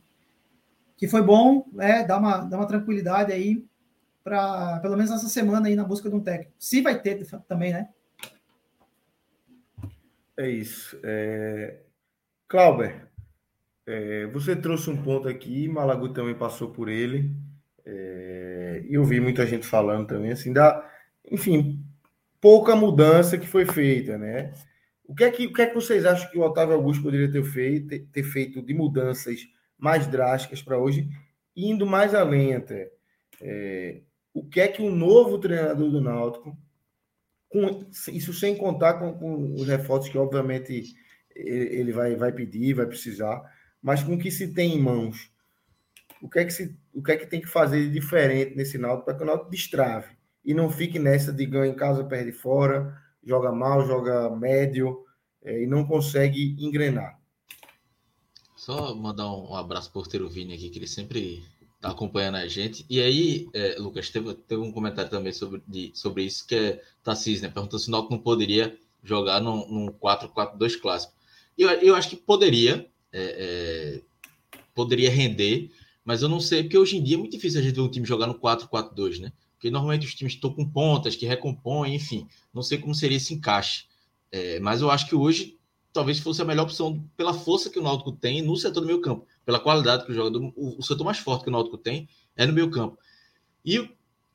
que 0.96 1.06
foi 1.06 1.22
bom, 1.22 1.66
né? 1.72 2.04
Dar 2.04 2.18
uma, 2.18 2.38
dar 2.38 2.56
uma 2.56 2.66
tranquilidade 2.66 3.32
aí 3.32 3.64
para 4.24 4.80
pelo 4.80 4.96
menos 4.96 5.12
essa 5.12 5.28
semana 5.28 5.68
aí 5.68 5.76
na 5.76 5.84
busca 5.84 6.08
de 6.10 6.16
um 6.16 6.20
técnico. 6.20 6.52
Se 6.58 6.80
vai 6.80 7.00
ter 7.00 7.24
também, 7.46 7.72
né? 7.72 7.88
É 10.38 10.48
isso. 10.48 10.98
É... 11.02 11.80
Clauber, 12.48 13.08
é, 13.86 14.26
você 14.26 14.56
trouxe 14.56 14.90
um 14.90 15.00
ponto 15.02 15.28
aqui, 15.28 15.68
Malagu 15.68 16.08
também 16.12 16.34
passou 16.34 16.70
por 16.70 16.88
ele. 16.88 17.30
É, 17.84 18.84
eu 18.88 19.04
vi 19.04 19.20
muita 19.20 19.46
gente 19.46 19.66
falando 19.66 20.08
também, 20.08 20.32
assim, 20.32 20.52
da, 20.52 20.90
enfim, 21.30 21.84
pouca 22.40 22.74
mudança 22.74 23.38
que 23.38 23.46
foi 23.46 23.64
feita, 23.64 24.18
né? 24.18 24.52
O 25.04 25.14
que 25.14 25.24
é 25.24 25.30
que, 25.30 25.46
o 25.46 25.52
que, 25.52 25.62
é 25.62 25.66
que 25.66 25.74
vocês 25.74 26.04
acham 26.04 26.28
que 26.30 26.38
o 26.38 26.42
Otávio 26.42 26.74
Augusto 26.74 27.02
poderia 27.04 27.30
ter 27.30 27.44
feito, 27.44 27.88
ter, 27.88 28.00
ter 28.12 28.22
feito 28.24 28.60
de 28.60 28.74
mudanças 28.74 29.40
mais 29.78 30.06
drásticas 30.08 30.60
para 30.62 30.78
hoje, 30.78 31.08
indo 31.54 31.86
mais 31.86 32.12
além 32.14 32.54
até? 32.56 32.90
É, 33.40 34.00
o 34.34 34.44
que 34.44 34.60
é 34.60 34.68
que 34.68 34.82
o 34.82 34.90
novo 34.90 35.38
treinador 35.38 35.90
do 35.90 36.00
Náutico, 36.00 36.56
com, 37.56 37.86
isso 38.12 38.34
sem 38.34 38.54
contar 38.54 38.94
com, 38.94 39.14
com, 39.14 39.54
os 39.54 39.66
reforços 39.66 40.10
que 40.10 40.18
obviamente 40.18 40.94
ele 41.34 41.92
vai, 41.92 42.14
vai 42.14 42.32
pedir, 42.32 42.74
vai 42.74 42.86
precisar, 42.86 43.42
mas 43.82 44.02
com 44.02 44.14
o 44.14 44.18
que 44.18 44.30
se 44.30 44.52
tem 44.52 44.74
em 44.74 44.82
mãos, 44.82 45.30
o 46.20 46.28
que 46.28 46.38
é 46.38 46.44
que, 46.44 46.52
se, 46.52 46.76
o 46.92 47.02
que, 47.02 47.12
é 47.12 47.16
que 47.16 47.26
tem 47.26 47.40
que 47.40 47.46
fazer 47.46 47.82
de 47.84 47.90
diferente 47.90 48.54
nesse 48.54 48.76
Náutico 48.76 49.06
para 49.06 49.14
que 49.14 49.22
o 49.22 49.26
Náutico 49.26 49.50
destrave 49.50 50.14
e 50.44 50.52
não 50.52 50.70
fique 50.70 50.98
nessa 50.98 51.32
de 51.32 51.46
ganha 51.46 51.72
em 51.72 51.76
casa, 51.76 52.04
perde 52.04 52.32
fora, 52.32 53.00
joga 53.24 53.50
mal, 53.52 53.86
joga 53.86 54.30
médio 54.30 55.04
é, 55.42 55.62
e 55.62 55.66
não 55.66 55.84
consegue 55.86 56.56
engrenar. 56.58 57.18
Só 58.54 58.94
mandar 58.94 59.30
um, 59.32 59.54
abraço 59.54 59.90
ter 60.08 60.22
o 60.22 60.28
Vini 60.28 60.54
aqui, 60.54 60.70
que 60.70 60.78
ele 60.78 60.86
sempre 60.86 61.42
tá 61.80 61.90
acompanhando 61.90 62.36
a 62.36 62.46
gente. 62.46 62.84
E 62.88 63.00
aí, 63.00 63.48
é, 63.52 63.76
Lucas, 63.78 64.10
teve, 64.10 64.34
teve 64.34 64.60
um 64.60 64.72
comentário 64.72 65.10
também 65.10 65.32
sobre, 65.32 65.62
de, 65.66 65.90
sobre 65.94 66.24
isso, 66.24 66.46
que 66.46 66.54
é 66.54 66.82
Tassis, 67.02 67.42
né? 67.42 67.48
Perguntou 67.48 67.78
se 67.78 67.88
o 67.88 67.90
Náutico 67.90 68.14
não 68.14 68.22
poderia 68.22 68.76
jogar 69.02 69.40
num, 69.40 69.66
num 69.68 69.86
4-4-2 69.88 70.80
clássico. 70.80 71.14
Eu, 71.56 71.68
eu 71.70 71.94
acho 71.94 72.10
que 72.10 72.16
poderia, 72.16 72.88
é, 73.12 74.02
é, 74.54 74.60
poderia 74.74 75.10
render, 75.10 75.70
mas 76.04 76.22
eu 76.22 76.28
não 76.28 76.40
sei, 76.40 76.62
porque 76.62 76.78
hoje 76.78 76.96
em 76.96 77.02
dia 77.02 77.16
é 77.16 77.18
muito 77.18 77.32
difícil 77.32 77.60
a 77.60 77.62
gente 77.62 77.74
ver 77.74 77.80
um 77.80 77.90
time 77.90 78.06
jogar 78.06 78.26
no 78.26 78.38
4-4-2, 78.38 79.20
né? 79.20 79.32
Porque 79.54 79.70
normalmente 79.70 80.06
os 80.06 80.14
times 80.14 80.34
estão 80.34 80.52
com 80.52 80.68
pontas, 80.68 81.16
que 81.16 81.26
recompõem, 81.26 81.94
enfim. 81.94 82.28
Não 82.52 82.62
sei 82.62 82.78
como 82.78 82.94
seria 82.94 83.16
esse 83.16 83.32
encaixe. 83.32 83.86
É, 84.30 84.60
mas 84.60 84.82
eu 84.82 84.90
acho 84.90 85.08
que 85.08 85.14
hoje 85.14 85.58
talvez 85.92 86.18
fosse 86.18 86.42
a 86.42 86.44
melhor 86.44 86.64
opção 86.64 87.02
pela 87.16 87.32
força 87.32 87.70
que 87.70 87.78
o 87.78 87.82
Náutico 87.82 88.12
tem 88.12 88.42
no 88.42 88.54
setor 88.54 88.82
do 88.82 88.86
meio 88.86 89.00
campo 89.00 89.26
pela 89.46 89.60
qualidade 89.60 90.04
que 90.04 90.10
o 90.10 90.14
jogador. 90.14 90.52
O, 90.56 90.78
o 90.78 90.82
setor 90.82 91.04
mais 91.04 91.18
forte 91.18 91.44
que 91.44 91.48
o 91.48 91.52
Náutico 91.52 91.78
tem 91.78 92.08
é 92.36 92.44
no 92.44 92.52
meio 92.52 92.68
campo. 92.68 92.98
E 93.64 93.88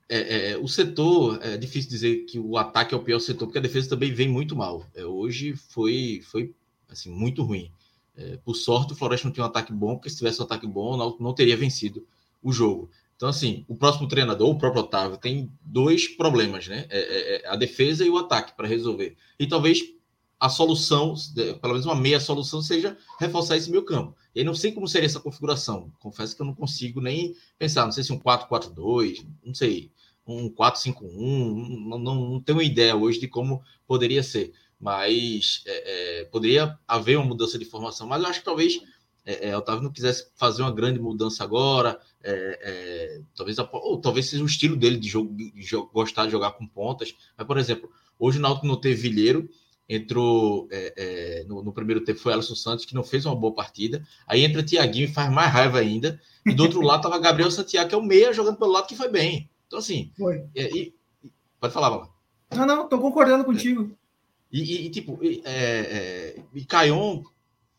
é, 0.10 0.52
é, 0.52 0.58
o 0.58 0.67
setor, 0.67 1.39
é 1.43 1.58
difícil 1.58 1.89
dizer 1.89 2.26
que 2.26 2.39
o 2.39 2.58
ataque 2.58 2.93
é 2.93 2.97
o 2.97 3.04
pior 3.04 3.19
setor, 3.19 3.45
porque 3.45 3.60
a 3.60 3.62
defesa 3.62 3.89
também 3.89 4.13
vem 4.13 4.28
muito 4.28 4.56
mal. 4.56 4.86
É, 4.95 5.06
hoje 5.06 5.54
foi, 5.56 6.21
foi 6.24 6.56
assim, 6.89 7.12
muito 7.12 7.43
ruim. 7.43 7.71
É, 8.15 8.38
por 8.38 8.56
sorte, 8.56 8.93
o 8.93 8.95
Floresta 8.95 9.28
não 9.28 9.34
tinha 9.34 9.45
um 9.45 9.47
ataque 9.50 9.71
bom, 9.71 9.95
porque 9.95 10.10
se 10.10 10.17
tivesse 10.17 10.41
um 10.41 10.45
ataque 10.45 10.65
bom, 10.65 10.93
o 10.93 10.97
Náutico 10.97 11.24
não 11.24 11.34
teria 11.34 11.56
vencido 11.56 12.06
o 12.41 12.52
jogo. 12.52 12.89
Então, 13.15 13.30
assim, 13.30 13.63
o 13.67 13.76
próximo 13.76 14.08
treinador, 14.08 14.50
o 14.50 14.58
próprio 14.58 14.82
Otávio, 14.82 15.17
tem 15.17 15.52
dois 15.62 16.08
problemas, 16.08 16.67
né? 16.67 16.88
É, 16.89 17.45
é, 17.45 17.47
a 17.47 17.56
defesa 17.56 18.04
e 18.04 18.10
o 18.10 18.17
ataque 18.17 18.56
para 18.56 18.67
resolver. 18.67 19.15
E 19.38 19.45
talvez 19.45 19.80
a 20.41 20.49
solução, 20.49 21.13
pelo 21.36 21.73
menos 21.73 21.86
uma 21.86 21.93
meia 21.93 22.19
solução, 22.19 22.63
seja 22.63 22.97
reforçar 23.19 23.58
esse 23.58 23.69
meio 23.69 23.86
campo. 23.86 24.17
E 24.34 24.43
não 24.43 24.56
sei 24.56 24.71
como 24.71 24.88
seria 24.88 25.06
essa 25.06 25.19
configuração. 25.19 25.93
Confesso 25.99 26.36
que 26.36 26.41
eu 26.41 26.47
não 26.47 26.56
consigo 26.56 26.99
nem 26.99 27.36
pensar. 27.60 27.86
Não 27.86 27.91
sei 27.91 28.04
se 28.04 28.12
um 28.12 28.19
4-4-2, 28.19 29.23
não 29.45 29.54
sei, 29.54 29.91
um 30.25 30.49
4-5-1, 30.49 31.88
não, 31.88 31.99
não, 31.99 32.15
não, 32.32 32.41
tenho 32.41 32.60
ideia 32.60 32.95
hoje 32.95 33.19
de 33.19 33.27
como 33.27 33.62
poderia 33.86 34.23
ser. 34.23 34.51
Mas 34.80 35.62
é, 35.67 36.21
é, 36.21 36.25
poderia 36.25 36.75
haver 36.88 37.17
uma 37.17 37.27
mudança 37.27 37.60
de 37.60 37.65
formação. 37.65 38.08
Mas 38.08 38.23
eu 38.23 38.27
acho 38.27 38.39
que 38.39 38.45
talvez 38.45 38.82
é, 39.23 39.49
é, 39.49 39.56
Otávio 39.56 39.84
não 39.84 39.91
quisesse 39.91 40.32
fazer 40.34 40.63
uma 40.63 40.73
grande 40.73 40.99
mudança 40.99 41.43
agora. 41.43 41.99
É, 42.23 42.60
é 42.63 43.21
talvez, 43.36 43.60
ou 43.60 44.01
talvez 44.01 44.25
seja 44.25 44.41
o 44.41 44.47
estilo 44.47 44.75
dele 44.75 44.97
de, 44.97 45.08
jogo, 45.08 45.36
de 45.36 45.54
gostar 45.93 46.25
de 46.25 46.32
jogar 46.32 46.54
com 46.54 46.65
pontas. 46.65 47.13
Mas, 47.38 47.45
por 47.45 47.60
exemplo, 47.60 47.91
hoje 48.17 48.39
o 48.39 48.41
Náutico 48.41 48.65
não 48.65 48.82
teve 48.82 49.04
Vilheiro 49.04 49.47
entrou 49.88 50.67
é, 50.72 50.94
é, 50.96 51.44
no, 51.46 51.63
no, 51.63 51.74
primeiro 51.74 52.04
tempo 52.04 52.20
foi 52.20 52.34
Alisson 52.34 52.56
Santos, 52.56 52.86
que 52.86 52.96
não 52.96 53.04
fez 53.04 53.26
uma 53.26 53.36
boa 53.36 53.54
partida. 53.54 54.06
Aí 54.26 54.44
entra 54.44 54.63
Tiaguinho 54.63 55.06
e 55.06 55.13
faz 55.13 55.32
mais 55.32 55.52
raiva 55.52 55.80
ainda. 55.80 56.20
E 56.46 56.54
do 56.54 56.63
outro 56.63 56.82
lado 56.86 57.02
tava 57.04 57.20
Gabriel 57.20 57.52
Santiago, 57.52 57.89
que 57.89 57.96
é 57.96 57.98
o 57.98 58.04
meia, 58.04 58.34
jogando 58.34 58.58
pelo 58.58 58.72
lado 58.72 58.88
que 58.88 58.96
foi 58.96 59.10
bem. 59.10 59.50
Então, 59.67 59.80
assim. 59.80 60.12
Foi. 60.17 60.46
E, 60.56 60.62
e, 60.62 60.94
pode 61.60 61.74
falar, 61.74 61.89
Bala. 61.89 62.10
Não, 62.54 62.65
não, 62.65 62.89
tô 62.89 63.00
concordando 63.00 63.46
contigo. 63.46 63.96
E, 64.52 64.86
e 64.86 64.89
tipo, 64.89 65.17
e, 65.24 65.41
é, 65.46 66.36
é, 66.36 66.44
e 66.54 66.65
Caion, 66.65 67.24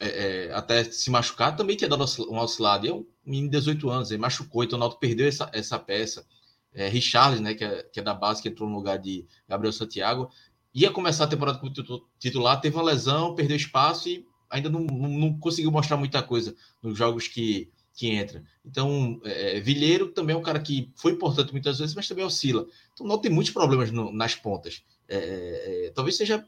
é, 0.00 0.08
é, 0.48 0.54
até 0.54 0.84
se 0.84 1.10
machucar, 1.10 1.54
também 1.54 1.76
tinha 1.76 1.88
dado 1.88 2.04
um 2.30 2.38
oscilado. 2.38 2.86
E 2.86 2.88
é 2.88 2.94
um 2.94 3.06
menino 3.24 3.50
de 3.50 3.58
18 3.58 3.90
anos, 3.90 4.10
ele 4.10 4.20
machucou, 4.20 4.64
então 4.64 4.76
o 4.76 4.80
Náutico 4.80 5.00
perdeu 5.00 5.26
essa, 5.26 5.50
essa 5.52 5.78
peça. 5.78 6.26
É, 6.74 6.88
Richard, 6.88 7.38
né, 7.40 7.54
que 7.54 7.62
é, 7.62 7.82
que 7.82 8.00
é 8.00 8.02
da 8.02 8.14
base, 8.14 8.40
que 8.40 8.48
entrou 8.48 8.68
no 8.68 8.74
lugar 8.74 8.98
de 8.98 9.26
Gabriel 9.46 9.72
Santiago, 9.72 10.30
ia 10.74 10.90
começar 10.90 11.24
a 11.24 11.28
temporada 11.28 11.58
como 11.58 11.72
titular, 12.18 12.60
teve 12.60 12.76
uma 12.76 12.82
lesão, 12.82 13.34
perdeu 13.34 13.56
espaço 13.56 14.08
e 14.08 14.26
ainda 14.48 14.68
não, 14.68 14.80
não 14.80 15.38
conseguiu 15.38 15.70
mostrar 15.70 15.96
muita 15.96 16.22
coisa 16.22 16.54
nos 16.82 16.96
jogos 16.96 17.28
que, 17.28 17.70
que 17.94 18.08
entra. 18.08 18.44
Então, 18.64 19.20
é, 19.24 19.60
Vilheiro 19.60 20.08
também 20.08 20.34
é 20.34 20.38
um 20.38 20.42
cara 20.42 20.60
que 20.60 20.90
foi 20.94 21.12
importante 21.12 21.52
muitas 21.52 21.78
vezes, 21.78 21.94
mas 21.94 22.08
também 22.08 22.24
oscila. 22.24 22.66
Então, 22.92 23.06
não 23.06 23.18
tem 23.18 23.30
muitos 23.30 23.52
problemas 23.52 23.90
no, 23.90 24.12
nas 24.12 24.34
pontas. 24.34 24.82
É, 25.08 25.16
é, 25.16 25.86
é 25.86 25.90
talvez 25.90 26.16
seja 26.16 26.46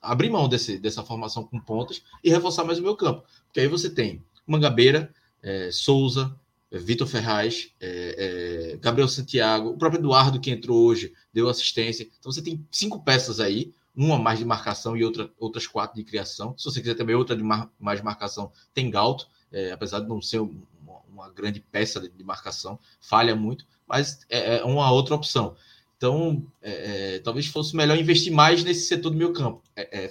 abrir 0.00 0.30
mão 0.30 0.48
desse, 0.48 0.78
dessa 0.78 1.02
formação 1.02 1.44
com 1.44 1.60
pontas 1.60 2.02
e 2.22 2.30
reforçar 2.30 2.64
mais 2.64 2.78
o 2.78 2.82
meu 2.82 2.96
campo. 2.96 3.24
Porque 3.46 3.60
aí 3.60 3.68
você 3.68 3.90
tem 3.90 4.22
Mangabeira, 4.46 5.12
é, 5.42 5.70
Souza, 5.70 6.34
é, 6.34 6.47
Vitor 6.70 7.06
Ferraz, 7.06 7.70
é, 7.80 8.72
é, 8.74 8.76
Gabriel 8.76 9.08
Santiago, 9.08 9.70
o 9.70 9.78
próprio 9.78 10.00
Eduardo 10.00 10.38
que 10.38 10.50
entrou 10.50 10.78
hoje, 10.78 11.12
deu 11.32 11.48
assistência. 11.48 12.08
Então 12.18 12.30
você 12.30 12.42
tem 12.42 12.64
cinco 12.70 13.02
peças 13.02 13.40
aí, 13.40 13.72
uma 13.96 14.18
mais 14.18 14.38
de 14.38 14.44
marcação 14.44 14.96
e 14.96 15.04
outra, 15.04 15.30
outras 15.38 15.66
quatro 15.66 15.96
de 15.96 16.04
criação. 16.04 16.54
Se 16.58 16.64
você 16.64 16.80
quiser 16.80 16.94
também 16.94 17.16
outra 17.16 17.34
de 17.34 17.42
mar, 17.42 17.70
mais 17.78 18.02
marcação, 18.02 18.52
tem 18.74 18.90
Galto, 18.90 19.26
é, 19.50 19.72
apesar 19.72 20.00
de 20.00 20.08
não 20.08 20.20
ser 20.20 20.40
uma, 20.40 21.00
uma 21.10 21.30
grande 21.30 21.58
peça 21.60 22.00
de, 22.00 22.10
de, 22.10 22.22
marcação, 22.22 22.78
falha 23.00 23.34
muito, 23.34 23.66
mas 23.86 24.20
é, 24.28 24.58
é 24.58 24.64
uma 24.64 24.90
outra 24.92 25.14
opção. 25.14 25.56
Então, 25.96 26.46
é, 26.62 27.14
é, 27.16 27.18
talvez 27.18 27.46
fosse 27.46 27.74
melhor 27.74 27.98
investir 27.98 28.32
mais 28.32 28.62
nesse 28.62 28.86
setor 28.86 29.10
do 29.10 29.16
meu 29.16 29.32
campo, 29.32 29.64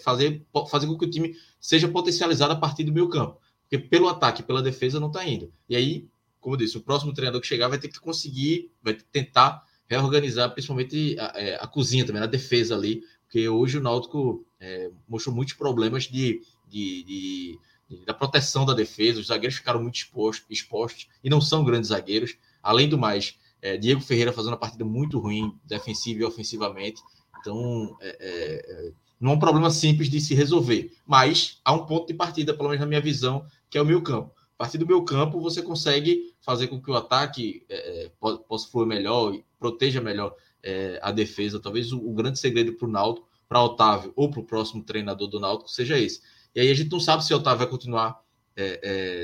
fazer, 0.04 0.44
fazer 0.70 0.86
com 0.88 0.98
que 0.98 1.06
o 1.06 1.10
time 1.10 1.34
seja 1.62 1.88
potencializado 1.88 2.52
a 2.52 2.58
partir 2.58 2.84
do 2.84 2.92
meu 2.92 3.08
campo, 3.08 3.40
porque 3.62 3.78
pelo 3.78 4.10
ataque, 4.10 4.44
pela 4.44 4.62
defesa 4.62 5.00
não 5.00 5.08
está 5.08 5.26
indo. 5.26 5.54
E 5.70 5.78
aí, 5.78 6.06
como 6.48 6.56
eu 6.56 6.60
disse, 6.60 6.78
o 6.78 6.82
próximo 6.82 7.14
treinador 7.14 7.42
que 7.42 7.48
chegar 7.48 7.68
vai 7.68 7.78
ter 7.78 7.90
que 7.90 8.00
conseguir, 8.00 8.72
vai 8.82 8.94
tentar 8.94 9.66
reorganizar, 9.86 10.50
principalmente 10.54 11.18
a, 11.20 11.34
é, 11.36 11.56
a 11.62 11.68
cozinha 11.68 12.06
também, 12.06 12.22
a 12.22 12.26
defesa 12.26 12.74
ali, 12.74 13.04
porque 13.24 13.50
hoje 13.50 13.78
o 13.78 13.82
Náutico 13.82 14.48
é, 14.58 14.90
mostrou 15.10 15.36
muitos 15.36 15.56
problemas 15.56 16.04
de, 16.04 16.40
de, 16.66 17.04
de, 17.04 17.60
de, 17.90 18.06
da 18.06 18.14
proteção 18.14 18.66
da 18.66 18.74
defesa, 18.74 19.20
os 19.20 19.28
zagueiros 19.28 19.58
ficaram 19.58 19.82
muito 19.82 19.96
expostos, 19.96 20.46
expostos 20.50 21.10
e 21.22 21.30
não 21.30 21.42
são 21.42 21.66
grandes 21.66 21.90
zagueiros. 21.90 22.38
Além 22.64 22.88
do 22.88 22.98
mais, 22.98 23.38
é, 23.62 23.76
Diego 23.76 24.00
Ferreira 24.00 24.32
fazendo 24.32 24.52
uma 24.52 24.58
partida 24.58 24.86
muito 24.86 25.20
ruim, 25.20 25.54
defensiva 25.66 26.22
e 26.22 26.24
ofensivamente. 26.24 27.02
Então, 27.42 27.98
é, 28.00 28.18
é, 28.22 28.92
não 29.20 29.32
é 29.32 29.34
um 29.34 29.40
problema 29.40 29.70
simples 29.70 30.10
de 30.10 30.22
se 30.22 30.34
resolver, 30.34 30.94
mas 31.06 31.60
há 31.66 31.74
um 31.74 31.86
ponto 31.86 32.08
de 32.08 32.14
partida, 32.14 32.54
pelo 32.54 32.70
menos 32.70 32.80
na 32.80 32.88
minha 32.88 33.02
visão, 33.02 33.46
que 33.70 33.78
é 33.78 33.82
o 33.82 33.86
meu 33.86 34.02
campo. 34.02 34.37
A 34.58 34.64
partir 34.64 34.78
do 34.78 34.88
meu 34.88 35.04
campo, 35.04 35.40
você 35.40 35.62
consegue 35.62 36.34
fazer 36.42 36.68
com 36.68 36.82
que 36.82 36.90
o 36.90 36.96
ataque 36.96 37.64
é, 37.70 38.06
é 38.06 38.12
possa 38.48 38.68
fluir 38.70 38.88
melhor 38.88 39.34
e 39.34 39.46
proteja 39.60 40.02
melhor 40.02 40.36
é, 40.64 41.00
a 41.04 41.12
defesa. 41.12 41.60
Talvez 41.60 41.92
o, 41.92 42.00
o 42.00 42.14
grande 42.14 42.40
segredo 42.40 42.74
para 42.74 42.88
o 42.88 42.92
Náutico, 42.92 43.28
para 43.48 43.64
Otávio 43.64 44.12
ou 44.16 44.32
para 44.32 44.40
o 44.40 44.44
próximo 44.44 44.84
treinador 44.84 45.28
do 45.28 45.40
Náutico 45.40 45.70
seja 45.70 46.00
esse. 46.00 46.22
E 46.56 46.60
aí 46.60 46.72
a 46.72 46.74
gente 46.74 46.92
não 46.92 47.00
sabe 47.00 47.24
se 47.24 47.34
o 47.34 47.38
Otávio 47.38 47.60
vai 47.60 47.68
continuar 47.68 48.22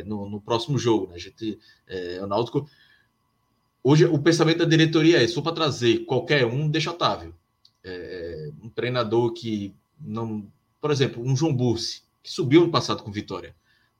no, 0.05 0.29
no, 0.29 0.39
próximo 0.39 0.77
jogo. 0.77 1.07
Né? 1.07 1.15
A 1.15 1.17
gente, 1.17 1.59
o 2.21 2.27
Náutico 2.27 2.69
Hoje, 3.83 4.05
o 4.05 4.17
pensamento 4.17 4.59
da 4.59 4.65
diretoria 4.65 5.21
é: 5.21 5.27
se 5.27 5.33
for 5.33 5.41
para 5.41 5.51
trazer 5.51 6.05
qualquer 6.05 6.45
um, 6.45 6.69
deixa 6.69 6.91
Otávio. 6.91 7.35
É, 7.83 8.49
um 8.61 8.69
treinador 8.69 9.33
que 9.33 9.75
não. 9.99 10.49
Por 10.79 10.89
exemplo, 10.89 11.21
um 11.21 11.35
João 11.35 11.53
Bursi, 11.53 12.03
que 12.21 12.31
subiu 12.31 12.61
no 12.61 12.71
passado 12.71 13.03
com 13.03 13.11
Vitória. 13.11 13.53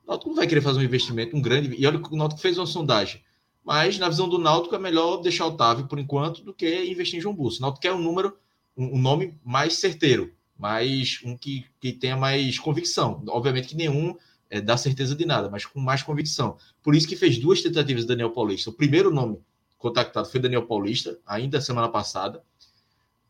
O 0.05 0.11
Náutico 0.11 0.29
não 0.29 0.35
vai 0.35 0.47
querer 0.47 0.61
fazer 0.61 0.79
um 0.79 0.83
investimento, 0.83 1.35
um 1.35 1.41
grande. 1.41 1.75
E 1.75 1.87
olha 1.87 1.99
que 1.99 2.13
o 2.13 2.17
Náutico 2.17 2.41
fez 2.41 2.57
uma 2.57 2.65
sondagem. 2.65 3.21
Mas, 3.63 3.97
na 3.97 4.09
visão 4.09 4.27
do 4.27 4.37
Náutico, 4.37 4.75
é 4.75 4.79
melhor 4.79 5.17
deixar 5.17 5.45
Otávio 5.47 5.87
por 5.87 5.97
enquanto 5.97 6.43
do 6.43 6.53
que 6.53 6.85
investir 6.85 7.17
em 7.17 7.21
João 7.21 7.33
Bursi. 7.33 7.59
O 7.59 7.61
Náutico 7.61 7.81
quer 7.81 7.93
um 7.93 8.01
número, 8.01 8.37
um, 8.75 8.97
um 8.97 9.01
nome 9.01 9.37
mais 9.43 9.75
certeiro, 9.75 10.33
mais 10.57 11.19
um 11.23 11.37
que, 11.37 11.65
que 11.79 11.93
tenha 11.93 12.17
mais 12.17 12.59
convicção. 12.59 13.23
Obviamente 13.27 13.69
que 13.69 13.75
nenhum 13.75 14.15
é, 14.49 14.59
dá 14.59 14.75
certeza 14.75 15.15
de 15.15 15.25
nada, 15.25 15.49
mas 15.49 15.65
com 15.65 15.79
mais 15.79 16.03
convicção. 16.03 16.57
Por 16.81 16.93
isso 16.93 17.07
que 17.07 17.15
fez 17.15 17.39
duas 17.39 17.61
tentativas 17.61 18.03
do 18.03 18.09
Daniel 18.09 18.31
Paulista. 18.31 18.69
O 18.69 18.73
primeiro 18.73 19.09
nome 19.09 19.39
contactado 19.77 20.29
foi 20.29 20.39
Daniel 20.39 20.65
Paulista, 20.65 21.17
ainda 21.25 21.59
semana 21.61 21.89
passada. 21.89 22.43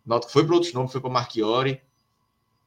O 0.05 0.09
Náutico 0.09 0.31
foi 0.31 0.43
para 0.45 0.55
outros 0.55 0.73
nomes, 0.73 0.91
foi 0.91 0.99
para 0.99 1.09
Marchiori, 1.09 1.81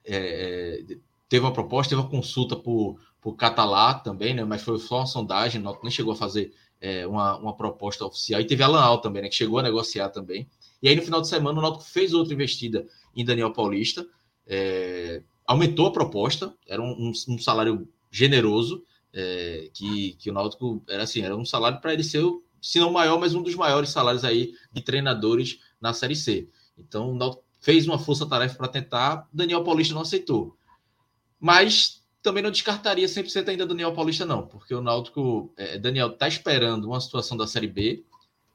é, 0.05 0.16
é, 0.16 0.97
teve 1.29 1.45
uma 1.45 1.53
proposta, 1.53 1.90
teve 1.90 2.01
uma 2.01 2.09
consulta 2.09 2.57
por, 2.57 2.99
por 3.27 3.35
Catalá 3.35 3.93
também, 3.93 4.33
né, 4.33 4.45
mas 4.45 4.62
foi 4.62 4.79
só 4.79 4.99
uma 4.99 5.07
sondagem, 5.07 5.61
o 5.61 5.65
Náutico 5.65 5.85
nem 5.85 5.91
chegou 5.91 6.12
a 6.12 6.17
fazer 6.17 6.55
é, 6.81 7.05
uma, 7.09 7.37
uma 7.39 7.57
proposta 7.57 8.05
oficial. 8.05 8.41
E 8.41 8.47
teve 8.47 8.62
Alan 8.62 8.81
Al 8.81 9.01
também, 9.01 9.21
né, 9.21 9.29
que 9.29 9.35
chegou 9.35 9.59
a 9.59 9.65
negociar 9.65 10.11
também. 10.11 10.49
E 10.81 10.89
aí, 10.89 10.95
no 10.95 11.03
final 11.03 11.21
de 11.21 11.27
semana, 11.27 11.59
o 11.59 11.61
Náutico 11.61 11.83
fez 11.83 12.15
outra 12.15 12.33
investida 12.33 12.87
em 13.17 13.25
Daniel 13.25 13.53
Paulista, 13.53 14.07
é, 14.47 15.25
aumentou 15.45 15.89
a 15.89 15.93
proposta, 15.93 16.55
era 16.69 16.81
um, 16.81 16.87
um, 16.87 17.12
um 17.31 17.37
salário 17.37 17.89
generoso, 18.12 18.85
é, 19.12 19.71
que, 19.75 20.12
que 20.21 20.31
o 20.31 20.33
Náutico 20.33 20.81
era 20.89 21.03
assim, 21.03 21.23
era 21.23 21.37
um 21.37 21.45
salário 21.45 21.81
para 21.81 21.93
ele 21.93 22.05
ser 22.05 22.23
se 22.62 22.79
não 22.79 22.93
maior, 22.93 23.19
mas 23.19 23.35
um 23.35 23.43
dos 23.43 23.57
maiores 23.57 23.91
salários 23.91 24.23
aí 24.23 24.53
de 24.73 24.83
treinadores 24.83 25.59
na 25.81 25.93
Série 25.93 26.15
C. 26.15 26.49
Então, 26.79 27.11
o 27.11 27.17
Náutico 27.17 27.43
fez 27.59 27.89
uma 27.89 27.99
força-tarefa 27.99 28.55
para 28.55 28.69
tentar, 28.69 29.29
Daniel 29.33 29.65
Paulista 29.65 29.95
não 29.95 30.03
aceitou. 30.03 30.57
Mas 31.41 32.06
também 32.27 32.43
não 32.43 32.51
descartaria 32.51 33.07
100% 33.07 33.49
ainda 33.49 33.65
Daniel 33.65 33.93
Paulista, 33.93 34.25
não, 34.25 34.45
porque 34.45 34.75
o 34.75 34.81
Náutico, 34.81 35.53
é, 35.57 35.79
Daniel, 35.79 36.09
está 36.09 36.27
esperando 36.27 36.87
uma 36.87 37.01
situação 37.01 37.37
da 37.37 37.47
Série 37.47 37.69
B. 37.69 38.05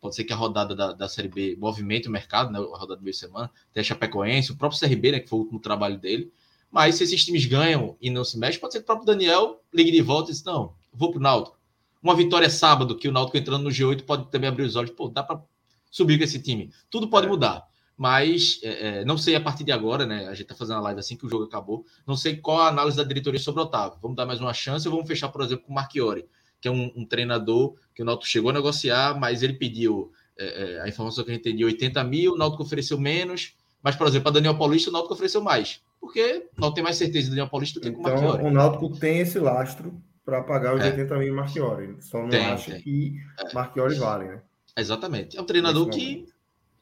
Pode 0.02 0.14
ser 0.14 0.26
que 0.26 0.34
a 0.34 0.36
rodada 0.36 0.76
da, 0.76 0.92
da 0.92 1.08
Série 1.08 1.30
B 1.30 1.56
movimente 1.58 2.10
o 2.10 2.12
mercado, 2.12 2.52
né, 2.52 2.60
a 2.60 2.78
rodada 2.78 2.98
do 2.98 3.02
meio 3.02 3.14
de 3.14 3.20
semana. 3.20 3.50
Tem 3.72 3.80
a 3.80 3.84
Chapecoense, 3.84 4.52
o 4.52 4.58
próprio 4.58 4.78
CRB, 4.78 5.14
né, 5.14 5.20
que 5.22 5.30
foi 5.30 5.40
o 5.40 5.44
último 5.44 5.60
trabalho 5.62 5.98
dele. 5.98 6.30
Mas 6.70 6.96
se 6.96 7.06
esses 7.06 7.24
times 7.24 7.46
ganham 7.46 7.96
e 8.02 8.10
não 8.10 8.26
se 8.26 8.38
mexe, 8.38 8.60
pode 8.60 8.74
ser 8.74 8.80
que 8.80 8.84
o 8.84 8.88
próprio 8.88 9.06
Daniel 9.06 9.62
ligue 9.74 9.90
de 9.90 10.02
volta 10.02 10.32
e 10.32 10.34
diz: 10.34 10.44
não, 10.44 10.74
vou 10.92 11.12
para 11.12 11.20
o 11.20 11.22
Náutico 11.22 11.58
uma 12.04 12.16
vitória 12.16 12.50
sábado, 12.50 12.98
que 12.98 13.08
o 13.08 13.12
Náutico 13.12 13.38
entrando 13.38 13.64
no 13.64 13.70
G8 13.70 14.04
pode 14.04 14.30
também 14.30 14.50
abrir 14.50 14.64
os 14.64 14.76
olhos. 14.76 14.92
Pô, 14.92 15.08
dá 15.08 15.24
para 15.24 15.42
subir 15.90 16.18
com 16.18 16.24
esse 16.24 16.42
time. 16.42 16.72
Tudo 16.90 17.08
pode 17.08 17.28
é. 17.28 17.30
mudar. 17.30 17.71
Mas 18.02 18.60
é, 18.64 19.02
é, 19.02 19.06
não 19.06 19.16
sei 19.16 19.36
a 19.36 19.40
partir 19.40 19.64
de 19.64 19.72
agora, 19.72 20.08
né? 20.08 20.28
A 20.28 20.34
gente 20.34 20.48
tá 20.48 20.56
fazendo 20.56 20.78
a 20.78 20.82
live 20.82 21.00
assim 21.00 21.16
que 21.16 21.24
o 21.24 21.30
jogo 21.30 21.44
acabou. 21.44 21.86
Não 22.08 22.18
sei 22.18 22.36
qual 22.36 22.62
a 22.62 22.68
análise 22.68 22.98
da 22.98 23.04
diretoria 23.04 23.40
sobre 23.40 23.62
o 23.62 23.66
Otávio. 23.66 24.00
Vamos 24.02 24.18
dar 24.18 24.26
mais 24.26 24.42
uma 24.42 24.56
chance 24.56 24.88
ou 24.88 24.96
vamos 24.96 25.08
fechar, 25.08 25.30
por 25.30 25.44
exemplo, 25.44 25.66
com 25.66 25.72
o 25.72 25.76
Marchiori, 25.76 26.26
que 26.60 26.68
é 26.68 26.72
um, 26.72 26.92
um 26.96 27.06
treinador 27.06 27.76
que 27.94 28.02
o 28.02 28.06
Náutico 28.06 28.28
chegou 28.28 28.50
a 28.50 28.54
negociar, 28.54 29.20
mas 29.20 29.44
ele 29.44 29.54
pediu 29.54 30.12
é, 30.36 30.78
é 30.78 30.82
a 30.82 30.88
informação 30.88 31.24
que 31.24 31.30
a 31.30 31.34
gente 31.36 31.44
tem 31.44 31.56
de 31.56 31.64
80 31.64 32.04
mil, 32.04 32.34
o 32.34 32.38
Náutico 32.40 32.64
ofereceu 32.64 33.00
menos. 33.00 33.54
Mas, 33.84 33.96
por 33.96 34.08
exemplo, 34.08 34.30
a 34.30 34.32
Daniel 34.32 34.58
Paulista, 34.58 34.90
o 34.90 34.94
Náutico 34.94 35.14
ofereceu 35.14 35.42
mais. 35.44 35.80
Porque 36.00 36.48
não 36.58 36.74
tem 36.74 36.84
mais 36.84 36.98
certeza 36.98 37.26
de 37.26 37.30
Daniel 37.30 37.50
Paulista 37.50 37.80
do 37.80 37.84
que 37.84 37.90
então, 37.90 38.02
com 38.02 38.10
o 38.10 38.14
Marchiori. 38.14 38.40
Então, 38.40 38.50
o 38.50 38.52
Náutico 38.52 38.98
tem 38.98 39.20
esse 39.20 39.38
lastro 39.38 39.94
para 40.26 40.42
pagar 40.42 40.74
os 40.74 40.82
é. 40.82 40.90
80 40.90 41.20
mil 41.20 41.36
Marchiori. 41.36 41.98
Só 42.00 42.24
não 42.24 42.30
tem, 42.30 42.48
acha 42.48 42.72
tem. 42.72 42.82
que 42.82 43.22
é. 43.38 43.54
Marchiori 43.54 43.94
vale, 43.94 44.26
né? 44.26 44.42
Exatamente. 44.76 45.38
É 45.38 45.42
um 45.42 45.46
treinador 45.46 45.88
que. 45.88 46.26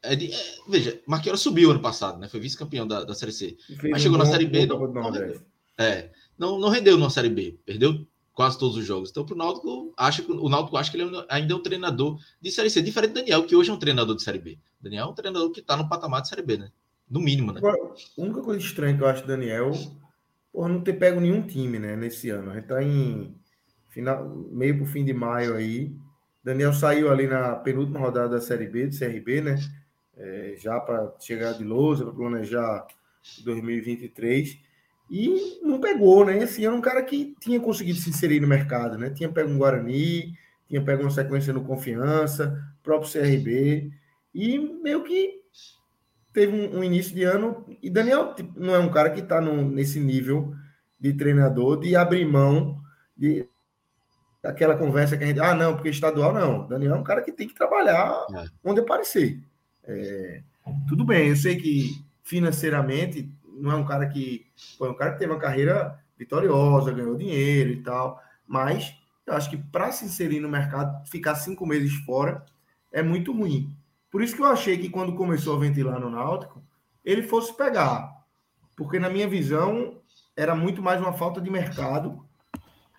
É 0.02 0.16
de, 0.16 0.32
é, 0.32 0.38
veja, 0.68 1.00
Marchiori 1.06 1.38
subiu 1.38 1.70
ano 1.70 1.80
passado, 1.80 2.18
né? 2.18 2.28
Foi 2.28 2.40
vice-campeão 2.40 2.86
da, 2.86 3.04
da 3.04 3.14
Série 3.14 3.32
C. 3.32 3.56
Mas 3.90 4.02
chegou 4.02 4.16
um 4.16 4.20
na 4.20 4.26
Série 4.26 4.46
B. 4.46 4.66
Não, 4.66 4.86
não, 4.88 5.10
rendeu. 5.10 5.42
É, 5.76 6.10
não, 6.38 6.58
não 6.58 6.68
rendeu 6.68 6.96
na 6.96 7.10
Série 7.10 7.28
B. 7.28 7.58
Perdeu 7.66 8.06
quase 8.32 8.58
todos 8.58 8.76
os 8.76 8.86
jogos. 8.86 9.10
Então, 9.10 9.26
pro 9.26 9.36
Náutico, 9.36 9.92
acho 9.98 10.22
que 10.22 10.32
o 10.32 10.48
Náutico 10.48 10.76
acha 10.76 10.90
que 10.90 10.96
ele 10.96 11.14
é 11.14 11.26
ainda 11.28 11.52
é 11.52 11.56
um 11.56 11.62
treinador 11.62 12.18
de 12.40 12.50
Série 12.50 12.70
C, 12.70 12.80
diferente 12.80 13.10
do 13.10 13.14
Daniel, 13.16 13.44
que 13.44 13.54
hoje 13.54 13.70
é 13.70 13.72
um 13.72 13.78
treinador 13.78 14.16
de 14.16 14.22
Série 14.22 14.38
B. 14.38 14.58
Daniel 14.80 15.06
é 15.06 15.10
um 15.10 15.14
treinador 15.14 15.50
que 15.50 15.60
está 15.60 15.76
no 15.76 15.88
patamar 15.88 16.22
de 16.22 16.28
Série 16.28 16.42
B, 16.42 16.56
né? 16.56 16.70
No 17.08 17.20
mínimo, 17.20 17.52
né? 17.52 17.58
Agora, 17.58 17.76
a 17.76 18.22
única 18.22 18.40
coisa 18.40 18.64
estranha 18.64 18.96
que 18.96 19.02
eu 19.02 19.06
acho 19.06 19.22
do 19.22 19.28
Daniel, 19.28 19.72
por 20.50 20.68
não 20.68 20.80
ter 20.80 20.94
pego 20.94 21.20
nenhum 21.20 21.42
time, 21.42 21.78
né, 21.78 21.96
nesse 21.96 22.30
ano. 22.30 22.50
A 22.50 22.54
gente 22.54 22.66
tá 22.66 22.82
em 22.82 23.36
final, 23.90 24.26
meio 24.50 24.76
para 24.76 24.84
o 24.84 24.86
fim 24.86 25.04
de 25.04 25.12
maio 25.12 25.54
aí. 25.54 25.94
Daniel 26.42 26.72
saiu 26.72 27.10
ali 27.10 27.26
na 27.26 27.56
penúltima 27.56 28.00
rodada 28.00 28.30
da 28.30 28.40
Série 28.40 28.66
B, 28.66 28.86
do 28.86 28.98
CRB, 28.98 29.42
né? 29.42 29.58
É, 30.22 30.54
já 30.58 30.78
para 30.78 31.14
chegar 31.18 31.54
de 31.54 31.64
lousa, 31.64 32.04
para 32.04 32.12
planejar 32.12 32.86
2023. 33.42 34.58
E 35.10 35.60
não 35.62 35.80
pegou, 35.80 36.24
né? 36.24 36.42
Assim, 36.42 36.64
era 36.64 36.74
um 36.74 36.80
cara 36.80 37.02
que 37.02 37.34
tinha 37.40 37.58
conseguido 37.58 37.98
se 37.98 38.10
inserir 38.10 38.38
no 38.40 38.46
mercado, 38.46 38.96
né? 38.96 39.10
Tinha 39.10 39.28
pego 39.28 39.50
um 39.50 39.58
Guarani, 39.58 40.34
tinha 40.68 40.84
pego 40.84 41.02
uma 41.02 41.10
sequência 41.10 41.52
no 41.52 41.64
Confiança, 41.64 42.62
próprio 42.82 43.10
CRB. 43.10 43.90
E 44.34 44.58
meio 44.58 45.02
que 45.02 45.40
teve 46.32 46.54
um, 46.54 46.78
um 46.78 46.84
início 46.84 47.14
de 47.14 47.24
ano. 47.24 47.64
E 47.82 47.90
Daniel 47.90 48.34
tipo, 48.34 48.58
não 48.58 48.74
é 48.74 48.78
um 48.78 48.90
cara 48.90 49.10
que 49.10 49.20
está 49.20 49.40
nesse 49.40 49.98
nível 49.98 50.54
de 50.98 51.12
treinador 51.14 51.80
de 51.80 51.96
abrir 51.96 52.24
mão 52.24 52.78
de 53.16 53.48
aquela 54.44 54.76
conversa 54.76 55.16
que 55.16 55.24
a 55.24 55.26
gente. 55.26 55.40
Ah, 55.40 55.54
não, 55.54 55.74
porque 55.74 55.88
estadual 55.88 56.32
não. 56.32 56.68
Daniel 56.68 56.94
é 56.94 56.98
um 56.98 57.04
cara 57.04 57.22
que 57.22 57.32
tem 57.32 57.48
que 57.48 57.54
trabalhar 57.54 58.26
é. 58.34 58.44
onde 58.64 58.80
aparecer. 58.80 59.40
É, 59.84 60.42
tudo 60.88 61.04
bem, 61.04 61.28
eu 61.28 61.36
sei 61.36 61.56
que 61.56 62.04
financeiramente 62.22 63.32
não 63.44 63.72
é 63.72 63.76
um 63.76 63.84
cara 63.84 64.08
que. 64.08 64.46
Foi 64.78 64.90
um 64.90 64.94
cara 64.94 65.12
que 65.12 65.18
teve 65.18 65.32
uma 65.32 65.38
carreira 65.38 65.98
vitoriosa, 66.16 66.92
ganhou 66.92 67.16
dinheiro 67.16 67.70
e 67.70 67.82
tal. 67.82 68.20
Mas 68.46 68.94
eu 69.26 69.34
acho 69.34 69.50
que 69.50 69.56
para 69.56 69.92
se 69.92 70.04
inserir 70.04 70.40
no 70.40 70.48
mercado, 70.48 71.06
ficar 71.08 71.34
cinco 71.34 71.66
meses 71.66 71.94
fora 72.04 72.44
é 72.92 73.02
muito 73.02 73.32
ruim. 73.32 73.74
Por 74.10 74.22
isso 74.22 74.34
que 74.34 74.42
eu 74.42 74.46
achei 74.46 74.76
que 74.76 74.90
quando 74.90 75.14
começou 75.14 75.56
a 75.56 75.60
ventilar 75.60 76.00
no 76.00 76.10
Náutico, 76.10 76.62
ele 77.04 77.22
fosse 77.22 77.56
pegar. 77.56 78.10
Porque, 78.76 78.98
na 78.98 79.08
minha 79.08 79.28
visão, 79.28 80.00
era 80.36 80.54
muito 80.54 80.82
mais 80.82 81.00
uma 81.00 81.12
falta 81.12 81.40
de 81.40 81.50
mercado 81.50 82.24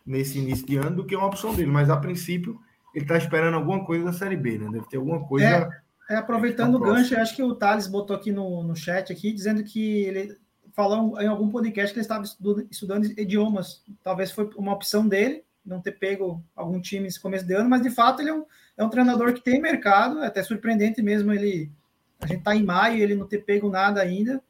nesse 0.06 0.40
início 0.40 0.66
de 0.66 0.78
ano 0.78 0.98
do 0.98 1.06
que 1.06 1.16
uma 1.16 1.28
opção 1.28 1.54
dele. 1.54 1.70
Mas, 1.70 1.90
a 1.90 1.98
princípio, 1.98 2.60
ele 2.96 3.04
está 3.04 3.18
esperando 3.18 3.56
alguma 3.56 3.84
coisa 3.84 4.06
da 4.06 4.14
Série 4.14 4.38
B, 4.38 4.58
né? 4.58 4.70
Deve 4.72 4.88
ter 4.88 4.98
alguma 4.98 5.26
coisa. 5.28 5.46
É, 5.46 5.70
é 6.12 6.18
aproveitando 6.18 6.78
tá 6.78 6.86
o 6.86 6.94
gancho, 6.94 7.18
acho 7.18 7.36
que 7.36 7.44
o 7.44 7.56
Thales 7.56 7.88
botou 7.88 8.16
aqui 8.16 8.32
no, 8.32 8.64
no 8.64 8.76
chat 8.76 9.12
aqui, 9.12 9.32
dizendo 9.32 9.64
que 9.64 10.02
ele 10.04 10.38
falou 10.74 11.20
em 11.22 11.28
algum 11.28 11.50
podcast 11.50 11.94
que 11.94 12.00
ele 12.00 12.04
estava 12.04 12.24
estudando, 12.24 12.68
estudando 12.70 13.06
idiomas. 13.20 13.84
Talvez 14.04 14.32
foi 14.32 14.50
uma 14.56 14.74
opção 14.74 15.08
dele, 15.08 15.44
não 15.66 15.82
ter 15.82 15.94
pego 15.94 16.44
algum 16.56 16.82
time 16.82 17.06
nesse 17.06 17.20
começo 17.20 17.46
de 17.46 17.54
ano, 17.54 17.70
mas 17.70 17.82
de 17.82 17.90
fato 17.90 18.22
ele 18.22 18.30
é 18.30 18.34
um, 18.34 18.46
é 18.78 18.84
um 18.84 18.90
treinador 18.90 19.34
que 19.34 19.42
tem 19.42 19.62
mercado, 19.62 20.20
é 20.20 20.28
até 20.28 20.44
surpreendente 20.44 21.02
mesmo 21.02 21.32
ele. 21.32 21.72
A 22.20 22.28
gente 22.28 22.40
está 22.40 22.56
em 22.56 22.64
maio 22.64 23.00
ele 23.00 23.16
não 23.16 23.26
ter 23.26 23.40
pego 23.40 23.70
nada 23.70 24.02
ainda. 24.02 24.44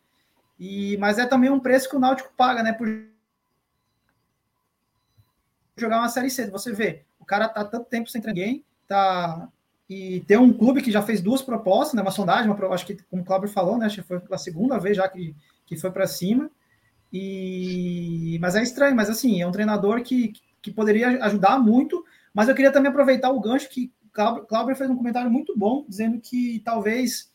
E, 0.59 0.97
mas 0.97 1.17
é 1.17 1.25
também 1.25 1.49
um 1.49 1.59
preço 1.59 1.89
que 1.89 1.95
o 1.95 1.99
Náutico 1.99 2.33
paga, 2.35 2.61
né? 2.61 2.73
Por 2.73 2.87
jogar 5.77 5.99
uma 5.99 6.09
série 6.09 6.29
C. 6.29 6.49
Você 6.49 6.73
vê, 6.73 7.03
o 7.19 7.25
cara 7.25 7.47
tá 7.47 7.63
tanto 7.63 7.85
tempo 7.85 8.09
sem 8.09 8.21
ninguém, 8.21 8.65
tá. 8.87 9.47
E 9.91 10.21
tem 10.21 10.37
um 10.37 10.53
clube 10.53 10.81
que 10.81 10.89
já 10.89 11.01
fez 11.01 11.19
duas 11.19 11.41
propostas, 11.41 11.95
né? 11.95 12.01
Uma 12.01 12.11
sondagem, 12.11 12.49
uma, 12.49 12.73
acho 12.73 12.85
que, 12.85 12.95
como 13.09 13.23
o 13.23 13.25
Cláudio 13.25 13.49
falou, 13.49 13.77
né? 13.77 13.87
Acho 13.87 14.01
que 14.01 14.07
foi 14.07 14.21
a 14.31 14.37
segunda 14.37 14.79
vez 14.79 14.95
já 14.95 15.05
que, 15.05 15.35
que 15.65 15.75
foi 15.75 15.91
para 15.91 16.07
cima. 16.07 16.49
E 17.11 18.37
mas 18.39 18.55
é 18.55 18.63
estranho, 18.63 18.95
mas 18.95 19.09
assim, 19.09 19.41
é 19.41 19.45
um 19.45 19.51
treinador 19.51 20.01
que, 20.01 20.31
que 20.61 20.71
poderia 20.71 21.21
ajudar 21.25 21.59
muito. 21.59 22.05
Mas 22.33 22.47
eu 22.47 22.55
queria 22.55 22.71
também 22.71 22.89
aproveitar 22.89 23.31
o 23.31 23.41
gancho 23.41 23.67
que 23.67 23.91
Cláudio 24.13 24.77
fez 24.77 24.89
um 24.89 24.95
comentário 24.95 25.29
muito 25.29 25.57
bom, 25.57 25.85
dizendo 25.85 26.21
que 26.21 26.61
talvez 26.63 27.29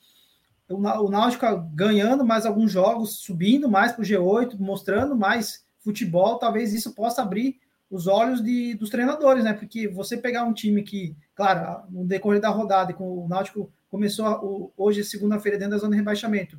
o 0.67 1.11
Náutico 1.11 1.45
ganhando 1.75 2.25
mais 2.25 2.47
alguns 2.47 2.73
jogos, 2.73 3.19
subindo 3.19 3.69
mais 3.69 3.93
para 3.93 4.01
o 4.01 4.07
G8, 4.07 4.59
mostrando 4.59 5.15
mais 5.15 5.63
futebol, 5.81 6.39
talvez 6.39 6.73
isso 6.73 6.95
possa 6.95 7.21
abrir 7.21 7.61
os 7.91 8.07
olhos 8.07 8.43
de, 8.43 8.73
dos 8.77 8.89
treinadores, 8.89 9.45
né? 9.45 9.53
Porque 9.53 9.87
você 9.87 10.17
pegar 10.17 10.45
um 10.45 10.55
time 10.55 10.83
que, 10.83 11.15
claro, 11.37 11.85
no 11.89 12.05
decorrer 12.05 12.41
da 12.41 12.49
rodada, 12.49 12.93
com 12.93 13.25
o 13.25 13.29
Náutico 13.29 13.71
começou 13.89 14.73
hoje, 14.77 15.05
segunda-feira, 15.05 15.57
dentro 15.59 15.75
da 15.75 15.79
zona 15.79 15.93
de 15.93 15.99
rebaixamento, 15.99 16.59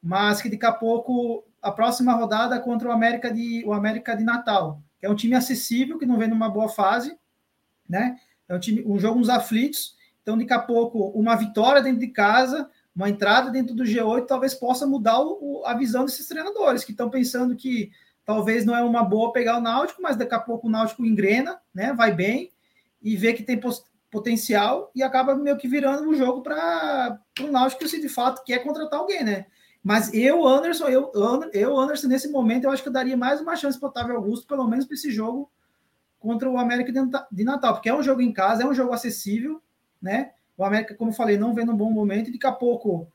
mas 0.00 0.40
que 0.40 0.48
daqui 0.48 0.64
a 0.64 0.72
pouco, 0.72 1.44
a 1.60 1.72
próxima 1.72 2.12
rodada 2.12 2.60
contra 2.60 2.88
o 2.88 2.92
América 2.92 3.32
de, 3.32 3.64
o 3.66 3.72
América 3.72 4.14
de 4.14 4.22
Natal, 4.22 4.80
que 4.98 5.06
é 5.06 5.10
um 5.10 5.16
time 5.16 5.34
acessível, 5.34 5.98
que 5.98 6.06
não 6.06 6.18
vem 6.18 6.28
numa 6.28 6.48
boa 6.48 6.68
fase, 6.68 7.18
né? 7.88 8.16
É 8.48 8.54
um, 8.54 8.60
time, 8.60 8.84
um 8.86 8.98
jogo 8.98 9.18
nos 9.18 9.28
aflitos, 9.28 9.96
então 10.22 10.38
daqui 10.38 10.52
a 10.52 10.60
pouco 10.60 11.08
uma 11.08 11.34
vitória 11.34 11.82
dentro 11.82 12.00
de 12.00 12.08
casa 12.08 12.70
uma 12.94 13.08
entrada 13.08 13.50
dentro 13.50 13.74
do 13.74 13.84
G8 13.84 14.26
talvez 14.26 14.54
possa 14.54 14.86
mudar 14.86 15.20
o, 15.20 15.62
a 15.64 15.74
visão 15.74 16.04
desses 16.04 16.26
treinadores 16.26 16.84
que 16.84 16.90
estão 16.90 17.08
pensando 17.08 17.56
que 17.56 17.90
talvez 18.24 18.64
não 18.64 18.76
é 18.76 18.82
uma 18.82 19.02
boa 19.02 19.32
pegar 19.32 19.56
o 19.56 19.60
Náutico, 19.60 20.02
mas 20.02 20.16
daqui 20.16 20.34
a 20.34 20.40
pouco 20.40 20.66
o 20.66 20.70
Náutico 20.70 21.04
engrena, 21.04 21.60
né? 21.74 21.92
Vai 21.92 22.12
bem 22.12 22.50
e 23.02 23.16
vê 23.16 23.32
que 23.32 23.42
tem 23.42 23.58
potencial 24.10 24.90
e 24.94 25.02
acaba 25.02 25.34
meio 25.34 25.56
que 25.56 25.68
virando 25.68 26.08
o 26.08 26.10
um 26.10 26.14
jogo 26.14 26.42
para 26.42 27.20
o 27.40 27.46
Náutico 27.46 27.86
se 27.88 28.00
de 28.00 28.08
fato 28.08 28.42
quer 28.44 28.58
contratar 28.58 28.98
alguém, 28.98 29.22
né? 29.22 29.46
Mas 29.82 30.12
eu, 30.12 30.46
Anderson, 30.46 30.88
eu, 30.88 31.10
eu, 31.52 31.78
Anderson, 31.78 32.08
nesse 32.08 32.28
momento, 32.28 32.64
eu 32.64 32.70
acho 32.70 32.82
que 32.82 32.88
eu 32.88 32.92
daria 32.92 33.16
mais 33.16 33.40
uma 33.40 33.56
chance 33.56 33.78
para 33.78 33.86
o 33.86 33.90
Otávio 33.90 34.16
Augusto, 34.16 34.46
pelo 34.46 34.66
menos 34.68 34.84
para 34.84 34.94
esse 34.94 35.10
jogo 35.10 35.50
contra 36.18 36.50
o 36.50 36.58
América 36.58 36.92
de 37.32 37.44
Natal, 37.44 37.72
porque 37.72 37.88
é 37.88 37.94
um 37.94 38.02
jogo 38.02 38.20
em 38.20 38.30
casa, 38.30 38.62
é 38.62 38.66
um 38.66 38.74
jogo 38.74 38.92
acessível, 38.92 39.62
né? 40.02 40.32
O 40.56 40.64
América, 40.64 40.94
como 40.94 41.12
falei, 41.12 41.38
não 41.38 41.54
vem 41.54 41.64
num 41.64 41.76
bom 41.76 41.90
momento, 41.90 42.28
e 42.28 42.32
daqui 42.32 42.46
a 42.46 42.52
pouco, 42.52 43.08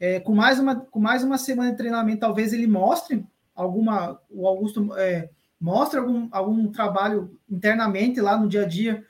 é, 0.00 0.18
com, 0.18 0.34
mais 0.34 0.58
uma, 0.58 0.74
com 0.74 0.98
mais 0.98 1.22
uma 1.22 1.38
semana 1.38 1.70
de 1.70 1.76
treinamento, 1.76 2.18
talvez 2.18 2.52
ele 2.52 2.66
mostre 2.66 3.24
alguma. 3.54 4.20
O 4.28 4.48
Augusto 4.48 4.92
é, 4.96 5.30
mostre 5.60 6.00
algum, 6.00 6.28
algum 6.32 6.72
trabalho 6.72 7.38
internamente 7.48 8.20
lá 8.20 8.36
no 8.36 8.48
dia 8.48 8.62
a 8.62 8.66
dia 8.66 9.06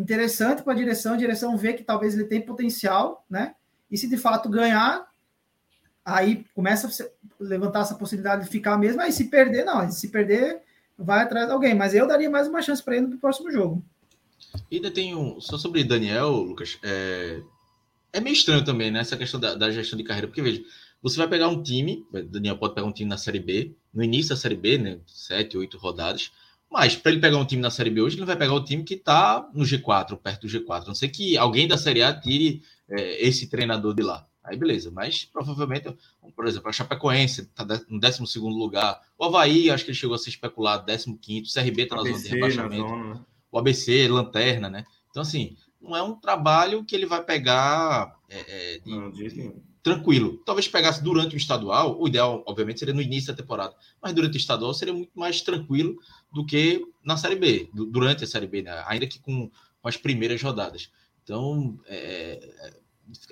interessante 0.00 0.62
para 0.62 0.72
a 0.72 0.76
direção, 0.76 1.14
a 1.14 1.18
direção 1.18 1.56
vê 1.56 1.72
que 1.72 1.84
talvez 1.84 2.14
ele 2.14 2.24
tem 2.24 2.40
potencial, 2.40 3.24
né? 3.28 3.54
E 3.90 3.98
se 3.98 4.08
de 4.08 4.16
fato 4.16 4.48
ganhar, 4.48 5.06
aí 6.04 6.44
começa 6.54 6.86
a 6.86 7.44
levantar 7.44 7.80
essa 7.80 7.94
possibilidade 7.94 8.44
de 8.44 8.50
ficar 8.50 8.78
mesmo. 8.78 9.00
Aí 9.00 9.12
se 9.12 9.24
perder, 9.28 9.64
não, 9.64 9.90
se 9.90 10.08
perder, 10.08 10.62
vai 10.96 11.22
atrás 11.22 11.46
de 11.46 11.52
alguém. 11.52 11.74
Mas 11.74 11.94
eu 11.94 12.06
daria 12.06 12.30
mais 12.30 12.48
uma 12.48 12.62
chance 12.62 12.82
para 12.82 12.96
ele 12.96 13.06
no 13.06 13.18
próximo 13.18 13.50
jogo. 13.50 13.84
E 14.70 14.76
ainda 14.76 14.90
tem 14.90 15.14
um. 15.14 15.40
Só 15.40 15.58
sobre 15.58 15.84
Daniel, 15.84 16.30
Lucas. 16.30 16.78
É, 16.82 17.40
é 18.12 18.20
meio 18.20 18.34
estranho 18.34 18.64
também, 18.64 18.90
né? 18.90 19.00
Essa 19.00 19.16
questão 19.16 19.38
da, 19.38 19.54
da, 19.54 19.70
gestão 19.70 19.96
de 19.96 20.04
carreira. 20.04 20.26
Porque, 20.26 20.42
veja, 20.42 20.62
você 21.02 21.16
vai 21.16 21.28
pegar 21.28 21.48
um 21.48 21.62
time. 21.62 22.06
Daniel 22.30 22.58
pode 22.58 22.74
pegar 22.74 22.86
um 22.86 22.92
time 22.92 23.08
na 23.08 23.18
Série 23.18 23.40
B, 23.40 23.74
no 23.92 24.02
início 24.02 24.30
da 24.30 24.36
Série 24.36 24.56
B, 24.56 24.78
né? 24.78 24.98
Sete, 25.06 25.56
oito 25.58 25.78
rodadas. 25.78 26.32
Mas 26.70 26.94
para 26.94 27.10
ele 27.10 27.20
pegar 27.20 27.36
um 27.36 27.44
time 27.44 27.60
na 27.60 27.70
Série 27.70 27.90
B 27.90 28.00
hoje, 28.00 28.16
ele 28.16 28.24
vai 28.24 28.36
pegar 28.36 28.54
o 28.54 28.64
time 28.64 28.84
que 28.84 28.94
está 28.94 29.48
no 29.52 29.64
G4, 29.64 30.16
perto 30.16 30.46
do 30.46 30.48
G4. 30.48 30.84
A 30.84 30.86
não 30.86 30.94
sei 30.94 31.08
que 31.08 31.36
alguém 31.36 31.66
da 31.66 31.76
Série 31.76 32.02
A 32.02 32.12
tire 32.12 32.62
é, 32.88 33.26
esse 33.26 33.48
treinador 33.48 33.94
de 33.94 34.02
lá. 34.02 34.26
Aí 34.42 34.56
beleza, 34.56 34.90
mas 34.90 35.24
provavelmente, 35.24 35.94
por 36.34 36.46
exemplo, 36.46 36.68
a 36.68 36.72
Chapecoense 36.72 37.42
está 37.42 37.64
no 37.88 38.00
12 38.00 38.38
lugar. 38.38 39.00
O 39.18 39.24
Havaí, 39.24 39.70
acho 39.70 39.84
que 39.84 39.90
ele 39.90 39.98
chegou 39.98 40.14
a 40.14 40.18
ser 40.18 40.30
especulado, 40.30 40.86
15. 40.86 41.50
O 41.50 41.52
CRB 41.52 41.82
está 41.82 41.96
na 41.96 42.02
zona 42.02 42.18
de 42.18 42.28
rebaixamento. 42.28 42.88
Zona, 42.88 43.14
né? 43.14 43.20
o 43.50 43.58
ABC, 43.58 44.08
Lanterna, 44.08 44.70
né? 44.70 44.84
Então, 45.10 45.22
assim, 45.22 45.56
não 45.80 45.96
é 45.96 46.02
um 46.02 46.14
trabalho 46.14 46.84
que 46.84 46.94
ele 46.94 47.06
vai 47.06 47.22
pegar 47.22 48.16
é, 48.28 48.74
é, 48.74 48.78
de, 48.78 48.90
não, 48.90 49.10
de, 49.10 49.52
tranquilo. 49.82 50.42
Talvez 50.44 50.68
pegasse 50.68 51.02
durante 51.02 51.34
o 51.34 51.38
estadual, 51.38 52.00
o 52.00 52.06
ideal, 52.06 52.42
obviamente, 52.46 52.78
seria 52.78 52.94
no 52.94 53.02
início 53.02 53.32
da 53.32 53.42
temporada, 53.42 53.74
mas 54.00 54.12
durante 54.12 54.34
o 54.34 54.36
estadual 54.36 54.74
seria 54.74 54.94
muito 54.94 55.18
mais 55.18 55.40
tranquilo 55.40 55.96
do 56.32 56.44
que 56.44 56.84
na 57.04 57.16
Série 57.16 57.36
B, 57.36 57.68
durante 57.72 58.24
a 58.24 58.26
Série 58.26 58.46
B, 58.46 58.62
né? 58.62 58.82
ainda 58.86 59.06
que 59.06 59.18
com, 59.18 59.50
com 59.80 59.88
as 59.88 59.96
primeiras 59.96 60.42
rodadas. 60.42 60.90
Então, 61.22 61.78
é, 61.86 62.72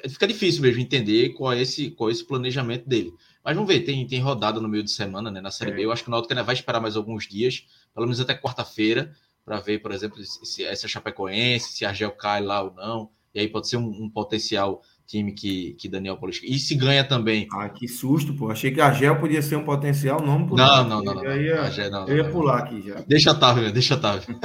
é, 0.03 0.09
fica 0.09 0.27
difícil 0.27 0.63
mesmo 0.63 0.81
entender 0.81 1.31
qual 1.31 1.53
é, 1.53 1.61
esse, 1.61 1.91
qual 1.91 2.09
é 2.09 2.13
esse 2.13 2.25
planejamento 2.25 2.89
dele. 2.89 3.13
Mas 3.45 3.55
vamos 3.55 3.73
ver, 3.73 3.81
tem, 3.81 4.07
tem 4.07 4.21
rodada 4.21 4.61
no 4.61 4.69
meio 4.69 4.83
de 4.83 4.91
semana, 4.91 5.31
né? 5.31 5.41
Na 5.41 5.51
Série 5.51 5.71
é. 5.71 5.75
B. 5.75 5.85
Eu 5.85 5.93
acho 5.93 6.03
que 6.03 6.09
o 6.09 6.11
Náutico 6.11 6.33
ainda 6.33 6.43
vai 6.43 6.55
esperar 6.55 6.81
mais 6.81 6.97
alguns 6.97 7.27
dias, 7.27 7.67
pelo 7.95 8.07
menos 8.07 8.21
até 8.21 8.35
quarta-feira, 8.35 9.15
para 9.45 9.61
ver, 9.61 9.81
por 9.81 9.93
exemplo, 9.93 10.23
se 10.23 10.65
essa 10.65 10.87
Chapecoense, 10.87 11.73
se 11.73 11.85
a 11.85 11.89
Argel 11.89 12.13
cai 12.13 12.43
lá 12.43 12.63
ou 12.63 12.75
não. 12.75 13.11
E 13.35 13.41
aí 13.41 13.49
pode 13.49 13.69
ser 13.69 13.77
um, 13.77 13.89
um 13.89 14.11
potencial 14.11 14.83
time 15.09 15.33
que, 15.33 15.73
que 15.79 15.89
Daniel 15.89 16.19
Paulista. 16.19 16.47
E 16.47 16.59
se 16.59 16.75
ganha 16.75 17.03
também. 17.03 17.49
Ah, 17.51 17.69
que 17.71 17.89
susto, 17.89 18.35
pô. 18.35 18.51
Achei 18.51 18.71
que 18.71 18.81
a 18.81 18.93
Gel 18.93 19.19
podia 19.19 19.41
ser 19.41 19.57
um 19.57 19.65
potencial 19.65 20.21
nome 20.21 20.47
por 20.47 20.59
Não, 20.59 20.87
não, 20.87 21.03
não, 21.03 21.15
não. 21.15 21.25
Eu 21.25 21.43
ia, 21.43 21.91
não, 21.91 22.01
não, 22.01 22.09
eu 22.09 22.17
ia 22.19 22.31
pular 22.31 22.59
aqui 22.59 22.83
já. 22.83 22.97
Deixa 23.07 23.31
Otávio, 23.31 23.73
deixa 23.73 23.95
Otávio. 23.95 24.39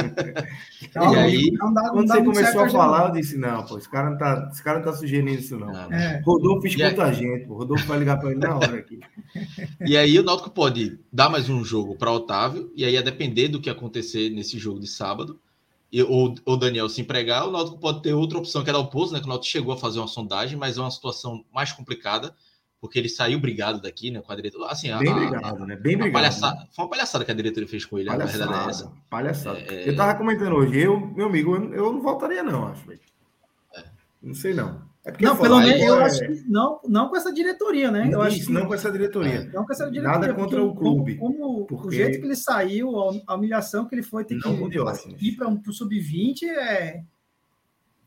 e 0.96 1.16
aí, 1.18 1.52
dá, 1.74 1.90
quando 1.90 2.08
você 2.08 2.24
começou 2.24 2.62
a 2.62 2.70
falar, 2.70 3.08
eu 3.08 3.12
disse: 3.12 3.38
não, 3.38 3.66
pô, 3.66 3.78
esse 3.78 3.90
cara 3.90 4.10
não 4.10 4.18
tá, 4.18 4.50
esse 4.52 4.64
cara 4.64 4.80
não 4.80 4.86
tá 4.86 4.94
sugerindo 4.94 5.38
isso, 5.38 5.60
não. 5.60 5.68
não 5.68 5.92
é. 5.92 6.22
Rodolfo 6.26 6.66
escuta 6.66 7.04
a 7.04 7.12
gente, 7.12 7.46
pô. 7.46 7.56
Rodolfo 7.56 7.86
vai 7.86 8.00
ligar 8.00 8.18
para 8.18 8.32
ele 8.32 8.40
na 8.40 8.56
hora 8.56 8.78
aqui. 8.78 9.02
E 9.86 9.98
aí 9.98 10.18
o 10.18 10.24
Náutico 10.24 10.50
pode 10.50 10.98
dar 11.12 11.30
mais 11.30 11.50
um 11.50 11.64
jogo 11.66 11.98
para 11.98 12.10
Otávio, 12.10 12.72
e 12.74 12.86
aí 12.86 12.98
a 12.98 13.02
depender 13.02 13.50
do 13.50 13.60
que 13.60 13.70
acontecer 13.70 14.30
nesse 14.30 14.58
jogo 14.58 14.80
de 14.80 14.88
sábado 14.88 15.38
ou 16.02 16.34
o 16.46 16.56
Daniel 16.56 16.90
se 16.90 17.02
empregar, 17.02 17.48
o 17.48 17.52
Náutico 17.52 17.78
pode 17.78 18.02
ter 18.02 18.14
outra 18.14 18.40
opção, 18.40 18.64
que 18.64 18.70
é 18.70 18.74
dar 18.74 18.80
o 18.80 18.88
pouso, 18.88 19.14
né? 19.14 19.20
Que 19.20 19.26
o 19.26 19.30
Náutico 19.30 19.52
chegou 19.52 19.74
a 19.74 19.78
fazer 19.78 20.00
uma 20.00 20.08
sondagem, 20.08 20.58
mas 20.58 20.78
é 20.78 20.82
uma 20.82 20.90
situação 20.90 21.46
mais 21.54 21.72
complicada, 21.72 22.34
porque 22.82 22.98
ele 22.98 23.10
saiu 23.10 23.40
brigado 23.40 23.80
daqui, 23.82 24.10
né? 24.10 24.22
Com 24.22 24.32
a 24.32 24.36
diretoria. 24.36 24.68
Assim, 24.68 24.88
Bem 24.98 25.12
a, 25.12 25.16
brigado, 25.16 25.66
né? 25.68 25.76
Bem 25.76 25.98
brigado. 25.98 26.14
Palhaçada, 26.14 26.62
né? 26.62 26.68
Foi 26.72 26.86
uma 26.86 26.90
palhaçada 26.90 27.24
que 27.24 27.32
a 27.32 27.36
diretoria 27.36 27.70
fez 27.70 27.86
com 27.86 28.00
ele, 28.00 28.10
palhaçada, 28.10 28.44
a 28.44 28.48
verdade 28.48 28.68
é 28.68 28.70
essa. 28.70 28.92
Palhaçada. 29.10 29.60
É, 29.60 29.90
eu 29.90 29.96
tava 29.96 30.16
comentando 30.16 30.56
hoje, 30.56 30.80
eu, 30.80 31.00
meu 31.00 31.28
amigo, 31.28 31.56
eu, 31.56 31.74
eu 31.74 31.94
não 31.94 32.02
voltaria, 32.02 32.42
não, 32.42 32.68
acho. 32.68 32.92
É. 32.92 33.84
Não 34.22 34.34
sei, 34.34 34.54
não. 34.54 34.93
É 35.06 35.12
não, 35.22 35.36
pelo 35.36 35.60
menos 35.60 35.82
eu 35.82 36.00
é... 36.00 36.04
acho 36.06 36.20
que 36.20 36.50
não, 36.50 36.80
não 36.88 37.10
com 37.10 37.18
essa 37.18 37.34
diretoria, 37.34 37.92
né? 37.92 38.06
Eu 38.06 38.22
Isso, 38.22 38.22
acho 38.22 38.46
que, 38.46 38.52
não 38.54 38.66
com 38.66 38.74
essa 38.74 38.90
diretoria. 38.90 39.34
É, 39.34 39.46
não 39.48 39.66
com 39.66 39.74
essa 39.74 39.92
diretoria. 39.92 40.20
Nada 40.20 40.34
contra 40.34 40.64
o 40.64 40.74
clube. 40.74 41.18
Como, 41.18 41.38
como 41.38 41.66
porque... 41.66 41.88
o 41.88 41.92
jeito 41.92 42.20
que 42.20 42.26
ele 42.26 42.38
saiu, 42.38 42.90
a 43.28 43.36
humilhação 43.36 43.86
que 43.86 43.96
ele 43.96 44.04
foi 44.04 44.24
ter 44.24 44.36
não 44.36 44.70
que 44.70 45.28
ir 45.28 45.36
para 45.36 45.50
o 45.50 45.74
sub-20 45.74 46.44
é. 46.44 47.04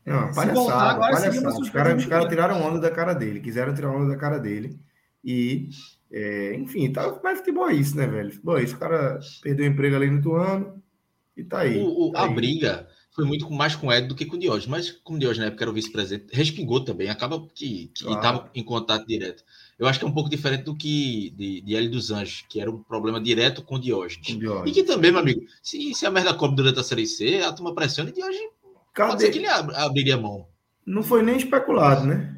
Não, 0.03 0.31
palhaçada, 0.31 0.53
voltar, 0.53 0.89
agora 0.89 1.13
palhaçada. 1.17 1.59
Os 1.59 1.69
caras 1.69 2.05
cara 2.05 2.27
tiraram 2.27 2.63
onda 2.63 2.79
da 2.79 2.89
cara 2.89 3.13
dele, 3.13 3.41
quiseram 3.41 3.75
tirar 3.75 3.91
onda 3.91 4.07
da 4.07 4.17
cara 4.17 4.39
dele. 4.39 4.79
E, 5.23 5.69
é, 6.11 6.55
enfim, 6.55 6.91
tá, 6.91 7.19
mas 7.23 7.39
futebol 7.39 7.69
é 7.69 7.73
isso, 7.73 7.95
né, 7.95 8.07
velho? 8.07 8.31
Futebol 8.31 8.57
é 8.57 8.63
isso. 8.63 8.75
O 8.75 8.79
cara 8.79 9.19
perdeu 9.43 9.67
o 9.67 9.69
emprego 9.69 9.95
ali 9.95 10.09
no 10.09 10.21
Tuano 10.21 10.81
e 11.35 11.43
tá 11.43 11.59
aí. 11.59 11.77
O, 11.77 12.07
o, 12.07 12.11
tá 12.11 12.21
a 12.21 12.25
aí. 12.25 12.33
briga 12.33 12.87
foi 13.17 13.25
muito 13.25 13.51
mais 13.51 13.75
com 13.75 13.87
o 13.87 13.91
Ed 13.91 14.07
do 14.07 14.13
que 14.13 14.27
com 14.27 14.35
o 14.35 14.39
Diógenes, 14.39 14.67
mas 14.67 14.91
como 14.91 15.17
o 15.17 15.19
Diógenes 15.19 15.39
na 15.39 15.45
época 15.47 15.63
era 15.63 15.71
o 15.71 15.73
vice-presidente, 15.73 16.27
respingou 16.31 16.85
também, 16.85 17.09
acaba 17.09 17.43
que 17.55 17.89
estava 17.95 18.39
claro. 18.39 18.49
em 18.53 18.63
contato 18.63 19.07
direto. 19.07 19.43
Eu 19.79 19.87
acho 19.87 19.97
que 19.97 20.05
é 20.05 20.07
um 20.07 20.13
pouco 20.13 20.29
diferente 20.29 20.65
do 20.65 20.75
que 20.75 21.31
de, 21.35 21.61
de 21.61 21.75
Hélio 21.75 21.89
dos 21.89 22.11
Anjos, 22.11 22.45
que 22.47 22.61
era 22.61 22.69
um 22.69 22.77
problema 22.83 23.19
direto 23.19 23.63
com 23.63 23.79
Diógenes. 23.79 24.27
Com 24.27 24.37
Diógenes. 24.37 24.69
E 24.69 24.73
que 24.73 24.83
também, 24.83 25.11
meu 25.11 25.19
amigo, 25.19 25.41
se, 25.63 25.95
se 25.95 26.05
a 26.05 26.11
merda 26.11 26.31
cobre 26.35 26.57
durante 26.57 26.79
a 26.79 26.83
Série 26.83 27.07
C, 27.07 27.41
a 27.41 27.51
turma 27.51 27.73
pressiona 27.73 28.11
e 28.11 28.13
Diógenes 28.13 28.51
Cadê? 28.93 29.09
pode 29.09 29.21
ser 29.23 29.31
que 29.31 29.39
ele 29.39 29.47
abriria 29.47 30.13
a 30.13 30.21
mão. 30.21 30.47
Não 30.85 31.01
foi 31.01 31.23
nem 31.23 31.37
especulado, 31.37 32.05
né? 32.05 32.36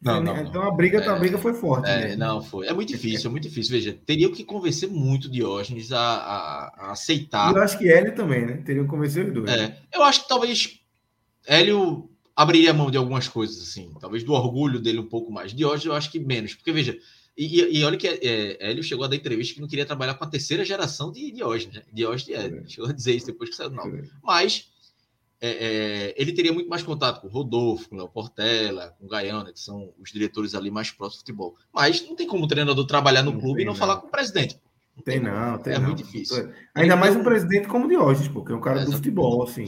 Não, 0.00 0.22
não, 0.22 0.36
então 0.36 0.62
a 0.62 0.70
briga, 0.70 1.00
é, 1.00 1.08
a 1.08 1.16
briga 1.16 1.38
foi 1.38 1.52
forte. 1.52 1.88
É? 1.88 2.14
Não, 2.14 2.40
foi. 2.40 2.68
É 2.68 2.72
muito 2.72 2.88
difícil, 2.88 3.28
é 3.28 3.30
muito 3.30 3.48
difícil. 3.48 3.72
Veja, 3.72 3.98
teria 4.06 4.30
que 4.30 4.44
convencer 4.44 4.88
muito 4.88 5.28
Diógenes 5.28 5.90
a, 5.90 5.98
a, 5.98 6.74
a 6.76 6.92
aceitar. 6.92 7.54
Eu 7.54 7.62
acho 7.62 7.76
que 7.76 7.90
Hélio 7.90 8.14
também, 8.14 8.46
né? 8.46 8.62
Teriam 8.64 8.84
que 8.84 8.90
convencer 8.90 9.26
os 9.26 9.34
dois. 9.34 9.50
É, 9.50 9.76
eu 9.92 10.04
acho 10.04 10.22
que 10.22 10.28
talvez 10.28 10.80
Hélio 11.44 12.08
abriria 12.36 12.70
a 12.70 12.74
mão 12.74 12.92
de 12.92 12.96
algumas 12.96 13.26
coisas, 13.26 13.60
assim. 13.60 13.92
Talvez 14.00 14.22
do 14.22 14.32
orgulho 14.32 14.78
dele 14.78 15.00
um 15.00 15.08
pouco 15.08 15.32
mais. 15.32 15.52
Diógenes 15.52 15.86
eu 15.86 15.94
acho 15.94 16.12
que 16.12 16.20
menos. 16.20 16.54
Porque, 16.54 16.70
veja, 16.70 16.96
e, 17.36 17.78
e 17.78 17.84
olha 17.84 17.96
que 17.96 18.06
é, 18.06 18.56
Hélio 18.60 18.84
chegou 18.84 19.04
a 19.04 19.08
dar 19.08 19.16
entrevista 19.16 19.54
que 19.54 19.60
não 19.60 19.68
queria 19.68 19.86
trabalhar 19.86 20.14
com 20.14 20.24
a 20.24 20.28
terceira 20.28 20.64
geração 20.64 21.10
de 21.10 21.32
Diógenes, 21.32 21.74
né? 21.74 21.82
Diógenes 21.92 22.28
e 22.28 22.34
Hélio. 22.34 22.62
É. 22.64 22.68
Chegou 22.68 22.88
a 22.88 22.92
dizer 22.92 23.16
isso 23.16 23.26
depois 23.26 23.50
que 23.50 23.56
saiu 23.56 23.70
do 23.70 23.76
não. 23.76 24.02
Mas 24.22 24.68
é, 25.40 25.50
é, 25.50 26.14
ele 26.16 26.32
teria 26.32 26.52
muito 26.52 26.68
mais 26.68 26.82
contato 26.82 27.20
com 27.20 27.28
o 27.28 27.30
Rodolfo, 27.30 27.88
com 27.88 27.94
o 27.94 27.98
Léo 27.98 28.08
Portela, 28.08 28.94
com 28.98 29.06
o 29.06 29.08
Gaiana, 29.08 29.52
que 29.52 29.60
são 29.60 29.92
os 30.00 30.10
diretores 30.10 30.54
ali 30.54 30.70
mais 30.70 30.90
próximos 30.90 31.18
do 31.18 31.26
futebol. 31.26 31.56
Mas 31.72 32.06
não 32.06 32.16
tem 32.16 32.26
como 32.26 32.44
o 32.44 32.48
treinador 32.48 32.84
trabalhar 32.86 33.22
no 33.22 33.32
não 33.32 33.40
clube 33.40 33.62
e 33.62 33.64
não, 33.64 33.72
não, 33.72 33.78
falar 33.78 33.98
com 33.98 34.08
o 34.08 34.10
presidente. 34.10 34.60
Não 34.96 35.02
tem, 35.04 35.20
não, 35.20 35.58
tem 35.58 35.74
É 35.74 35.78
não. 35.78 35.86
muito 35.86 36.02
difícil. 36.02 36.52
Ainda 36.74 36.96
mais 36.96 37.14
um 37.14 37.22
presidente 37.22 37.68
como 37.68 37.86
o 37.86 37.88
Diógenes, 37.88 38.28
porque 38.28 38.52
é 38.52 38.54
um 38.56 38.60
cara 38.60 38.84
do 38.84 38.92
futebol, 38.92 39.44
assim. 39.44 39.66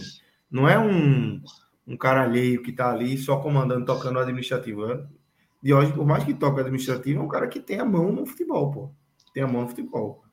Não 0.51 0.69
é 0.69 0.77
um, 0.77 1.41
um 1.87 1.97
cara 1.97 2.25
alheio 2.25 2.63
que 2.63 2.71
está 2.71 2.91
ali 2.91 3.17
só 3.17 3.37
comandando, 3.37 3.87
tocando 3.87 4.17
o 4.17 4.21
administrativo. 4.21 4.91
É, 4.91 5.05
Diógenes, 5.63 5.95
por 5.95 6.05
mais 6.05 6.25
que 6.25 6.35
toque 6.35 6.61
administrativo, 6.61 7.21
é 7.21 7.23
um 7.23 7.29
cara 7.29 7.47
que 7.47 7.61
tem 7.61 7.79
a 7.79 7.85
mão 7.85 8.11
no 8.11 8.27
futebol, 8.27 8.73
pô. 8.73 8.91
Tem 9.33 9.45
a 9.45 9.47
mão 9.47 9.63
no 9.63 9.69
futebol. 9.69 10.25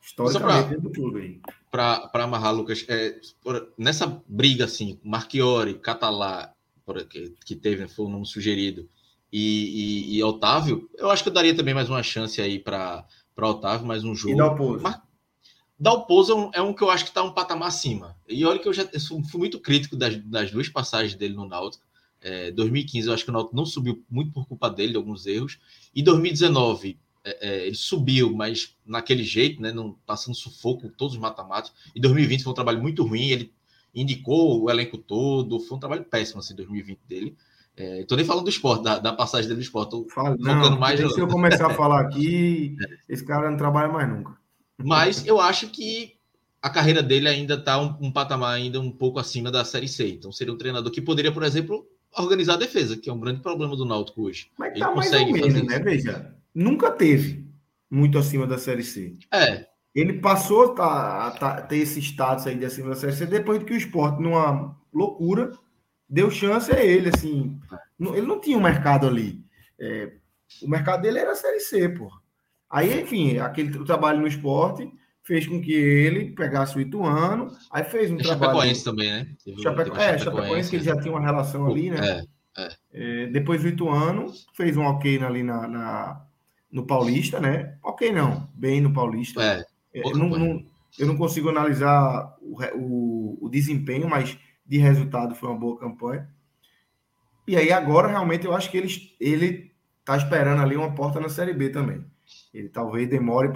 Historicamente 0.00 0.68
dentro 0.68 0.82
do 0.82 0.92
clube 0.92 1.18
aí 1.18 1.40
para 1.74 2.22
amarrar, 2.22 2.54
Lucas, 2.54 2.84
é, 2.86 3.18
por, 3.42 3.72
nessa 3.76 4.22
briga 4.28 4.64
assim, 4.64 5.00
Marchiori, 5.02 5.74
Catalá, 5.74 6.54
que, 7.10 7.34
que 7.44 7.56
teve, 7.56 7.88
foi 7.88 8.06
o 8.06 8.08
nome 8.08 8.24
sugerido, 8.24 8.88
e, 9.32 10.12
e, 10.12 10.16
e, 10.16 10.22
Otávio, 10.22 10.88
eu 10.96 11.10
acho 11.10 11.24
que 11.24 11.30
eu 11.30 11.32
daria 11.32 11.52
também 11.52 11.74
mais 11.74 11.90
uma 11.90 12.00
chance 12.00 12.40
aí 12.40 12.60
para 12.60 13.04
Otávio, 13.36 13.88
mais 13.88 14.04
um 14.04 14.14
jogo. 14.14 14.34
E 14.34 14.36
Dalpozo. 14.36 14.84
Dalpozo 15.76 16.32
é 16.32 16.36
um, 16.36 16.50
é 16.54 16.62
um 16.62 16.72
que 16.72 16.84
eu 16.84 16.90
acho 16.90 17.02
que 17.02 17.10
está 17.10 17.24
um 17.24 17.32
patamar 17.32 17.66
acima. 17.66 18.16
E 18.28 18.44
olha 18.44 18.60
que 18.60 18.68
eu 18.68 18.72
já 18.72 18.88
eu 18.92 19.00
fui 19.00 19.40
muito 19.40 19.58
crítico 19.58 19.96
das, 19.96 20.16
das 20.18 20.52
duas 20.52 20.68
passagens 20.68 21.16
dele 21.16 21.34
no 21.34 21.48
Náutico. 21.48 21.84
É, 22.20 22.52
2015 22.52 23.08
eu 23.08 23.14
acho 23.14 23.24
que 23.24 23.30
o 23.30 23.32
Náutico 23.32 23.56
não 23.56 23.66
subiu 23.66 24.04
muito 24.08 24.30
por 24.30 24.46
culpa 24.46 24.70
dele, 24.70 24.92
de 24.92 24.96
alguns 24.96 25.26
erros. 25.26 25.58
E 25.92 26.04
2019 26.04 26.96
é, 27.24 27.48
é, 27.48 27.66
ele 27.66 27.74
subiu, 27.74 28.34
mas 28.34 28.76
naquele 28.84 29.24
jeito, 29.24 29.60
né, 29.62 29.72
não 29.72 29.96
passando 30.06 30.34
sufoco 30.34 30.90
todos 30.90 31.14
os 31.14 31.20
mata-matas. 31.20 31.72
E 31.94 32.00
2020 32.00 32.42
foi 32.42 32.52
um 32.52 32.54
trabalho 32.54 32.82
muito 32.82 33.02
ruim, 33.02 33.30
ele 33.30 33.52
indicou 33.94 34.62
o 34.62 34.70
elenco 34.70 34.98
todo, 34.98 35.60
foi 35.60 35.76
um 35.76 35.80
trabalho 35.80 36.04
péssimo 36.04 36.40
assim 36.40 36.54
2020 36.54 36.98
dele. 37.08 37.36
É, 37.76 38.04
tô 38.04 38.14
nem 38.14 38.24
falando 38.24 38.44
do 38.44 38.50
esporte, 38.50 38.84
da, 38.84 38.98
da 38.98 39.12
passagem 39.12 39.48
dele 39.48 39.60
do 39.60 39.64
esporte, 39.64 39.90
tô 39.90 40.06
Fala, 40.08 40.36
focando 40.36 40.70
não, 40.70 40.78
mais. 40.78 41.00
Se 41.00 41.20
eu 41.20 41.26
começar 41.26 41.66
a 41.66 41.74
falar 41.74 42.02
aqui, 42.02 42.76
esse 43.08 43.24
cara 43.24 43.50
não 43.50 43.56
trabalha 43.56 43.92
mais 43.92 44.08
nunca. 44.08 44.36
Mas 44.76 45.26
eu 45.26 45.40
acho 45.40 45.68
que 45.68 46.14
a 46.60 46.70
carreira 46.70 47.02
dele 47.02 47.28
ainda 47.28 47.54
está 47.54 47.80
um, 47.80 47.96
um, 48.00 48.12
patamar 48.12 48.54
ainda 48.54 48.80
um 48.80 48.90
pouco 48.90 49.18
acima 49.18 49.50
da 49.50 49.64
Série 49.64 49.88
C. 49.88 50.08
Então 50.08 50.30
seria 50.30 50.52
um 50.52 50.58
treinador 50.58 50.90
que 50.92 51.00
poderia, 51.00 51.32
por 51.32 51.42
exemplo, 51.42 51.86
organizar 52.16 52.54
a 52.54 52.58
defesa, 52.58 52.96
que 52.96 53.10
é 53.10 53.12
um 53.12 53.20
grande 53.20 53.40
problema 53.40 53.76
do 53.76 53.84
Náutico 53.84 54.22
hoje. 54.22 54.50
Mas 54.58 54.72
Ele 54.72 54.80
tá 54.80 54.92
consegue 54.92 55.32
mais 55.32 55.42
ou 55.42 55.50
menos, 55.50 55.68
né? 55.68 55.78
Veja, 55.80 56.34
nunca 56.54 56.90
teve 56.90 57.44
muito 57.90 58.18
acima 58.18 58.46
da 58.46 58.58
Série 58.58 58.82
C. 58.82 59.16
É. 59.32 59.66
Ele 59.94 60.14
passou 60.14 60.74
a, 60.78 61.28
a, 61.28 61.62
ter 61.62 61.78
esse 61.78 62.00
status 62.00 62.46
aí 62.46 62.56
de 62.56 62.64
acima 62.64 62.90
da 62.90 62.96
Série 62.96 63.12
C 63.12 63.26
depois 63.26 63.62
que 63.62 63.72
o 63.72 63.76
esporte, 63.76 64.20
numa 64.20 64.76
loucura, 64.92 65.52
deu 66.08 66.30
chance 66.30 66.70
a 66.72 66.82
ele, 66.82 67.10
assim. 67.10 67.58
Ele 68.00 68.26
não 68.26 68.40
tinha 68.40 68.58
um 68.58 68.62
mercado 68.62 69.06
ali. 69.06 69.44
É, 69.78 70.12
o 70.62 70.68
mercado 70.68 71.02
dele 71.02 71.18
era 71.18 71.32
a 71.32 71.36
Série 71.36 71.60
C, 71.60 71.88
pô. 71.88 72.10
Aí, 72.68 73.00
enfim, 73.00 73.38
aquele 73.38 73.78
o 73.78 73.84
trabalho 73.84 74.20
no 74.20 74.26
esporte 74.26 74.90
fez 75.22 75.46
com 75.46 75.60
que 75.60 75.72
ele 75.72 76.32
pegasse 76.32 76.76
o 76.76 76.80
Ituano, 76.80 77.50
aí 77.70 77.82
fez 77.84 78.10
um 78.10 78.16
trabalho... 78.16 78.52
Chapecoense 78.52 78.84
também, 78.84 79.10
né? 79.10 79.28
Teve, 79.42 79.62
Chapeco... 79.62 79.90
teve 79.90 80.02
é, 80.02 80.18
Chapecoense, 80.18 80.70
que 80.70 80.76
ele 80.76 80.84
já 80.84 81.00
tinha 81.00 81.12
uma 81.12 81.20
relação 81.20 81.66
ali, 81.66 81.90
né? 81.90 82.26
É, 82.56 82.62
é. 82.62 82.76
É, 82.92 83.26
depois 83.28 83.64
o 83.64 83.68
Ituano 83.68 84.26
fez 84.54 84.76
um 84.76 84.84
ok 84.84 85.22
ali 85.22 85.42
na, 85.42 85.66
na 85.66 86.26
no 86.74 86.84
Paulista, 86.84 87.38
né? 87.38 87.78
Ok, 87.80 88.10
não, 88.10 88.48
bem 88.52 88.80
no 88.80 88.92
Paulista. 88.92 89.40
É, 89.40 89.64
é 89.94 90.12
não, 90.12 90.28
não, 90.28 90.66
eu 90.98 91.06
não 91.06 91.16
consigo 91.16 91.48
analisar 91.48 92.36
o, 92.42 92.60
o, 92.76 93.38
o, 93.42 93.48
desempenho, 93.48 94.10
mas 94.10 94.36
de 94.66 94.78
resultado 94.78 95.36
foi 95.36 95.48
uma 95.48 95.58
boa 95.58 95.78
campanha. 95.78 96.28
E 97.46 97.56
aí 97.56 97.70
agora 97.70 98.08
realmente 98.08 98.44
eu 98.44 98.52
acho 98.52 98.68
que 98.72 98.76
ele 98.76 98.88
ele 99.20 99.72
está 100.00 100.16
esperando 100.16 100.60
ali 100.62 100.74
uma 100.76 100.92
porta 100.92 101.20
na 101.20 101.28
Série 101.28 101.54
B 101.54 101.70
também. 101.70 102.04
Ele 102.52 102.68
talvez 102.68 103.08
demore 103.08 103.52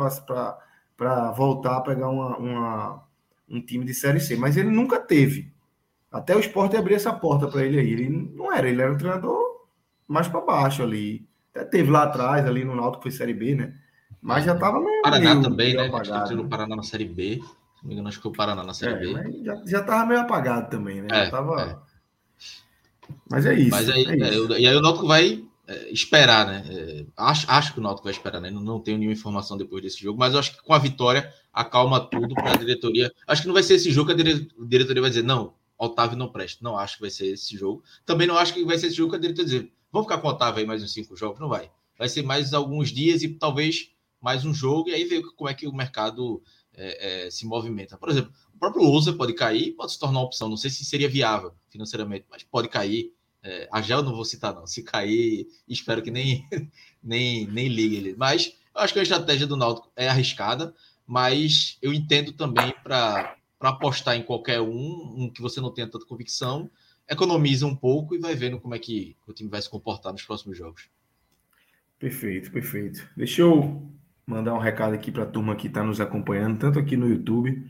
para 0.97 1.33
voltar 1.33 1.79
a 1.79 1.81
pegar 1.81 2.09
uma, 2.09 2.37
uma, 2.37 3.09
um 3.49 3.61
time 3.61 3.85
de 3.85 3.95
Série 3.95 4.21
C, 4.21 4.37
mas 4.37 4.57
ele 4.57 4.71
nunca 4.71 5.01
teve. 5.01 5.53
Até 6.11 6.37
o 6.37 6.41
esporte 6.41 6.77
abrir 6.77 6.95
essa 6.95 7.13
porta 7.13 7.49
para 7.49 7.65
ele 7.65 7.81
aí. 7.81 7.93
Ele 7.93 8.09
não 8.09 8.53
era, 8.53 8.69
ele 8.69 8.81
era 8.81 8.93
um 8.93 8.97
treinador 8.97 9.67
mais 10.07 10.29
para 10.29 10.41
baixo 10.41 10.85
ali. 10.85 11.29
Até 11.59 11.79
teve 11.79 11.91
lá 11.91 12.05
atrás, 12.05 12.47
ali 12.47 12.65
no 12.65 12.77
Náutico, 12.77 13.03
foi 13.03 13.11
Série 13.11 13.35
B, 13.35 13.55
né? 13.55 13.75
Mas 14.23 14.45
já 14.45 14.55
estava 14.55 14.81
meio. 14.81 15.03
Paraná 15.03 15.35
meio, 15.35 15.43
também, 15.43 15.75
meio 15.75 15.81
né? 15.81 15.89
Apagado, 15.89 16.23
acho 16.23 16.35
que 16.35 16.41
o 16.41 16.49
Paraná 16.49 16.77
na 16.77 16.83
Série 16.83 17.05
B. 17.05 17.41
Se 17.41 17.83
não 17.83 17.89
me 17.89 17.95
engano, 17.95 18.09
acho 18.09 18.19
que 18.19 18.23
foi 18.23 18.33
o 18.33 18.35
Paraná 18.35 18.63
na 18.63 18.75
Série 18.75 18.95
é, 18.95 18.99
B. 18.99 19.45
já, 19.45 19.63
já 19.67 19.83
tava 19.83 20.07
meio 20.07 20.21
apagado 20.21 20.71
também, 20.71 21.03
né? 21.03 21.09
É, 21.11 21.25
já 21.25 21.31
tava... 21.31 21.63
É. 21.63 21.89
Mas 23.31 23.47
é 23.47 23.55
isso. 23.55 23.71
Mas 23.71 23.89
aí, 23.89 24.05
é 24.05 24.29
isso. 24.31 24.53
e 24.53 24.67
aí 24.67 24.77
o 24.77 24.81
Náutico 24.81 25.07
vai 25.07 25.45
é, 25.67 25.91
esperar, 25.93 26.47
né? 26.47 26.65
É, 26.69 27.07
acho, 27.17 27.51
acho 27.51 27.73
que 27.73 27.81
o 27.81 27.83
Náutico 27.83 28.05
vai 28.05 28.13
esperar, 28.13 28.41
né? 28.41 28.51
Não, 28.51 28.61
não 28.61 28.81
tenho 28.81 28.99
nenhuma 28.99 29.15
informação 29.15 29.57
depois 29.57 29.83
desse 29.83 30.01
jogo, 30.01 30.19
mas 30.19 30.33
eu 30.33 30.39
acho 30.39 30.57
que 30.57 30.63
com 30.63 30.73
a 30.73 30.79
vitória 30.79 31.33
acalma 31.53 32.01
tudo 32.01 32.35
para 32.35 32.53
a 32.53 32.57
diretoria. 32.57 33.13
Acho 33.27 33.43
que 33.43 33.49
não 33.49 33.55
vai 33.55 33.63
ser 33.63 33.75
esse 33.75 33.91
jogo 33.91 34.15
que 34.15 34.21
a 34.21 34.67
diretoria 34.67 35.03
vai 35.03 35.11
dizer, 35.11 35.25
não, 35.25 35.55
Otávio 35.79 36.19
não 36.19 36.29
presta. 36.29 36.63
Não 36.63 36.77
acho 36.77 36.97
que 36.97 37.03
vai 37.03 37.11
ser 37.11 37.27
esse 37.27 37.57
jogo. 37.57 37.83
Também 38.05 38.27
não 38.27 38.37
acho 38.37 38.53
que 38.53 38.65
vai 38.65 38.79
ser 38.79 38.89
esse 38.89 38.97
jogo 38.97 39.11
que 39.11 39.17
a 39.17 39.21
diretoria 39.21 39.45
dizer, 39.45 39.73
vamos 39.93 40.07
ficar 40.11 40.27
Otávio 40.27 40.61
aí 40.61 40.67
mais 40.67 40.83
uns 40.83 40.93
cinco 40.93 41.17
jogos. 41.17 41.41
Não 41.41 41.49
vai 41.49 41.71
vai 41.99 42.09
ser 42.09 42.23
mais 42.23 42.55
alguns 42.55 42.91
dias 42.91 43.23
e 43.23 43.29
talvez 43.29 43.91
mais 44.21 44.45
um 44.45 44.55
jogo, 44.55 44.89
e 44.89 44.95
aí 44.95 45.05
ver 45.05 45.23
como 45.37 45.51
é 45.51 45.55
que 45.55 45.67
o 45.67 45.73
mercado 45.73 46.43
é, 46.75 47.27
é, 47.27 47.31
se 47.31 47.45
movimenta. 47.45 47.99
Por 47.99 48.09
exemplo, 48.09 48.33
o 48.55 48.59
próprio 48.59 48.85
Lousa 48.85 49.13
pode 49.13 49.33
cair, 49.35 49.73
pode 49.73 49.93
se 49.93 49.99
tornar 49.99 50.21
uma 50.21 50.27
opção. 50.27 50.49
Não 50.49 50.57
sei 50.57 50.71
se 50.71 50.85
seria 50.85 51.09
viável 51.09 51.53
financeiramente, 51.69 52.25
mas 52.31 52.43
pode 52.45 52.69
cair. 52.69 53.13
É, 53.43 53.69
a 53.71 53.81
Gel 53.81 54.03
não 54.03 54.15
vou 54.15 54.25
citar, 54.25 54.55
não. 54.55 54.67
Se 54.67 54.83
cair, 54.83 55.47
espero 55.69 56.03
que 56.03 56.11
nem, 56.11 56.49
nem, 57.03 57.47
nem 57.47 57.69
ligue 57.69 57.97
ele. 57.97 58.15
Mas 58.17 58.55
eu 58.75 58.81
acho 58.81 58.93
que 58.93 58.99
a 58.99 59.03
estratégia 59.03 59.47
do 59.47 59.57
Náutico 59.57 59.91
é 59.95 60.09
arriscada, 60.09 60.75
mas 61.07 61.79
eu 61.81 61.93
entendo 61.93 62.33
também 62.33 62.75
para 62.83 63.37
apostar 63.61 64.17
em 64.17 64.23
qualquer 64.23 64.61
um, 64.61 65.15
um 65.17 65.31
que 65.31 65.41
você 65.43 65.61
não 65.61 65.73
tenha 65.73 65.89
tanta 65.89 66.07
convicção, 66.07 66.69
economiza 67.09 67.67
um 67.67 67.75
pouco 67.75 68.15
e 68.15 68.19
vai 68.19 68.35
vendo 68.35 68.61
como 68.61 68.75
é 68.75 68.79
que 68.79 69.17
o 69.27 69.33
time 69.33 69.49
vai 69.49 69.63
se 69.63 69.71
comportar 69.71 70.13
nos 70.13 70.23
próximos 70.23 70.57
jogos. 70.57 70.91
Perfeito, 71.99 72.51
perfeito. 72.53 73.09
Deixa 73.17 73.43
eu 73.43 73.91
mandar 74.27 74.55
um 74.55 74.59
recado 74.59 74.95
aqui 74.95 75.11
para 75.11 75.25
a 75.25 75.27
turma 75.27 75.57
que 75.57 75.67
está 75.67 75.83
nos 75.83 76.01
acompanhando, 76.01 76.59
tanto 76.59 76.79
aqui 76.79 76.97
no 76.97 77.09
YouTube 77.09 77.67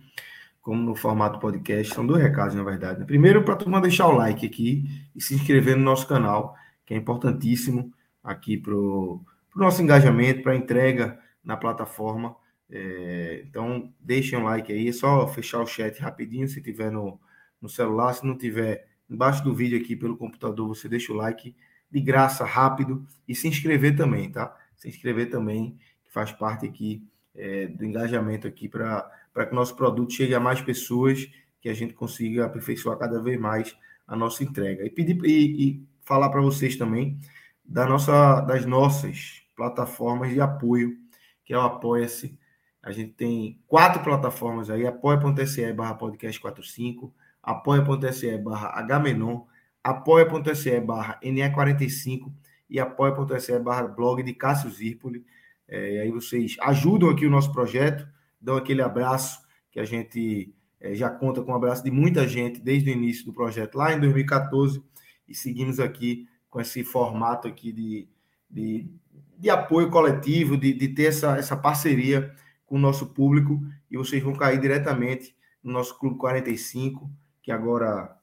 como 0.61 0.83
no 0.83 0.95
formato 0.95 1.39
podcast. 1.39 1.95
São 1.95 2.07
dois 2.07 2.23
recados, 2.23 2.55
na 2.55 2.63
verdade. 2.63 3.05
Primeiro, 3.07 3.43
para 3.43 3.55
a 3.55 3.57
turma 3.57 3.81
deixar 3.81 4.07
o 4.09 4.13
like 4.13 4.45
aqui 4.45 4.85
e 5.17 5.23
se 5.23 5.35
inscrever 5.35 5.77
no 5.77 5.83
nosso 5.83 6.07
canal, 6.07 6.55
que 6.85 6.93
é 6.93 6.97
importantíssimo 6.97 7.91
aqui 8.23 8.59
para 8.59 8.75
o 8.75 9.25
nosso 9.57 9.81
engajamento, 9.81 10.43
para 10.43 10.53
a 10.53 10.57
entrega 10.57 11.19
na 11.43 11.57
plataforma. 11.57 12.37
É, 12.71 13.45
então, 13.49 13.91
deixem 13.99 14.39
um 14.39 14.45
like 14.45 14.71
aí. 14.71 14.89
É 14.89 14.93
só 14.93 15.27
fechar 15.27 15.61
o 15.63 15.67
chat 15.67 15.99
rapidinho 16.01 16.47
se 16.47 16.61
tiver 16.61 16.91
no, 16.93 17.19
no 17.63 17.69
celular. 17.69 18.13
Se 18.13 18.27
não 18.27 18.37
tiver, 18.37 18.88
embaixo 19.09 19.43
do 19.43 19.55
vídeo 19.55 19.79
aqui 19.79 19.97
pelo 19.97 20.17
computador, 20.17 20.69
você 20.69 20.89
deixa 20.89 21.13
o 21.13 21.17
like 21.17 21.55
de 21.91 22.01
graça, 22.01 22.45
rápido, 22.45 23.07
e 23.27 23.35
se 23.35 23.49
inscrever 23.49 23.97
também, 23.97 24.31
tá? 24.31 24.55
Se 24.77 24.89
inscrever 24.89 25.31
também, 25.31 25.79
que 26.05 26.13
faz 26.13 26.31
parte 26.33 26.67
aqui 26.67 27.03
é, 27.35 27.67
do 27.67 27.85
engajamento 27.85 28.47
aqui 28.47 28.69
para 28.69 29.11
que 29.35 29.53
o 29.53 29.55
nosso 29.55 29.75
produto 29.75 30.13
chegue 30.13 30.35
a 30.35 30.41
mais 30.41 30.61
pessoas, 30.61 31.31
que 31.61 31.69
a 31.69 31.75
gente 31.75 31.95
consiga 31.95 32.45
aperfeiçoar 32.45 32.99
cada 32.99 33.21
vez 33.21 33.39
mais 33.39 33.77
a 34.07 34.15
nossa 34.15 34.45
entrega. 34.45 34.85
E 34.85 34.91
pedir 34.91 35.19
e, 35.25 35.69
e 35.69 35.89
falar 36.05 36.29
para 36.31 36.41
vocês 36.41 36.77
também 36.77 37.19
da 37.65 37.87
nossa, 37.87 38.41
das 38.41 38.65
nossas 38.65 39.43
plataformas 39.55 40.31
de 40.31 40.41
apoio, 40.41 40.97
que 41.45 41.53
é 41.53 41.59
o 41.59 41.61
Apoia-se. 41.61 42.39
A 42.83 42.93
gente 42.93 43.13
tem 43.13 43.61
quatro 43.67 44.03
plataformas 44.03 44.71
aí, 44.71 44.87
apoia.se 44.87 45.73
barra 45.73 45.95
podcast 45.95 46.41
45, 46.41 47.15
apoia.se 47.49 48.37
barra 48.37 48.79
Hmenon, 48.83 49.47
apoia.se 49.83 50.81
barra 50.81 51.19
NE45 51.23 52.31
e 52.69 52.79
apoia.se 52.79 53.59
barra 53.59 53.89
blog 53.89 54.23
de 54.23 54.35
Cássio 54.35 54.69
Zirpoli. 54.71 55.25
É, 55.67 56.01
aí 56.03 56.11
vocês 56.11 56.57
ajudam 56.61 57.09
aqui 57.09 57.25
o 57.25 57.31
nosso 57.31 57.51
projeto, 57.51 58.07
dão 58.39 58.57
aquele 58.57 58.83
abraço 58.83 59.41
que 59.71 59.81
a 59.81 59.85
gente 59.87 60.55
é, 60.79 60.95
já 60.95 61.09
conta 61.09 61.43
com 61.43 61.53
o 61.53 61.55
abraço 61.55 61.83
de 61.83 61.91
muita 61.91 62.29
gente 62.29 62.61
desde 62.61 62.91
o 62.91 62.93
início 62.93 63.25
do 63.25 63.33
projeto 63.33 63.77
lá 63.77 63.95
em 63.95 64.01
2014 64.01 64.83
e 65.27 65.35
seguimos 65.35 65.81
aqui 65.81 66.29
com 66.51 66.61
esse 66.61 66.85
formato 66.85 67.49
aqui 67.49 67.73
de, 67.73 68.09
de, 68.51 68.91
de 69.39 69.49
apoio 69.49 69.89
coletivo, 69.89 70.55
de, 70.55 70.75
de 70.75 70.89
ter 70.89 71.07
essa, 71.07 71.39
essa 71.39 71.57
parceria 71.57 72.31
com 72.67 72.77
o 72.77 72.79
nosso 72.79 73.07
público 73.07 73.59
e 73.91 73.97
vocês 73.97 74.23
vão 74.23 74.35
cair 74.35 74.61
diretamente 74.61 75.35
no 75.63 75.73
nosso 75.73 75.99
Clube 75.99 76.19
45, 76.19 77.11
que 77.49 77.53
agora 77.53 78.15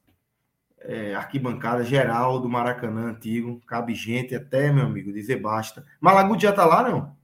é 0.82 1.16
arquibancada 1.16 1.84
geral 1.84 2.40
do 2.40 2.48
Maracanã 2.48 3.10
antigo, 3.10 3.60
cabe 3.66 3.96
gente 3.96 4.36
até, 4.36 4.72
meu 4.72 4.86
amigo, 4.86 5.12
dizer 5.12 5.42
basta. 5.42 5.84
Malaguti 6.00 6.44
já 6.44 6.54
tá 6.54 6.64
lá, 6.64 6.88
não? 6.88 7.16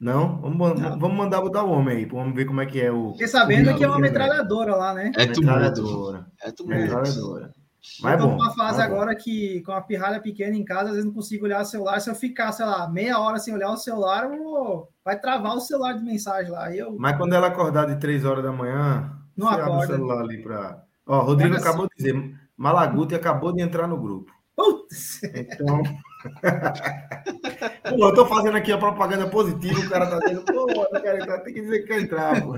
Não? 0.00 0.40
Vamos, 0.40 0.80
não. 0.80 0.98
vamos 0.98 1.18
mandar 1.18 1.42
botar 1.42 1.64
o 1.64 1.70
homem 1.70 1.98
aí, 1.98 2.04
vamos 2.06 2.34
ver 2.34 2.46
como 2.46 2.62
é 2.62 2.66
que 2.66 2.80
é 2.80 2.90
o. 2.90 3.12
Fiquei 3.12 3.28
sabendo 3.28 3.76
que 3.76 3.84
é 3.84 3.88
uma 3.88 3.98
metralhadora 3.98 4.74
lá, 4.74 4.94
né? 4.94 5.12
É 5.16 5.26
tumulto. 5.26 6.24
É 6.40 6.50
tumulto. 6.50 6.78
Metralhadora. 6.78 7.52
Mas 8.00 8.12
eu 8.14 8.26
tô 8.26 8.32
numa 8.32 8.54
fase 8.54 8.80
agora 8.80 9.14
que, 9.14 9.60
com 9.62 9.72
a 9.72 9.82
pirralha 9.82 10.20
pequena 10.20 10.56
em 10.56 10.64
casa, 10.64 10.84
às 10.84 10.90
vezes 10.92 11.04
não 11.04 11.12
consigo 11.12 11.44
olhar 11.44 11.60
o 11.60 11.66
celular. 11.66 12.00
Se 12.00 12.08
eu 12.08 12.14
ficar, 12.14 12.52
sei 12.52 12.64
lá, 12.64 12.88
meia 12.88 13.18
hora 13.18 13.38
sem 13.38 13.52
olhar 13.52 13.70
o 13.70 13.76
celular, 13.76 14.28
vou... 14.28 14.88
vai 15.04 15.18
travar 15.18 15.54
o 15.54 15.60
celular 15.60 15.92
de 15.92 16.02
mensagem 16.02 16.50
lá. 16.50 16.74
Eu... 16.74 16.96
Mas 16.98 17.18
quando 17.18 17.34
ela 17.34 17.48
acordar 17.48 17.86
de 17.86 17.96
três 17.96 18.24
horas 18.24 18.42
da 18.42 18.52
manhã, 18.52 19.17
não 19.38 19.48
acorda. 19.48 19.72
abre 19.72 19.84
o 19.84 19.86
celular 19.86 20.20
ali 20.20 20.42
para. 20.42 20.82
Ó, 21.06 21.20
Rodrigo 21.20 21.54
Mas, 21.54 21.62
acabou 21.62 21.86
assim... 21.86 22.04
de 22.04 22.12
dizer, 22.12 22.34
Malaguti 22.56 23.14
acabou 23.14 23.52
de 23.52 23.62
entrar 23.62 23.86
no 23.86 23.96
grupo. 23.96 24.32
Putz. 24.54 25.22
Então. 25.22 25.82
pô, 27.88 28.08
eu 28.08 28.14
tô 28.14 28.26
fazendo 28.26 28.56
aqui 28.56 28.72
a 28.72 28.78
propaganda 28.78 29.28
positiva, 29.28 29.78
o 29.78 29.88
cara 29.88 30.08
tá 30.08 30.18
dizendo, 30.18 30.44
pô, 30.44 30.66
cara, 30.90 31.38
tem 31.40 31.54
que 31.54 31.62
dizer 31.62 31.80
que 31.80 31.86
quer 31.86 32.02
entrar, 32.02 32.42
pô. 32.42 32.54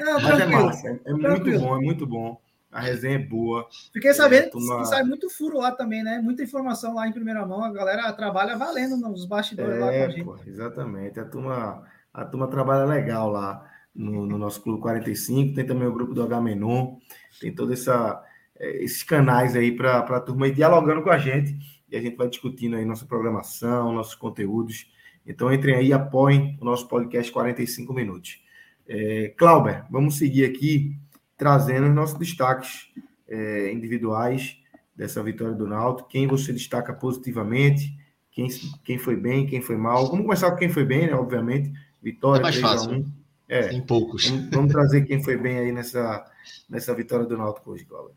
Não, 0.00 0.20
Mas 0.20 0.40
é 0.40 0.46
massa, 0.46 0.88
é, 0.88 1.00
é 1.06 1.14
muito 1.14 1.58
bom, 1.58 1.76
é 1.76 1.80
muito 1.80 2.06
bom. 2.06 2.40
A 2.70 2.80
resenha 2.80 3.16
é 3.16 3.18
boa. 3.18 3.66
Fiquei 3.92 4.14
sabendo 4.14 4.44
é, 4.44 4.50
turma... 4.50 4.78
que 4.78 4.84
sai 4.84 5.02
muito 5.02 5.28
furo 5.28 5.58
lá 5.58 5.72
também, 5.72 6.04
né? 6.04 6.20
Muita 6.22 6.44
informação 6.44 6.94
lá 6.94 7.08
em 7.08 7.12
primeira 7.12 7.44
mão. 7.44 7.64
A 7.64 7.72
galera 7.72 8.12
trabalha 8.12 8.56
valendo 8.56 8.96
nos 8.96 9.24
bastidores 9.24 9.74
é, 9.74 9.78
lá 9.80 9.90
com 9.90 10.04
a 10.04 10.08
gente. 10.08 10.24
Pô, 10.24 10.36
exatamente. 10.46 11.18
A 11.18 11.24
turma, 11.24 11.82
a 12.14 12.24
turma 12.24 12.46
trabalha 12.46 12.84
legal 12.84 13.28
lá 13.28 13.68
no, 13.94 14.26
no, 14.26 14.38
nosso 14.38 14.62
Clube 14.62 14.80
45. 14.80 15.54
Tem 15.54 15.66
também 15.66 15.86
o 15.86 15.92
grupo 15.92 16.14
do 16.14 16.22
H-Menon. 16.22 16.96
Tem 17.40 17.54
todos 17.54 17.86
é, 17.88 18.82
esses 18.82 19.02
canais 19.02 19.56
aí 19.56 19.72
para 19.72 19.98
a 19.98 20.20
turma 20.20 20.48
ir 20.48 20.54
dialogando 20.54 21.02
com 21.02 21.10
a 21.10 21.18
gente. 21.18 21.56
E 21.88 21.96
a 21.96 22.00
gente 22.00 22.16
vai 22.16 22.28
discutindo 22.28 22.76
aí 22.76 22.84
nossa 22.84 23.04
programação, 23.04 23.92
nossos 23.92 24.14
conteúdos. 24.14 24.86
Então 25.26 25.52
entrem 25.52 25.74
aí 25.74 25.88
e 25.88 25.92
apoiem 25.92 26.56
o 26.60 26.64
nosso 26.64 26.88
podcast 26.88 27.30
45 27.30 27.92
minutos. 27.92 28.42
É, 28.86 29.34
Clauber, 29.36 29.84
vamos 29.90 30.16
seguir 30.16 30.44
aqui 30.44 30.96
trazendo 31.36 31.88
os 31.88 31.94
nossos 31.94 32.18
destaques 32.18 32.88
é, 33.28 33.72
individuais 33.72 34.58
dessa 34.94 35.22
vitória 35.22 35.54
do 35.54 35.66
Náutico. 35.66 36.08
Quem 36.08 36.26
você 36.26 36.52
destaca 36.52 36.92
positivamente, 36.92 37.96
quem, 38.30 38.48
quem 38.84 38.98
foi 38.98 39.16
bem, 39.16 39.46
quem 39.46 39.60
foi 39.60 39.76
mal. 39.76 40.06
Vamos 40.08 40.26
começar 40.26 40.50
com 40.50 40.56
quem 40.56 40.68
foi 40.68 40.84
bem, 40.84 41.06
né? 41.06 41.14
Obviamente. 41.14 41.72
Vitória 42.02 42.40
é 42.40 42.42
mais 42.42 42.56
fácil. 42.56 43.04
É, 43.50 43.68
Tem 43.68 43.80
poucos. 43.80 44.28
Vamos, 44.28 44.50
vamos, 44.50 44.72
trazer 44.72 45.04
quem 45.04 45.22
foi 45.22 45.36
bem 45.36 45.58
aí 45.58 45.72
nessa, 45.72 46.24
nessa 46.68 46.94
vitória 46.94 47.26
do 47.26 47.36
Náutico 47.36 47.72
hoje, 47.72 47.84
Cláudio. 47.84 48.14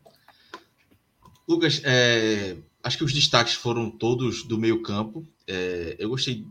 Lucas, 1.48 1.82
é, 1.84 2.56
acho 2.82 2.98
que 2.98 3.04
os 3.04 3.12
destaques 3.12 3.54
foram 3.54 3.90
todos 3.90 4.44
do 4.44 4.56
meio 4.56 4.80
campo. 4.80 5.26
É, 5.46 5.96
eu 5.98 6.08
gostei 6.08 6.46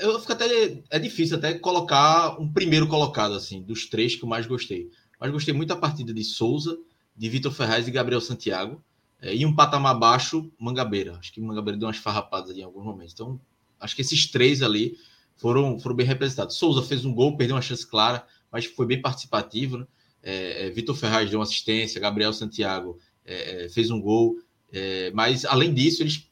eu 0.00 0.18
fico 0.18 0.32
até 0.32 0.82
é 0.90 0.98
difícil 0.98 1.36
até 1.36 1.54
colocar 1.54 2.38
um 2.40 2.52
primeiro 2.52 2.88
colocado 2.88 3.34
assim 3.34 3.62
dos 3.62 3.86
três 3.86 4.14
que 4.14 4.24
eu 4.24 4.28
mais 4.28 4.46
gostei 4.46 4.90
mas 5.20 5.30
gostei 5.30 5.52
muito 5.52 5.68
da 5.68 5.76
partida 5.76 6.14
de 6.14 6.24
Souza, 6.24 6.78
de 7.14 7.28
Vitor 7.28 7.52
Ferraz 7.52 7.86
e 7.86 7.90
Gabriel 7.90 8.22
Santiago. 8.22 8.82
É, 9.20 9.36
e 9.36 9.44
um 9.44 9.54
patamar 9.54 9.98
baixo, 9.98 10.50
Mangabeira. 10.58 11.18
Acho 11.18 11.30
que 11.30 11.40
Mangabeira 11.42 11.78
deu 11.78 11.86
umas 11.86 11.98
farrapadas 11.98 12.48
ali 12.48 12.60
em 12.60 12.64
alguns 12.64 12.86
momentos. 12.86 13.12
Então, 13.12 13.38
acho 13.78 13.94
que 13.94 14.00
esses 14.00 14.26
três 14.26 14.62
ali 14.62 14.96
foram, 15.40 15.78
foram 15.78 15.96
bem 15.96 16.06
representados. 16.06 16.56
Souza 16.56 16.82
fez 16.82 17.04
um 17.04 17.14
gol, 17.14 17.36
perdeu 17.36 17.56
uma 17.56 17.62
chance 17.62 17.86
clara, 17.86 18.24
mas 18.52 18.66
foi 18.66 18.86
bem 18.86 19.00
participativo. 19.00 19.78
Né? 19.78 19.86
É, 20.22 20.66
é, 20.66 20.70
Vitor 20.70 20.94
Ferraz 20.94 21.30
deu 21.30 21.38
uma 21.38 21.44
assistência, 21.44 22.00
Gabriel 22.00 22.32
Santiago 22.32 22.98
é, 23.24 23.64
é 23.64 23.68
fez 23.68 23.90
um 23.90 24.00
gol. 24.00 24.36
É, 24.72 25.10
mas, 25.12 25.44
além 25.44 25.72
disso, 25.72 26.02
eles 26.02 26.28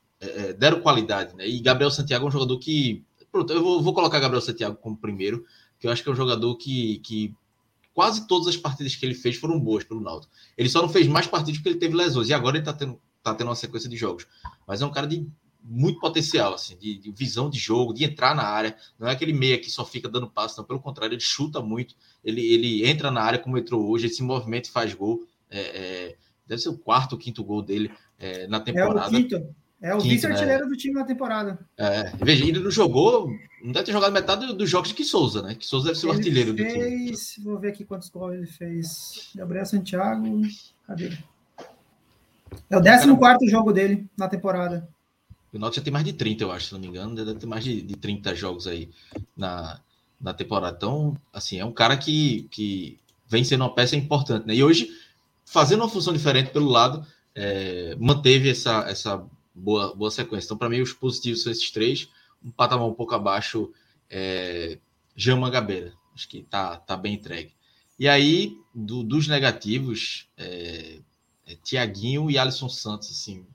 deram 0.59 0.81
qualidade. 0.81 1.35
Né? 1.37 1.49
E 1.49 1.61
Gabriel 1.61 1.91
Santiago 1.91 2.25
é 2.25 2.29
um 2.29 2.33
jogador 2.33 2.59
que. 2.59 3.05
Pronto, 3.31 3.53
eu 3.53 3.63
vou, 3.63 3.83
vou 3.83 3.95
colocar 3.95 4.19
Gabriel 4.19 4.41
Santiago 4.41 4.77
como 4.77 4.97
primeiro, 4.97 5.45
que 5.79 5.87
eu 5.87 5.91
acho 5.93 6.03
que 6.03 6.09
é 6.09 6.13
um 6.13 6.17
jogador 6.17 6.57
que, 6.57 6.99
que 7.01 7.35
quase 7.99 8.27
todas 8.27 8.47
as 8.47 8.57
partidas 8.57 8.95
que 8.95 9.05
ele 9.05 9.15
fez 9.15 9.37
foram 9.37 9.59
boas 9.59 9.85
pelo 9.85 10.01
Náutico. 10.01 10.33
Ele 10.57 10.69
só 10.69 10.81
não 10.81 10.89
fez 10.89 11.07
mais 11.07 11.27
partidas 11.27 11.59
porque 11.59 11.71
ele 11.71 11.79
teve 11.79 11.97
lesões. 11.97 12.29
E 12.29 12.33
agora 12.33 12.57
ele 12.57 12.63
está 12.63 12.73
tendo, 12.73 13.01
tá 13.23 13.35
tendo 13.35 13.49
uma 13.49 13.57
sequência 13.57 13.89
de 13.89 13.97
jogos. 13.97 14.27
Mas 14.67 14.81
é 14.81 14.87
um 14.87 14.91
cara 14.91 15.07
de 15.07 15.27
muito 15.69 16.01
potencial, 16.01 16.55
assim, 16.55 16.77
de, 16.79 16.99
de, 16.99 17.11
visão 17.11 17.51
de 17.51 17.59
jogo, 17.59 17.93
de 17.93 18.05
entrar 18.05 18.35
na 18.35 18.43
área. 18.43 18.75
Não 18.99 19.07
é 19.07 19.13
aquele 19.13 19.35
meia 19.35 19.59
que 19.59 19.71
só 19.71 19.85
fica 19.85 20.09
dando 20.09 20.31
passo, 20.31 20.59
não. 20.59 20.67
Pelo 20.67 20.81
contrário, 20.81 21.15
ele 21.15 21.21
chuta 21.21 21.61
muito. 21.61 21.95
Ele, 22.25 22.41
ele 22.41 22.89
entra 22.89 23.11
na 23.11 23.21
área 23.21 23.39
como 23.39 23.59
entrou 23.59 23.87
hoje, 23.89 24.07
ele 24.07 24.15
se 24.15 24.23
movimenta 24.23 24.69
e 24.69 24.73
faz 24.73 24.95
gol. 24.95 25.27
É, 25.51 25.61
é, 25.61 26.17
deve 26.47 26.63
ser 26.63 26.71
o 26.71 26.79
quarto 26.79 27.13
ou 27.13 27.19
quinto 27.19 27.45
gol 27.45 27.61
dele 27.61 27.91
é, 28.19 28.47
na 28.47 28.61
temporada. 28.61 29.01
É 29.01 29.07
o 29.07 29.11
quinto. 29.11 29.55
É 29.81 29.95
o 29.95 30.01
vice-artilheiro 30.01 30.65
né? 30.65 30.71
do 30.71 30.77
time 30.77 30.95
na 30.95 31.05
temporada. 31.05 31.59
É, 31.77 32.11
veja, 32.17 32.45
ele 32.45 32.59
não 32.59 32.71
jogou, 32.71 33.31
não 33.63 33.71
deve 33.71 33.87
ter 33.87 33.93
jogado 33.93 34.13
metade 34.13 34.53
dos 34.53 34.69
jogos 34.69 34.89
de 34.89 34.95
que 34.95 35.05
Souza, 35.05 35.41
né? 35.41 35.55
Que 35.55 35.65
Souza 35.65 35.87
deve 35.87 35.99
ser 36.01 36.09
o 36.09 36.11
artilheiro 36.11 36.53
fez, 36.53 36.73
do 36.73 36.81
time. 36.81 37.45
Vou 37.45 37.61
ver 37.61 37.69
aqui 37.69 37.85
quantos 37.85 38.09
gols 38.09 38.35
ele 38.35 38.47
fez. 38.47 39.31
Gabriel 39.37 39.65
Santiago, 39.65 40.43
cadê? 40.85 41.17
É 42.69 42.77
o 42.77 42.83
14 42.83 43.17
quarto 43.17 43.49
jogo 43.49 43.73
dele 43.73 44.09
na 44.17 44.27
temporada. 44.27 44.89
O 45.53 45.59
Náutico 45.59 45.81
já 45.81 45.85
tem 45.85 45.93
mais 45.93 46.05
de 46.05 46.13
30, 46.13 46.45
eu 46.45 46.53
acho, 46.53 46.67
se 46.67 46.73
não 46.73 46.81
me 46.81 46.87
engano. 46.87 47.15
Deve 47.15 47.35
ter 47.35 47.47
mais 47.47 47.65
de, 47.65 47.81
de 47.81 47.97
30 47.97 48.35
jogos 48.35 48.67
aí 48.67 48.91
na, 49.37 49.81
na 50.21 50.35
temporada. 50.35 50.77
Então, 50.77 51.17
assim, 51.33 51.59
é 51.59 51.65
um 51.65 51.73
cara 51.73 51.97
que, 51.97 52.47
que 52.51 52.99
vem 53.27 53.45
sendo 53.45 53.63
uma 53.63 53.75
peça 53.75 53.97
importante, 53.97 54.47
né? 54.47 54.55
E 54.55 54.63
hoje, 54.63 54.91
fazendo 55.45 55.81
uma 55.81 55.89
função 55.89 56.13
diferente 56.13 56.51
pelo 56.51 56.69
lado, 56.69 57.07
é, 57.35 57.97
manteve 57.99 58.51
essa, 58.51 58.85
essa 58.89 59.25
boa, 59.55 59.95
boa 59.95 60.11
sequência. 60.11 60.47
Então, 60.47 60.59
para 60.59 60.69
mim, 60.69 60.81
os 60.81 60.93
positivos 60.93 61.43
são 61.43 61.53
esses 61.53 61.71
três. 61.71 62.09
Um 62.45 62.51
patamar 62.51 62.87
um 62.87 62.95
pouco 62.95 63.15
abaixo, 63.15 63.73
é, 64.11 64.79
Jean 65.17 65.37
Mangabeira. 65.37 65.93
Acho 66.15 66.29
que 66.29 66.43
tá, 66.43 66.77
tá 66.77 66.97
bem 66.97 67.15
entregue. 67.15 67.53
E 67.99 68.09
aí, 68.09 68.57
do, 68.75 69.03
dos 69.03 69.27
negativos, 69.27 70.29
é, 70.37 70.99
é, 71.47 71.55
Tiaguinho 71.57 72.31
e 72.31 72.39
Alisson 72.39 72.69
Santos, 72.69 73.11
assim, 73.11 73.47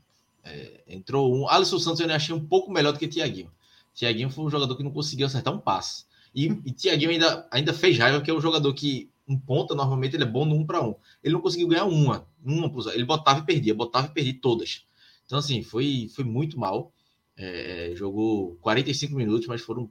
é, 0.44 0.84
entrou 0.88 1.34
um. 1.34 1.48
Alisson 1.48 1.80
Santos 1.80 2.00
eu 2.00 2.12
achei 2.12 2.36
um 2.36 2.46
pouco 2.46 2.72
melhor 2.72 2.94
do 2.94 3.00
que 3.00 3.08
Tiaguinho. 3.08 3.52
Tiaguinho 3.94 4.30
foi 4.30 4.46
um 4.46 4.50
jogador 4.50 4.76
que 4.76 4.84
não 4.84 4.92
conseguiu 4.92 5.28
acertar 5.28 5.54
um 5.54 5.60
passe. 5.60 6.06
E, 6.34 6.46
e 6.66 6.72
Tiaguinho 6.72 7.12
ainda, 7.12 7.48
ainda 7.52 7.74
fez 7.74 7.98
raiva, 7.98 8.22
que 8.22 8.32
é 8.32 8.34
um 8.34 8.42
jogador 8.42 8.74
que 8.74 9.10
um 9.28 9.38
ponta, 9.38 9.74
normalmente 9.74 10.16
ele 10.16 10.24
é 10.24 10.28
bom 10.28 10.46
no 10.46 10.56
um 10.56 10.66
para 10.66 10.84
um. 10.84 10.96
Ele 11.24 11.34
não 11.34 11.42
conseguiu 11.42 11.68
ganhar 11.68 11.86
uma, 11.86 12.28
uma 12.44 12.72
ele 12.94 13.06
botava 13.06 13.40
e 13.40 13.46
perdia, 13.46 13.74
botava 13.74 14.08
e 14.08 14.10
perdia 14.12 14.38
todas. 14.42 14.86
Então, 15.26 15.38
assim, 15.40 15.64
foi, 15.64 16.10
foi 16.14 16.26
muito 16.26 16.60
mal. 16.60 16.92
É 17.36 17.94
jogou 17.96 18.56
45 18.62 19.16
minutos, 19.16 19.48
mas 19.48 19.62
foram 19.62 19.90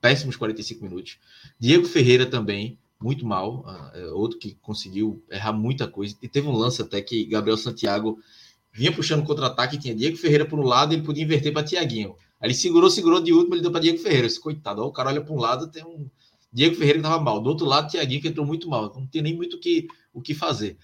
péssimos 0.00 0.36
45 0.36 0.82
minutos. 0.82 1.18
Diego 1.58 1.86
Ferreira 1.86 2.24
também, 2.24 2.78
muito 3.00 3.26
mal. 3.26 3.64
Ah, 3.66 3.92
é 3.94 4.06
outro 4.06 4.38
que 4.38 4.54
conseguiu 4.62 5.22
errar 5.30 5.52
muita 5.52 5.88
coisa. 5.88 6.16
E 6.22 6.28
teve 6.28 6.46
um 6.46 6.56
lance 6.56 6.80
até 6.80 7.00
que 7.02 7.24
Gabriel 7.26 7.56
Santiago 7.56 8.18
vinha 8.78 8.92
puxando 8.92 9.24
contra-ataque, 9.24 9.76
tinha 9.76 9.92
Diego 9.92 10.16
Ferreira 10.16 10.46
por 10.46 10.56
um 10.56 10.62
lado, 10.62 10.94
ele 10.94 11.02
podia 11.02 11.24
inverter 11.24 11.52
para 11.52 11.64
Tiaguinho. 11.64 12.14
Aí 12.40 12.46
ele 12.46 12.54
segurou, 12.54 12.88
segurou 12.88 13.20
de 13.20 13.32
último, 13.32 13.56
ele 13.56 13.62
deu 13.62 13.72
para 13.72 13.80
Diego 13.80 13.98
Ferreira. 13.98 14.28
Esse 14.28 14.40
coitado, 14.40 14.82
ó, 14.82 14.86
o 14.86 14.92
cara 14.92 15.10
olha 15.10 15.20
para 15.20 15.34
um 15.34 15.38
lado, 15.38 15.66
tem 15.66 15.84
um 15.84 16.08
Diego 16.52 16.76
Ferreira 16.76 17.00
que 17.00 17.04
estava 17.04 17.20
mal. 17.20 17.40
Do 17.40 17.48
outro 17.50 17.66
lado, 17.66 17.90
Tiaguinho 17.90 18.22
que 18.22 18.28
entrou 18.28 18.46
muito 18.46 18.68
mal. 18.68 18.94
Não 18.94 19.04
tem 19.04 19.20
nem 19.20 19.34
muito 19.34 19.58
que, 19.58 19.88
o 20.14 20.22
que 20.22 20.32
fazer. 20.32 20.78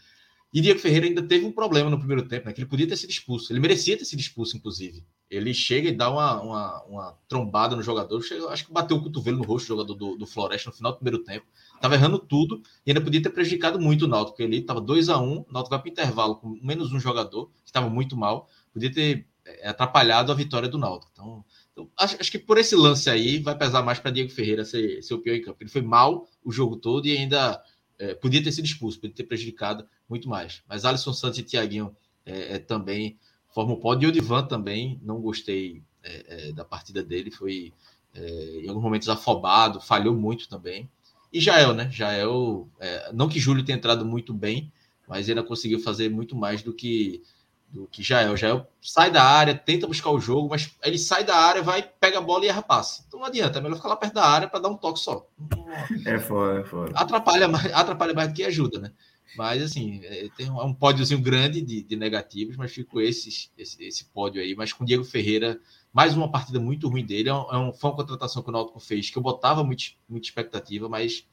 E 0.55 0.61
Diego 0.61 0.79
Ferreira 0.79 1.07
ainda 1.07 1.21
teve 1.21 1.45
um 1.45 1.51
problema 1.51 1.91
no 1.91 1.99
primeiro 1.99 2.29
tempo, 2.29 2.47
né? 2.47 2.53
Que 2.53 2.61
ele 2.61 2.69
podia 2.69 2.87
ter 2.87 2.97
sido 2.97 3.11
expulso. 3.11 3.53
Ele 3.53 3.59
merecia 3.59 3.99
ter 3.99 4.05
sido 4.05 4.21
expulso, 4.21 4.57
inclusive. 4.57 5.05
Ele 5.29 5.53
chega 5.53 5.89
e 5.89 5.93
dá 5.93 6.09
uma, 6.09 6.41
uma, 6.41 6.85
uma 6.85 7.19
trombada 7.27 7.75
no 7.75 7.83
jogador. 7.83 8.23
Chega, 8.23 8.47
acho 8.47 8.65
que 8.65 8.73
bateu 8.73 8.97
o 8.97 9.03
cotovelo 9.03 9.39
no 9.39 9.43
rosto 9.43 9.67
do 9.67 9.69
jogador 9.77 9.95
do, 9.95 10.17
do 10.17 10.25
Floresta 10.25 10.71
no 10.71 10.77
final 10.77 10.93
do 10.93 10.99
primeiro 10.99 11.25
tempo. 11.25 11.45
Tava 11.81 11.97
errando 11.97 12.21
tudo 12.21 12.63
e 12.87 12.93
ainda 12.93 13.01
podia 13.01 13.21
ter 13.21 13.31
prejudicado 13.31 13.81
muito 13.81 14.05
o 14.05 14.09
Náutico. 14.09 14.41
Ele 14.41 14.63
tava 14.63 14.81
2 14.81 15.09
a 15.09 15.19
1 15.19 15.25
um, 15.25 15.39
o 15.39 15.53
Náutico 15.53 15.71
vai 15.71 15.81
para 15.81 15.91
intervalo 15.91 16.37
com 16.37 16.57
menos 16.63 16.93
um 16.93 17.01
jogador, 17.01 17.47
que 17.65 17.71
estava 17.71 17.91
muito 17.91 18.17
mal. 18.17 18.49
Podia 18.73 18.93
ter 18.93 19.27
é, 19.45 19.69
atrapalhado 19.69 20.31
a 20.31 20.37
vitória 20.37 20.69
do 20.69 20.79
Náutico. 20.79 21.11
Então, 21.13 21.45
então 21.73 21.91
acho, 21.99 22.17
acho, 22.21 22.31
que 22.31 22.39
por 22.39 22.59
esse 22.59 22.77
lance 22.77 23.11
aí 23.11 23.41
vai 23.41 23.59
pesar 23.59 23.83
mais 23.83 23.99
para 23.99 24.13
Diego 24.13 24.31
Ferreira 24.31 24.65
ser, 24.65 25.03
ser 25.03 25.15
o 25.15 25.19
pior 25.19 25.35
em 25.35 25.43
campo. 25.43 25.59
Ele 25.61 25.71
foi 25.71 25.83
mal 25.83 26.29
o 26.45 26.53
jogo 26.53 26.77
todo 26.77 27.09
e 27.09 27.17
ainda 27.17 27.61
é, 27.99 28.15
podia 28.15 28.43
ter 28.43 28.53
sido 28.53 28.65
expulso, 28.65 29.01
podia 29.01 29.15
ter 29.15 29.25
prejudicado 29.25 29.87
muito 30.09 30.29
mais. 30.29 30.63
Mas 30.69 30.85
Alisson 30.85 31.13
Santos 31.13 31.39
e 31.39 31.43
Tiaguinho 31.43 31.95
é, 32.27 32.55
é, 32.55 32.59
também 32.59 33.19
formam 33.53 33.77
o 33.77 33.81
pódio. 33.81 34.07
E 34.07 34.09
o 34.09 34.13
Divan 34.13 34.47
também, 34.47 34.99
não 35.03 35.21
gostei 35.21 35.83
é, 36.03 36.49
é, 36.49 36.53
da 36.53 36.65
partida 36.65 37.03
dele, 37.03 37.31
foi 37.31 37.73
em 38.17 38.69
alguns 38.69 38.85
momentos 38.85 39.09
afobado, 39.09 39.81
falhou 39.81 40.15
muito 40.15 40.49
também. 40.49 40.89
E 41.33 41.41
Jael, 41.41 41.75
né? 41.75 41.91
Jael, 41.91 42.69
não 43.13 43.29
que 43.29 43.41
Júlio 43.41 43.65
tenha 43.65 43.77
entrado 43.77 44.07
muito 44.07 44.33
bem, 44.33 44.73
mas 45.09 45.29
ele 45.29 45.43
conseguiu 45.43 45.81
fazer 45.81 46.09
muito 46.09 46.37
mais 46.37 46.63
do 46.63 46.73
que 46.73 47.25
do 47.75 47.89
que 47.89 48.05
Jael. 48.05 48.37
Jael 48.37 48.67
sai 48.81 49.11
da 49.11 49.25
área, 49.25 49.53
tenta 49.53 49.89
buscar 49.89 50.11
o 50.11 50.21
jogo, 50.21 50.49
mas 50.49 50.71
ele 50.85 50.97
sai 50.97 51.25
da 51.25 51.37
área, 51.37 51.61
vai, 51.61 51.83
pega 51.83 52.19
a 52.19 52.21
bola 52.21 52.45
e 52.45 52.49
erra 52.49 52.63
passe. 52.63 53.03
Então 53.09 53.19
não 53.19 53.27
adianta, 53.27 53.59
é 53.59 53.63
melhor 53.63 53.75
ficar 53.75 53.89
lá 53.89 53.97
perto 53.97 54.15
da 54.15 54.25
área 54.25 54.49
para 54.49 54.61
dar 54.61 54.69
um 54.69 54.77
toque 54.77 55.01
só. 55.01 55.27
É 56.07 56.17
foda, 56.21 56.61
é 56.61 56.65
foda. 56.65 56.93
Atrapalha 56.95 57.49
mais, 57.49 57.73
atrapalha 57.75 58.15
mais 58.15 58.29
do 58.29 58.35
que 58.35 58.45
ajuda, 58.45 58.79
né? 58.79 58.93
Mas 59.37 59.61
assim, 59.61 60.01
é, 60.05 60.29
tem 60.37 60.49
um, 60.49 60.61
é 60.61 60.65
um 60.65 60.73
pódiozinho 60.73 61.21
grande 61.21 61.61
de, 61.61 61.83
de 61.83 61.97
negativos, 61.97 62.57
mas 62.57 62.73
fico 62.73 63.01
esse, 63.01 63.51
esse, 63.59 63.83
esse 63.83 64.05
pódio 64.05 64.41
aí. 64.41 64.55
Mas 64.55 64.73
com 64.73 64.85
Diego 64.85 65.03
Ferreira, 65.03 65.59
mais 65.93 66.17
uma 66.17 66.31
partida 66.31 66.61
muito 66.61 66.89
ruim 66.89 67.05
dele. 67.05 67.29
É 67.29 67.35
um, 67.35 67.51
é 67.51 67.59
um, 67.59 67.73
foi 67.73 67.91
uma 67.91 67.97
contratação 67.97 68.41
que 68.41 68.51
o 68.51 68.53
Náutico 68.53 68.79
fez, 68.79 69.11
que 69.11 69.19
eu 69.19 69.23
botava 69.23 69.65
muito, 69.65 69.87
muita 70.09 70.29
expectativa, 70.29 70.89
mas 70.89 71.27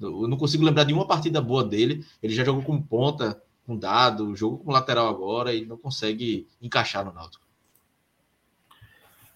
eu 0.00 0.28
não 0.28 0.36
consigo 0.36 0.64
lembrar 0.64 0.84
de 0.84 0.92
uma 0.92 1.06
partida 1.06 1.40
boa 1.40 1.64
dele. 1.64 2.06
Ele 2.22 2.32
já 2.32 2.44
jogou 2.44 2.62
com 2.62 2.80
ponta, 2.80 3.42
com 3.70 3.78
dado, 3.78 4.34
jogou 4.34 4.58
com 4.58 4.72
lateral 4.72 5.08
agora 5.08 5.54
e 5.54 5.64
não 5.64 5.76
consegue 5.76 6.48
encaixar 6.60 7.04
no 7.04 7.12
Náutico. 7.12 7.46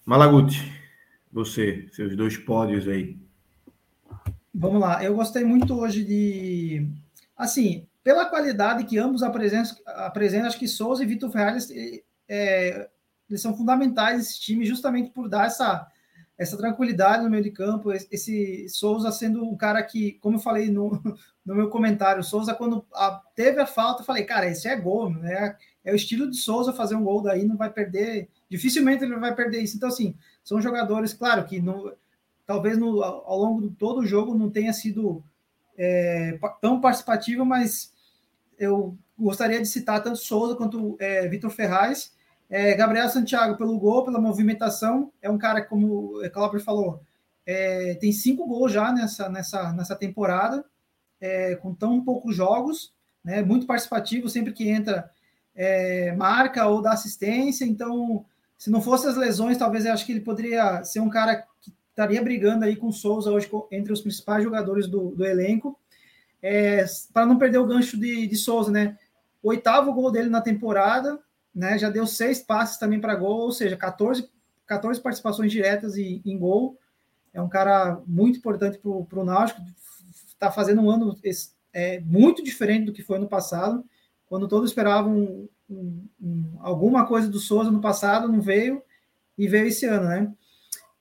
Malaguti, 0.05 0.73
você, 1.33 1.89
seus 1.93 2.17
dois 2.17 2.37
pódios 2.37 2.89
aí. 2.89 3.17
Vamos 4.53 4.81
lá, 4.81 5.05
eu 5.05 5.15
gostei 5.15 5.45
muito 5.45 5.79
hoje 5.79 6.03
de. 6.05 6.89
Assim, 7.37 7.87
pela 8.03 8.27
qualidade 8.27 8.85
que 8.85 8.99
ambos 8.99 9.23
apresentam, 9.23 9.77
apresentam 9.87 10.49
acho 10.49 10.59
que 10.59 10.67
Souza 10.67 11.05
e 11.05 11.07
Vitor 11.07 11.31
Ferraz 11.31 11.69
é, 12.29 12.89
eles 13.31 13.41
são 13.41 13.57
fundamentais 13.57 14.21
esse 14.21 14.41
time, 14.41 14.67
justamente 14.67 15.11
por 15.11 15.29
dar 15.29 15.47
essa, 15.47 15.87
essa 16.37 16.57
tranquilidade 16.57 17.23
no 17.23 17.31
meio 17.31 17.43
de 17.43 17.51
campo. 17.51 17.93
Esse 17.93 18.69
Souza 18.69 19.11
sendo 19.13 19.45
um 19.45 19.57
cara 19.57 19.83
que, 19.83 20.13
como 20.15 20.37
eu 20.37 20.41
falei 20.41 20.71
no, 20.71 21.01
no 21.45 21.55
meu 21.55 21.69
comentário, 21.69 22.23
Souza, 22.23 22.55
quando 22.55 22.85
a, 22.93 23.21
teve 23.35 23.61
a 23.61 23.67
falta, 23.67 24.03
eu 24.03 24.07
falei, 24.07 24.25
cara, 24.25 24.47
esse 24.47 24.69
é 24.69 24.77
gol, 24.77 25.11
né? 25.11 25.57
É 25.85 25.93
o 25.93 25.97
estilo 25.97 26.31
de 26.31 26.37
Souza 26.37 26.73
fazer 26.73 26.95
um 26.95 27.05
gol 27.05 27.23
daí, 27.23 27.45
não 27.45 27.57
vai 27.57 27.71
perder, 27.71 28.29
dificilmente 28.49 29.05
ele 29.05 29.17
vai 29.17 29.35
perder 29.35 29.61
isso. 29.61 29.77
Então, 29.77 29.89
assim, 29.89 30.17
são 30.43 30.61
jogadores, 30.61 31.13
claro, 31.13 31.45
que 31.45 31.61
no, 31.61 31.93
talvez 32.47 32.79
no, 32.79 33.03
ao 33.03 33.39
longo 33.39 33.63
de 33.69 33.75
todo 33.77 34.01
o 34.01 34.07
jogo 34.07 34.35
não 34.35 34.51
tenha 34.51 34.73
sido 34.73 35.23
é, 35.77 36.39
tão 36.61 36.81
participativo, 36.81 37.45
mas 37.45 37.93
eu 38.59 38.97
gostaria 39.19 39.61
de 39.61 39.67
citar 39.67 40.03
tanto 40.03 40.19
Souza 40.19 40.57
quanto 40.57 40.97
é, 40.99 41.29
Vitor 41.29 41.51
Ferraz. 41.51 42.14
É, 42.49 42.75
Gabriel 42.75 43.09
Santiago 43.09 43.57
pelo 43.57 43.79
gol, 43.79 44.05
pela 44.05 44.21
movimentação, 44.21 45.13
é 45.21 45.31
um 45.31 45.39
cara, 45.39 45.63
como 45.63 46.19
o 46.19 46.31
Cláudio 46.31 46.61
falou, 46.61 47.01
é, 47.47 47.95
tem 47.95 48.13
cinco 48.13 48.47
gols 48.47 48.73
já 48.73 48.93
nessa, 48.93 49.29
nessa, 49.29 49.73
nessa 49.73 49.97
temporada, 49.97 50.65
é, 51.21 51.57
com 51.57 51.75
tão 51.75 52.03
poucos 52.05 52.35
jogos, 52.35 52.93
né, 53.25 53.43
muito 53.43 53.67
participativo, 53.67 54.29
sempre 54.29 54.53
que 54.53 54.69
entra, 54.69 55.11
é, 55.55 56.13
marca 56.13 56.67
ou 56.67 56.83
dá 56.83 56.93
assistência. 56.93 57.65
Então, 57.65 58.25
se 58.59 58.71
não 58.71 58.81
fosse 58.81 59.07
as 59.07 59.17
lesões, 59.17 59.57
talvez 59.57 59.85
eu 59.85 59.93
acho 59.93 60.05
que 60.05 60.13
ele 60.13 60.21
poderia 60.21 60.85
ser 60.85 61.01
um 61.01 61.09
cara 61.09 61.47
que 61.61 61.73
estaria 61.91 62.23
brigando 62.23 62.65
aí 62.65 62.77
com 62.77 62.89
o 62.89 62.93
Souza 62.93 63.31
hoje 63.31 63.51
entre 63.71 63.93
os 63.93 64.01
principais 64.01 64.43
jogadores 64.43 64.87
do, 64.87 65.15
do 65.15 65.25
elenco. 65.25 65.79
É, 66.43 66.85
para 67.13 67.25
não 67.25 67.39
perder 67.39 67.59
o 67.59 67.67
gancho 67.67 67.99
de, 67.99 68.27
de 68.27 68.37
Souza, 68.37 68.71
né? 68.71 68.99
Oitavo 69.43 69.93
gol 69.95 70.11
dele 70.11 70.29
na 70.29 70.41
temporada, 70.43 71.19
né? 71.55 71.79
Já 71.79 71.89
deu 71.91 72.07
seis 72.07 72.41
passes 72.41 72.79
também 72.79 73.01
para 73.01 73.15
gol, 73.15 73.41
ou 73.41 73.53
seja, 73.53 73.77
14, 73.77 74.29
14 74.67 75.01
participações 75.01 75.53
diretas 75.53 75.97
em, 75.97 76.21
em 76.25 76.39
gol. 76.39 76.79
É 77.33 77.41
um 77.41 77.49
cara 77.49 78.01
muito 78.07 78.39
importante 78.39 78.79
para 78.79 79.21
o 79.21 79.25
Náutico. 79.25 79.61
Está 80.27 80.51
fazendo 80.51 80.83
um 80.83 80.91
ano 80.91 81.17
é, 81.73 82.01
muito 82.01 82.43
diferente 82.43 82.87
do 82.87 82.93
que 82.93 83.03
foi 83.03 83.19
no 83.19 83.29
passado. 83.29 83.85
Quando 84.27 84.49
todos 84.49 84.71
esperavam 84.71 85.49
um, 85.69 86.09
um, 86.21 86.57
alguma 86.61 87.07
coisa 87.07 87.29
do 87.29 87.39
Souza 87.39 87.71
no 87.71 87.81
passado, 87.81 88.29
não 88.29 88.41
veio, 88.41 88.83
e 89.37 89.49
veio 89.49 89.67
esse 89.67 89.87
ano, 89.87 90.09
né? 90.09 90.33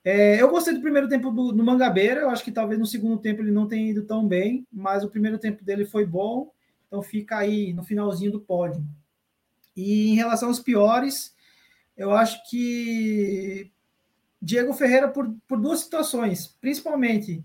É, 0.04 0.40
eu 0.40 0.50
gostei 0.50 0.74
do 0.74 0.82
primeiro 0.82 1.08
tempo 1.08 1.30
do, 1.30 1.50
do 1.50 1.64
Mangabeira, 1.64 2.20
eu 2.20 2.30
acho 2.30 2.44
que 2.44 2.52
talvez 2.52 2.78
no 2.78 2.84
segundo 2.84 3.16
tempo 3.18 3.40
ele 3.40 3.50
não 3.50 3.66
tenha 3.66 3.90
ido 3.90 4.02
tão 4.02 4.26
bem, 4.26 4.66
mas 4.70 5.02
o 5.02 5.08
primeiro 5.08 5.38
tempo 5.38 5.64
dele 5.64 5.86
foi 5.86 6.04
bom, 6.04 6.52
então 6.86 7.02
fica 7.02 7.38
aí 7.38 7.72
no 7.72 7.82
finalzinho 7.82 8.30
do 8.30 8.40
pódio. 8.40 8.84
E 9.76 10.10
em 10.10 10.14
relação 10.14 10.48
aos 10.48 10.60
piores, 10.60 11.34
eu 11.96 12.12
acho 12.12 12.48
que 12.48 13.70
Diego 14.40 14.72
Ferreira 14.72 15.08
por, 15.08 15.34
por 15.48 15.60
duas 15.60 15.80
situações, 15.80 16.46
principalmente 16.60 17.42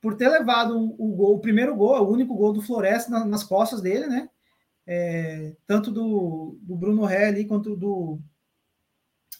por 0.00 0.14
ter 0.16 0.28
levado 0.28 0.78
o, 0.78 1.14
gol, 1.14 1.36
o 1.36 1.40
primeiro 1.40 1.74
gol, 1.74 1.96
o 2.02 2.12
único 2.12 2.34
gol 2.34 2.52
do 2.52 2.60
Floresta 2.60 3.10
na, 3.10 3.24
nas 3.24 3.42
costas 3.42 3.80
dele, 3.80 4.06
né? 4.06 4.28
É, 4.86 5.56
tanto 5.66 5.90
do, 5.90 6.58
do 6.60 6.76
Bruno 6.76 7.06
Ré 7.06 7.28
ali 7.28 7.46
quanto 7.46 7.74
do, 7.74 8.20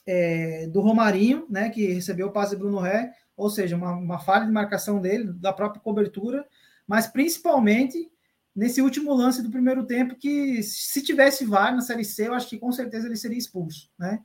é, 0.07 0.67
do 0.69 0.81
Romarinho, 0.81 1.47
né? 1.51 1.69
Que 1.69 1.93
recebeu 1.93 2.29
o 2.29 2.33
passe 2.33 2.57
do 2.57 2.61
Bruno 2.61 2.79
Ré, 2.79 3.13
ou 3.37 3.51
seja, 3.51 3.77
uma, 3.77 3.93
uma 3.93 4.19
falha 4.19 4.47
de 4.47 4.53
marcação 4.53 5.01
dele, 5.03 5.31
da 5.35 5.53
própria 5.53 5.83
cobertura, 5.83 6.47
mas 6.87 7.07
principalmente 7.07 8.11
nesse 8.55 8.81
último 8.81 9.13
lance 9.13 9.43
do 9.43 9.51
primeiro 9.51 9.85
tempo, 9.85 10.15
que 10.15 10.63
se 10.63 11.03
tivesse 11.03 11.45
VAR 11.45 11.75
na 11.75 11.81
Série 11.81 12.05
C, 12.05 12.29
eu 12.29 12.35
acho 12.35 12.49
que 12.49 12.59
com 12.59 12.71
certeza 12.71 13.07
ele 13.07 13.17
seria 13.17 13.39
expulso, 13.39 13.91
né? 13.99 14.23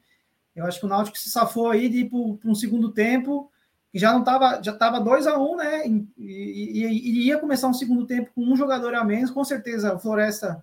Eu 0.55 0.65
acho 0.65 0.79
que 0.79 0.85
o 0.85 0.89
Náutico 0.89 1.17
se 1.17 1.29
safou 1.29 1.69
aí 1.69 1.87
de 1.87 1.99
ir 1.99 2.09
para 2.09 2.49
um 2.49 2.55
segundo 2.55 2.91
tempo, 2.91 3.49
que 3.91 3.97
já 3.97 4.11
não 4.11 4.19
estava, 4.19 4.61
já 4.61 4.73
estava 4.73 4.99
2 4.99 5.25
a 5.25 5.37
1 5.37 5.41
um, 5.41 5.55
né? 5.55 5.87
E, 5.87 6.03
e, 6.17 6.85
e, 6.85 7.27
ia 7.27 7.39
começar 7.39 7.67
um 7.67 7.73
segundo 7.73 8.05
tempo 8.05 8.31
com 8.35 8.41
um 8.41 8.55
jogador 8.55 8.93
a 8.93 9.03
menos, 9.03 9.31
com 9.31 9.43
certeza 9.43 9.95
o 9.95 9.99
Floresta 9.99 10.61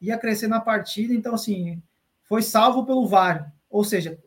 ia 0.00 0.18
crescer 0.18 0.46
na 0.46 0.60
partida, 0.60 1.12
então 1.12 1.34
assim, 1.34 1.82
foi 2.24 2.42
salvo 2.42 2.86
pelo 2.86 3.06
VAR, 3.06 3.52
ou 3.68 3.82
seja, 3.84 4.18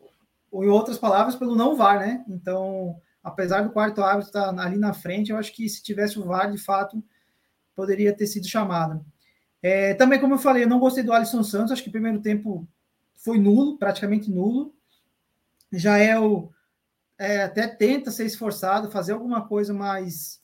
ou 0.50 0.64
em 0.64 0.68
outras 0.68 0.98
palavras, 0.98 1.34
pelo 1.34 1.56
não 1.56 1.74
VAR, 1.74 1.98
né? 1.98 2.24
Então, 2.28 3.00
apesar 3.22 3.62
do 3.62 3.70
quarto 3.70 4.02
árbitro 4.02 4.28
estar 4.28 4.48
ali 4.60 4.76
na 4.76 4.92
frente, 4.92 5.30
eu 5.30 5.38
acho 5.38 5.52
que 5.52 5.68
se 5.68 5.82
tivesse 5.82 6.18
o 6.18 6.24
VAR, 6.24 6.50
de 6.50 6.58
fato, 6.58 7.02
poderia 7.74 8.12
ter 8.12 8.26
sido 8.26 8.46
chamado. 8.46 9.04
É, 9.62 9.94
também, 9.94 10.20
como 10.20 10.34
eu 10.34 10.38
falei, 10.38 10.64
eu 10.64 10.68
não 10.68 10.78
gostei 10.78 11.02
do 11.02 11.12
Alisson 11.12 11.42
Santos, 11.42 11.72
acho 11.72 11.82
que 11.82 11.88
o 11.88 11.92
primeiro 11.92 12.20
tempo 12.20 12.68
foi 13.16 13.38
nulo, 13.38 13.78
praticamente 13.78 14.30
nulo. 14.30 14.74
Já 15.72 15.98
é 15.98 16.14
é, 17.18 17.42
até 17.44 17.66
tenta 17.66 18.10
ser 18.10 18.26
esforçado, 18.26 18.90
fazer 18.90 19.12
alguma 19.12 19.46
coisa, 19.46 19.72
mas 19.72 20.40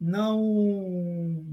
não 0.00 1.44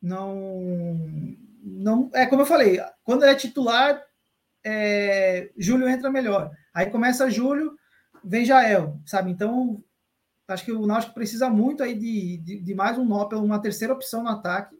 não 0.00 1.36
não 1.62 2.10
é 2.14 2.26
como 2.26 2.42
eu 2.42 2.46
falei, 2.46 2.80
quando 3.02 3.22
ele 3.22 3.32
é 3.32 3.36
titular, 3.36 4.02
é, 4.64 5.50
Júlio 5.56 5.88
entra 5.88 6.10
melhor. 6.10 6.50
Aí 6.72 6.86
começa 6.86 7.30
Júlio, 7.30 7.76
vem 8.24 8.44
Jael, 8.44 9.00
sabe? 9.04 9.30
Então 9.30 9.82
Acho 10.48 10.64
que 10.64 10.72
o 10.72 10.86
Náutico 10.86 11.14
precisa 11.14 11.50
muito 11.50 11.82
aí 11.82 11.94
de, 11.94 12.36
de, 12.38 12.60
de 12.60 12.74
mais 12.74 12.96
um 12.96 13.04
nó 13.04 13.24
pela 13.24 13.42
uma 13.42 13.60
terceira 13.60 13.92
opção 13.92 14.22
no 14.22 14.28
ataque. 14.28 14.76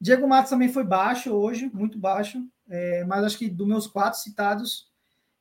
Diego 0.00 0.28
Matos 0.28 0.50
também 0.50 0.68
foi 0.68 0.84
baixo 0.84 1.32
hoje, 1.32 1.70
muito 1.72 1.98
baixo, 1.98 2.46
é, 2.68 3.04
mas 3.04 3.24
acho 3.24 3.38
que 3.38 3.48
dos 3.48 3.66
meus 3.66 3.86
quatro 3.86 4.20
citados, 4.20 4.88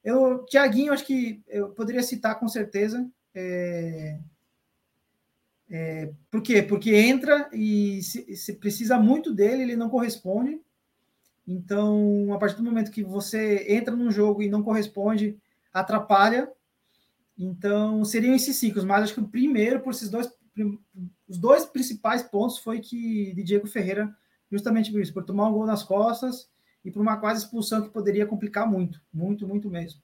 eu, 0.03 0.45
Tiaguinho, 0.45 0.93
acho 0.93 1.05
que 1.05 1.43
eu 1.47 1.69
poderia 1.69 2.01
citar 2.01 2.39
com 2.39 2.47
certeza. 2.47 3.07
É, 3.35 4.17
é, 5.69 6.13
por 6.31 6.41
quê? 6.41 6.63
Porque 6.63 6.95
entra 6.95 7.49
e 7.53 8.01
se, 8.01 8.35
se, 8.35 8.53
precisa 8.53 8.97
muito 8.97 9.33
dele, 9.33 9.63
ele 9.63 9.75
não 9.75 9.89
corresponde. 9.89 10.59
Então, 11.45 12.33
a 12.33 12.37
partir 12.37 12.55
do 12.57 12.63
momento 12.63 12.91
que 12.91 13.03
você 13.03 13.65
entra 13.69 13.95
num 13.95 14.09
jogo 14.09 14.41
e 14.41 14.49
não 14.49 14.63
corresponde, 14.63 15.37
atrapalha. 15.73 16.51
Então, 17.37 18.03
seriam 18.03 18.33
esses 18.33 18.55
ciclos, 18.55 18.83
mas 18.83 19.03
acho 19.03 19.13
que 19.13 19.19
o 19.19 19.27
primeiro, 19.27 19.79
por 19.81 19.91
esses 19.91 20.09
dois, 20.09 20.27
os 21.27 21.37
dois 21.37 21.65
principais 21.65 22.23
pontos 22.23 22.57
foi 22.57 22.79
que 22.79 23.33
de 23.33 23.43
Diego 23.43 23.67
Ferreira, 23.67 24.15
justamente 24.51 24.91
por 24.91 24.99
isso, 25.01 25.13
por 25.13 25.23
tomar 25.23 25.47
um 25.47 25.53
gol 25.53 25.65
nas 25.65 25.83
costas 25.83 26.49
e 26.83 26.89
por 26.89 27.01
uma 27.01 27.17
quase 27.17 27.43
expulsão 27.43 27.81
que 27.81 27.89
poderia 27.89 28.25
complicar 28.25 28.67
muito, 28.67 28.99
muito, 29.13 29.47
muito 29.47 29.69
mesmo. 29.69 30.01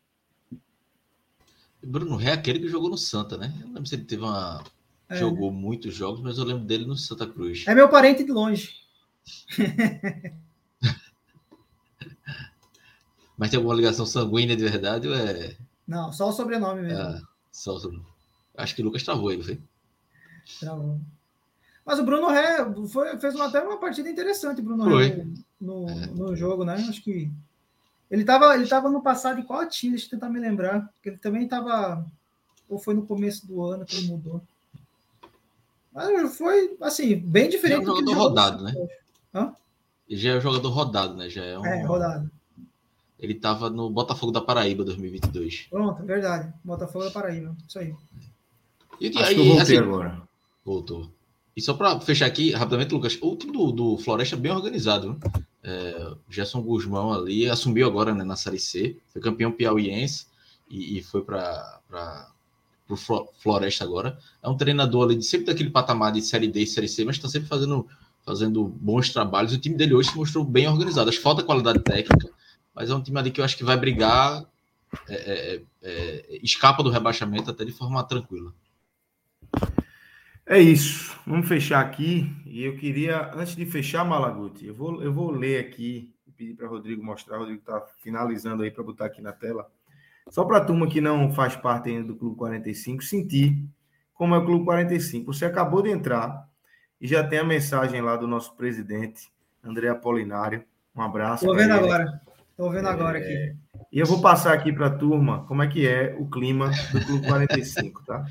Bruno 1.81 2.15
Ré 2.15 2.29
é 2.29 2.34
aquele 2.34 2.59
que 2.59 2.69
jogou 2.69 2.89
no 2.89 2.97
Santa, 2.97 3.38
né? 3.38 3.53
Eu 3.59 3.67
não 3.67 3.73
lembro 3.73 3.88
se 3.88 3.95
ele 3.95 4.05
teve 4.05 4.23
uma. 4.23 4.63
É. 5.09 5.17
Jogou 5.17 5.51
muitos 5.51 5.93
jogos, 5.93 6.21
mas 6.21 6.38
eu 6.38 6.45
lembro 6.45 6.63
dele 6.63 6.86
no 6.86 6.95
Santa 6.95 7.27
Cruz. 7.27 7.65
É 7.67 7.75
meu 7.75 7.89
parente 7.89 8.23
de 8.23 8.31
longe. 8.31 8.81
mas 13.38 13.49
tem 13.49 13.57
alguma 13.57 13.75
ligação 13.75 14.05
sanguínea 14.05 14.55
de 14.55 14.63
verdade 14.63 15.07
ou 15.07 15.15
é. 15.15 15.57
Não, 15.88 16.11
só 16.11 16.29
o 16.29 16.34
sobrenome 16.34 16.81
mesmo. 16.81 16.99
Ah, 16.99 17.21
só 17.51 17.75
o 17.75 17.79
sobrenome. 17.79 18.07
Acho 18.55 18.75
que 18.75 18.81
o 18.81 18.86
Lucas 18.86 19.03
travou 19.03 19.31
ele, 19.31 19.43
foi? 19.43 19.61
Travou. 20.59 20.99
Mas 21.86 21.99
o 21.99 22.03
Bruno 22.03 22.29
Ré 22.29 22.57
foi, 22.88 23.17
fez 23.19 23.36
uma, 23.36 23.45
até 23.45 23.61
uma 23.61 23.77
partida 23.77 24.09
interessante, 24.09 24.61
Bruno 24.61 24.97
Ré, 24.97 25.25
no, 25.59 25.86
no 25.86 26.36
jogo, 26.36 26.63
né? 26.63 26.75
Acho 26.88 27.03
que 27.03 27.29
ele 28.13 28.21
estava 28.21 28.55
ele 28.55 28.67
tava 28.67 28.89
no 28.89 29.01
passado 29.01 29.39
em 29.39 29.43
qual 29.43 29.67
time? 29.67 29.93
Deixa 29.93 30.05
eu 30.05 30.11
tentar 30.11 30.29
me 30.29 30.39
lembrar. 30.39 30.88
Porque 30.93 31.09
ele 31.09 31.17
também 31.17 31.45
estava. 31.45 32.05
Ou 32.69 32.77
foi 32.77 32.93
no 32.93 33.05
começo 33.05 33.47
do 33.47 33.63
ano 33.63 33.86
que 33.86 33.97
ele 33.97 34.07
mudou. 34.07 34.41
Mas 35.91 36.38
foi, 36.38 36.77
assim, 36.79 37.15
bem 37.15 37.49
diferente. 37.49 37.84
Já 37.84 37.89
é 37.89 37.91
um 37.91 37.95
jogador 37.97 38.17
rodado, 38.17 38.63
né? 38.63 38.73
Hã? 39.34 39.53
Já 40.09 40.31
é 40.31 40.38
um 40.38 40.41
jogador 40.41 40.69
rodado, 40.69 41.15
né? 41.15 41.29
Já 41.29 41.43
é, 41.43 41.57
um... 41.57 41.65
é 41.65 41.84
rodado. 41.84 42.31
Ele 43.24 43.32
estava 43.32 43.69
no 43.69 43.89
Botafogo 43.89 44.34
da 44.34 44.41
Paraíba 44.41 44.84
2022. 44.84 45.67
Pronto, 45.69 46.03
verdade. 46.03 46.53
Botafogo 46.61 47.05
da 47.05 47.11
Paraíba. 47.11 47.55
Isso 47.65 47.80
aí. 47.80 47.95
E, 48.99 49.07
Acho 49.07 49.19
aí, 49.19 49.36
que 49.36 49.39
eu 49.39 49.45
voltei 49.45 49.61
assim, 49.61 49.78
agora. 49.78 50.21
Voltou. 50.65 51.09
E 51.55 51.61
só 51.61 51.74
para 51.74 51.97
fechar 52.01 52.26
aqui, 52.26 52.51
rapidamente, 52.51 52.93
Lucas, 52.93 53.17
o 53.21 53.34
time 53.38 53.53
do, 53.53 53.71
do 53.71 53.97
Floresta 53.97 54.36
é 54.36 54.39
bem 54.39 54.51
organizado. 54.51 55.13
Né? 55.13 55.19
É, 55.63 56.11
Gerson 56.30 56.61
Guzmão 56.61 57.13
ali 57.13 57.49
assumiu 57.49 57.88
agora 57.88 58.13
né, 58.13 58.26
na 58.26 58.36
Série 58.36 58.59
C, 58.59 58.97
foi 59.07 59.21
campeão 59.21 59.53
piauiense 59.53 60.26
e, 60.69 60.97
e 60.97 61.01
foi 61.01 61.21
para 61.24 61.80
o 62.89 62.97
Floresta 63.39 63.86
agora. 63.86 64.19
É 64.41 64.49
um 64.49 64.57
treinador 64.57 65.05
ali 65.05 65.15
de 65.15 65.24
sempre 65.24 65.45
daquele 65.45 65.69
patamar 65.69 66.11
de 66.11 66.21
Série 66.21 66.49
D 66.49 66.63
e 66.63 66.67
Série 66.67 66.89
C, 66.89 67.05
mas 67.05 67.15
está 67.15 67.30
sempre 67.30 67.47
fazendo, 67.47 67.88
fazendo 68.26 68.65
bons 68.65 69.11
trabalhos. 69.11 69.53
O 69.53 69.57
time 69.57 69.78
dele 69.78 69.93
hoje 69.93 70.09
se 70.09 70.17
mostrou 70.17 70.43
bem 70.43 70.67
organizado. 70.67 71.07
Acho 71.07 71.19
que 71.19 71.24
falta 71.24 71.41
qualidade 71.41 71.80
técnica, 71.80 72.30
mas 72.74 72.89
é 72.89 72.95
um 72.95 73.01
time 73.01 73.19
ali 73.19 73.32
que 73.32 73.41
eu 73.41 73.45
acho 73.45 73.57
que 73.57 73.63
vai 73.63 73.78
brigar, 73.78 74.43
é, 75.09 75.15
é, 75.15 75.61
é 75.82 76.39
escapa 76.43 76.84
do 76.84 76.89
rebaixamento 76.89 77.49
até 77.49 77.65
de 77.65 77.71
forma 77.71 78.03
tranquila. 78.03 78.53
É 80.45 80.59
isso. 80.59 81.17
Vamos 81.26 81.47
fechar 81.47 81.80
aqui. 81.80 82.30
E 82.45 82.63
eu 82.63 82.76
queria, 82.76 83.32
antes 83.34 83.55
de 83.55 83.65
fechar, 83.65 84.03
Malaguti, 84.03 84.67
eu 84.67 84.76
vou, 84.76 85.01
eu 85.01 85.13
vou 85.13 85.32
ler 85.32 85.59
aqui 85.59 86.13
e 86.28 86.32
pedir 86.32 86.53
para 86.53 86.67
Rodrigo 86.67 87.03
mostrar. 87.03 87.38
O 87.38 87.39
Rodrigo 87.39 87.61
está 87.61 87.82
finalizando 88.01 88.63
aí 88.63 88.71
para 88.71 88.84
botar 88.84 89.05
aqui 89.05 89.21
na 89.21 89.32
tela. 89.32 89.69
Só 90.30 90.43
para 90.43 90.57
a 90.57 90.65
turma 90.65 90.88
que 90.88 91.01
não 91.01 91.32
faz 91.34 91.55
parte 91.55 91.89
ainda 91.89 92.07
do 92.07 92.15
Clube 92.15 92.38
45 92.38 93.03
sentir 93.03 93.57
como 94.13 94.36
é 94.36 94.38
o 94.38 94.45
Clube 94.45 94.65
45. 94.65 95.34
Você 95.34 95.45
acabou 95.45 95.82
de 95.82 95.89
entrar 95.89 96.47
e 96.99 97.07
já 97.07 97.26
tem 97.26 97.39
a 97.39 97.43
mensagem 97.43 98.01
lá 98.01 98.15
do 98.15 98.28
nosso 98.28 98.55
presidente, 98.55 99.32
André 99.63 99.89
Apolinário. 99.89 100.63
Um 100.95 101.01
abraço. 101.01 101.45
Estou 101.45 101.55
vendo 101.55 101.74
ele. 101.74 101.86
agora. 101.86 102.21
Estou 102.54 102.70
vendo 102.70 102.88
é... 102.88 102.91
agora 102.91 103.18
aqui. 103.18 103.56
E 103.91 103.99
eu 103.99 104.06
vou 104.06 104.22
passar 104.22 104.54
aqui 104.54 104.72
para 104.72 104.88
a 104.88 104.95
turma 104.95 105.43
como 105.45 105.62
é 105.62 105.68
que 105.68 105.88
é 105.88 106.16
o 106.20 106.30
clima 106.30 106.72
do 106.91 107.06
Clube 107.06 107.28
45, 107.28 108.06
tá? 108.06 108.26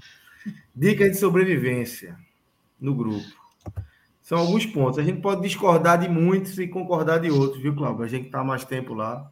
Dicas 0.74 1.10
de 1.10 1.16
sobrevivência 1.18 2.16
no 2.80 2.94
grupo. 2.94 3.26
São 4.22 4.38
alguns 4.38 4.64
pontos. 4.64 4.98
A 4.98 5.02
gente 5.02 5.20
pode 5.20 5.42
discordar 5.42 5.98
de 5.98 6.08
muitos 6.08 6.58
e 6.58 6.68
concordar 6.68 7.18
de 7.18 7.30
outros, 7.30 7.60
viu, 7.60 7.74
Cláudio? 7.74 8.04
A 8.04 8.08
gente 8.08 8.26
está 8.26 8.42
mais 8.44 8.64
tempo 8.64 8.94
lá. 8.94 9.30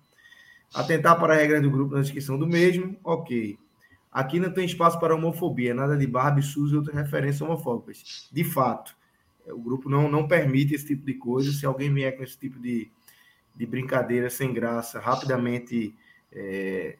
Atentar 0.75 1.19
para 1.19 1.35
a 1.35 1.37
regra 1.37 1.61
do 1.61 1.71
grupo 1.71 1.95
na 1.95 2.01
descrição 2.01 2.39
do 2.39 2.47
mesmo, 2.47 2.97
ok. 3.03 3.59
Aqui 4.13 4.41
não 4.41 4.53
tem 4.53 4.65
espaço 4.65 4.99
para 4.99 5.15
homofobia, 5.15 5.73
nada 5.73 5.97
de 5.97 6.07
Barbie, 6.07 6.43
SUS 6.43 6.73
e 6.73 6.77
outras 6.77 6.97
referências 6.97 7.41
homofóbicas. 7.41 8.29
De 8.33 8.43
fato, 8.43 8.97
o 9.47 9.59
grupo 9.59 9.89
não, 9.89 10.11
não 10.11 10.27
permite 10.27 10.75
esse 10.75 10.87
tipo 10.87 11.07
de 11.07 11.15
coisa. 11.15 11.53
Se 11.53 11.65
alguém 11.65 11.93
vier 11.93 12.17
com 12.17 12.25
esse 12.25 12.37
tipo 12.37 12.59
de, 12.59 12.91
de 13.57 13.67
brincadeira 13.67 14.31
sem 14.31 14.53
graça, 14.53 14.99
rapidamente 14.99 15.95
é, 16.33 16.97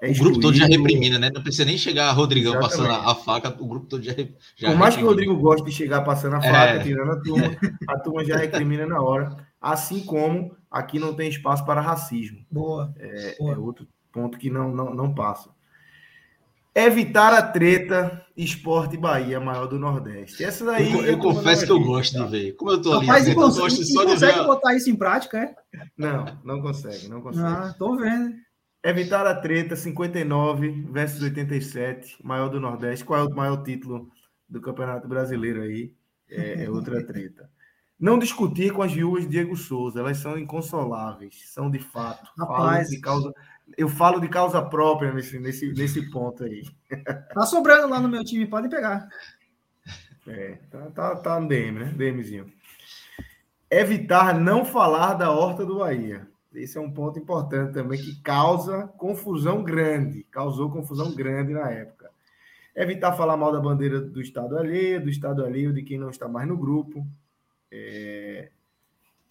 é 0.00 0.10
o 0.10 0.14
grupo 0.14 0.40
todo 0.40 0.56
já 0.56 0.66
reprimina, 0.66 1.18
né? 1.18 1.30
Não 1.34 1.42
precisa 1.42 1.64
nem 1.64 1.76
chegar 1.76 2.12
Rodrigão 2.12 2.54
Exatamente. 2.54 2.88
passando 2.88 3.08
a, 3.08 3.14
faca, 3.16 3.62
o 3.62 3.66
grupo 3.66 3.86
todo 3.86 4.02
já, 4.02 4.12
já 4.56 4.68
Por 4.68 4.78
mais 4.78 4.96
que 4.96 5.02
o 5.02 5.06
Rodrigo 5.06 5.36
goste 5.36 5.66
de 5.66 5.72
chegar 5.72 6.02
passando 6.02 6.36
a 6.36 6.40
faca, 6.40 6.74
é. 6.74 6.82
tirando 6.82 7.10
a 7.10 7.20
turma, 7.20 7.56
a 7.88 7.98
turma 7.98 8.24
já 8.24 8.36
recrimina 8.36 8.86
na 8.86 9.00
hora. 9.02 9.36
Assim 9.60 10.00
como 10.04 10.56
aqui 10.70 11.00
não 11.00 11.14
tem 11.14 11.28
espaço 11.28 11.64
para 11.64 11.80
racismo. 11.80 12.38
Boa. 12.50 12.94
É, 12.96 13.36
Boa. 13.38 13.54
é 13.54 13.58
outro 13.58 13.88
ponto 14.12 14.38
que 14.38 14.48
não, 14.48 14.70
não, 14.70 14.94
não 14.94 15.12
passa. 15.12 15.50
Evitar 16.78 17.34
a 17.34 17.42
treta 17.42 18.24
Esporte 18.36 18.96
Bahia 18.96 19.40
maior 19.40 19.66
do 19.66 19.80
Nordeste. 19.80 20.44
Essa 20.44 20.64
daí. 20.64 20.92
Eu, 20.92 21.04
eu 21.04 21.18
confesso 21.18 21.66
que 21.66 21.72
eu 21.72 21.80
gosto 21.82 22.22
de 22.24 22.30
ver. 22.30 22.52
Como 22.52 22.70
eu 22.70 22.80
tô 22.80 22.92
ali, 22.92 23.06
Rapaz, 23.06 23.26
eu 23.26 23.34
gosto 23.34 23.84
só 23.84 24.04
de 24.04 24.10
ver. 24.10 24.12
consegue 24.12 24.46
botar 24.46 24.74
isso 24.76 24.88
em 24.88 24.94
prática, 24.94 25.38
é? 25.38 25.54
Não, 25.96 26.24
não 26.44 26.62
consegue, 26.62 27.08
não 27.08 27.20
consegue. 27.20 27.46
Ah, 27.46 27.74
tô 27.76 27.96
vendo. 27.96 28.32
Evitar 28.84 29.26
a 29.26 29.34
treta, 29.34 29.74
59 29.74 30.86
versus 30.92 31.20
87, 31.20 32.16
maior 32.22 32.48
do 32.48 32.60
Nordeste. 32.60 33.04
Qual 33.04 33.20
é 33.20 33.24
o 33.24 33.34
maior 33.34 33.64
título 33.64 34.08
do 34.48 34.60
Campeonato 34.60 35.08
Brasileiro 35.08 35.62
aí? 35.62 35.92
É, 36.30 36.64
é 36.64 36.70
outra 36.70 37.02
treta. 37.04 37.50
Não 37.98 38.20
discutir 38.20 38.72
com 38.72 38.82
as 38.82 38.92
viúvas 38.92 39.24
de 39.24 39.30
Diego 39.30 39.56
Souza, 39.56 39.98
elas 39.98 40.18
são 40.18 40.38
inconsoláveis, 40.38 41.50
são 41.52 41.68
de 41.68 41.80
fato. 41.80 42.30
Rapaz. 42.38 42.88
de 42.88 43.00
causa, 43.00 43.34
eu 43.76 43.88
falo 43.88 44.20
de 44.20 44.28
causa 44.28 44.62
própria 44.62 45.12
nesse, 45.12 45.38
nesse, 45.38 45.72
nesse 45.72 46.10
ponto 46.10 46.44
aí. 46.44 46.62
Tá 47.34 47.46
sobrando 47.46 47.88
lá 47.88 48.00
no 48.00 48.08
meu 48.08 48.24
time, 48.24 48.46
pode 48.46 48.68
pegar. 48.68 49.08
É, 50.26 50.58
tá, 50.70 50.90
tá, 50.90 51.16
tá 51.16 51.40
no 51.40 51.48
DM, 51.48 51.78
né? 51.78 51.94
DMzinho. 51.96 52.52
Evitar 53.70 54.38
não 54.38 54.64
falar 54.64 55.14
da 55.14 55.30
horta 55.30 55.64
do 55.64 55.78
Bahia. 55.78 56.26
Esse 56.54 56.78
é 56.78 56.80
um 56.80 56.90
ponto 56.90 57.18
importante 57.18 57.74
também 57.74 58.00
que 58.00 58.20
causa 58.22 58.88
confusão 58.96 59.62
grande, 59.62 60.24
causou 60.24 60.70
confusão 60.70 61.14
grande 61.14 61.52
na 61.52 61.70
época. 61.70 62.10
Evitar 62.74 63.12
falar 63.12 63.36
mal 63.36 63.52
da 63.52 63.60
bandeira 63.60 64.00
do 64.00 64.20
Estado 64.20 64.56
alheio, 64.56 65.02
do 65.02 65.10
Estado 65.10 65.44
alheio 65.44 65.72
de 65.72 65.82
quem 65.82 65.98
não 65.98 66.10
está 66.10 66.28
mais 66.28 66.48
no 66.48 66.56
grupo. 66.56 67.06
É... 67.70 68.50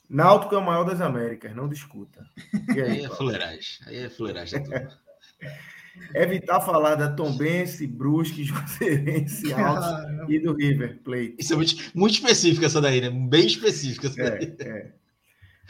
Náutico 0.10 0.56
é 0.56 0.58
o 0.58 0.66
maior 0.66 0.84
das 0.84 1.02
Américas, 1.02 1.56
não 1.56 1.68
discuta. 1.68 2.26
Aí, 2.70 2.82
aí, 2.82 3.06
é 3.06 3.10
fuleiragem, 3.10 3.80
aí 3.86 3.98
é 3.98 4.10
fuleiragem 4.10 4.64
Evitar 6.14 6.62
falar 6.62 6.96
da 6.96 7.12
Tombense, 7.12 7.88
Brusque, 7.88 8.44
Juazeirense, 8.44 9.52
Altos 9.54 10.30
e 10.30 10.40
do 10.40 10.54
River 10.54 11.00
Plate. 11.04 11.36
Isso 11.40 11.54
é 11.54 11.56
muito, 11.56 11.76
muito 11.96 12.14
específico 12.14 12.66
essa 12.66 12.80
daí, 12.80 13.02
né? 13.02 13.10
Bem 13.10 13.48
específico 13.48 14.06
essa 14.06 14.16
daí. 14.16 14.56
É, 14.60 14.92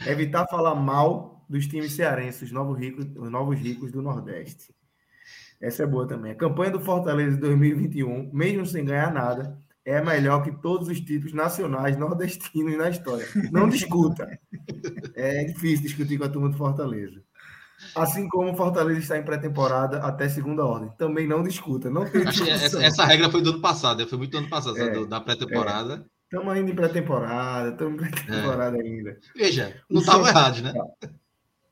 é. 0.06 0.12
Evitar 0.12 0.46
falar 0.46 0.74
mal 0.74 1.44
dos 1.48 1.66
times 1.66 1.92
cearenses, 1.92 2.42
os 2.42 2.52
novos 2.52 2.78
ricos, 2.78 3.06
os 3.16 3.30
novos 3.30 3.58
ricos 3.58 3.90
do 3.90 4.02
Nordeste. 4.02 4.74
Essa 5.60 5.82
é 5.82 5.86
boa 5.86 6.06
também. 6.06 6.32
A 6.32 6.36
campanha 6.36 6.70
do 6.70 6.80
Fortaleza 6.80 7.34
de 7.34 7.40
2021, 7.40 8.30
mesmo 8.32 8.64
sem 8.64 8.84
ganhar 8.84 9.12
nada, 9.12 9.58
é 9.88 10.02
melhor 10.02 10.42
que 10.42 10.52
todos 10.52 10.86
os 10.88 11.00
títulos 11.00 11.32
nacionais 11.32 11.96
nordestinos 11.96 12.76
na 12.76 12.90
história. 12.90 13.26
Não 13.50 13.68
discuta. 13.68 14.38
É 15.14 15.44
difícil 15.44 15.86
discutir 15.86 16.18
com 16.18 16.24
a 16.24 16.28
turma 16.28 16.50
do 16.50 16.58
Fortaleza. 16.58 17.22
Assim 17.94 18.28
como 18.28 18.52
o 18.52 18.56
Fortaleza 18.56 19.00
está 19.00 19.16
em 19.16 19.22
pré-temporada 19.22 19.98
até 19.98 20.28
segunda 20.28 20.62
ordem. 20.62 20.90
Também 20.98 21.26
não 21.26 21.42
discuta. 21.42 21.88
Não 21.88 22.04
tem 22.04 22.22
essa, 22.22 22.84
essa, 22.84 23.04
regra 23.04 23.30
foi 23.30 23.40
do 23.40 23.50
ano 23.50 23.60
passado, 23.62 24.06
foi 24.06 24.18
muito 24.18 24.32
do 24.32 24.38
ano 24.38 24.48
passado, 24.50 24.76
é, 24.78 25.06
da 25.06 25.20
pré-temporada. 25.22 26.04
Estamos 26.24 26.54
é. 26.54 26.58
ainda 26.58 26.70
em 26.70 26.74
pré-temporada, 26.74 27.70
estamos 27.70 27.94
em 27.94 28.10
pré-temporada 28.10 28.76
é. 28.76 28.80
ainda. 28.82 29.18
Veja, 29.34 29.74
não 29.88 30.02
estava 30.02 30.28
errado, 30.28 30.60
né? 30.60 30.74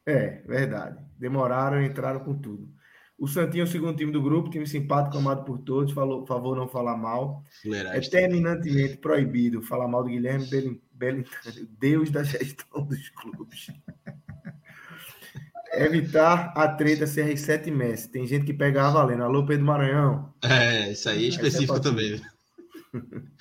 É, 0.07 0.43
verdade. 0.47 0.97
Demoraram 1.19 1.83
e 1.83 1.87
entraram 1.87 2.21
com 2.21 2.35
tudo. 2.35 2.67
O 3.19 3.27
Santinho 3.27 3.63
é 3.63 3.65
o 3.65 3.67
segundo 3.67 3.97
time 3.97 4.13
do 4.13 4.21
grupo, 4.21 4.51
time 4.51 4.67
simpático, 4.67 5.17
amado 5.17 5.43
por 5.45 5.59
todos. 5.59 5.93
Falou, 5.93 6.27
favor 6.27 6.55
não 6.55 6.69
falar 6.69 6.99
mal. 6.99 7.43
É 7.65 8.01
terminantemente 8.01 8.99
proibido 8.99 9.63
falar 9.63 9.89
mal 9.89 10.03
do 10.03 10.11
Guilherme 10.11 10.47
Belintani, 10.93 11.25
Deus 11.81 12.11
da 12.11 12.23
gestão 12.23 12.85
dos 12.85 13.09
clubes. 13.11 13.69
Evitar 15.73 16.53
a 16.57 16.69
treta 16.69 17.05
CR7 17.05 17.71
Messi. 17.71 18.11
Tem 18.11 18.27
gente 18.27 18.47
que 18.47 18.55
pega 18.55 18.87
a 18.87 18.91
valendo. 18.91 19.25
Alô, 19.25 19.47
Pedro 19.47 19.65
Maranhão. 19.65 20.35
É, 20.43 20.93
isso 20.93 21.09
aí 21.09 21.25
é 21.25 21.29
específico 21.29 21.77
é 21.77 21.81
também. 21.81 22.21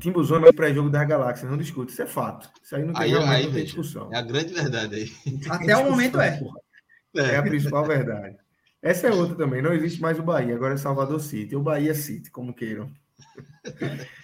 Timbuzona 0.00 0.48
é 0.48 0.52
pré-jogo 0.52 0.90
das 0.90 1.06
galáxias, 1.06 1.48
não 1.48 1.56
discute, 1.56 1.92
isso 1.92 2.02
é 2.02 2.06
fato. 2.06 2.50
Isso 2.62 2.74
aí 2.74 2.84
não 2.84 2.92
tem, 2.92 3.04
aí, 3.04 3.14
aí, 3.14 3.46
não 3.46 3.52
tem 3.52 3.64
discussão. 3.64 4.12
É 4.12 4.16
a 4.16 4.22
grande 4.22 4.52
verdade 4.52 4.96
aí. 4.96 5.12
Até 5.48 5.76
o 5.76 5.88
momento 5.88 6.20
é. 6.20 6.40
É. 7.16 7.34
É 7.34 7.36
a 7.36 7.42
principal 7.42 7.84
verdade. 7.84 8.36
Essa 8.82 9.06
é 9.06 9.12
outra 9.12 9.34
também, 9.34 9.62
não 9.62 9.72
existe 9.72 10.00
mais 10.00 10.18
o 10.18 10.22
Bahia, 10.22 10.54
agora 10.54 10.74
é 10.74 10.76
Salvador 10.76 11.18
City, 11.18 11.56
o 11.56 11.62
Bahia 11.62 11.94
City, 11.94 12.30
como 12.30 12.52
queiram. 12.52 12.92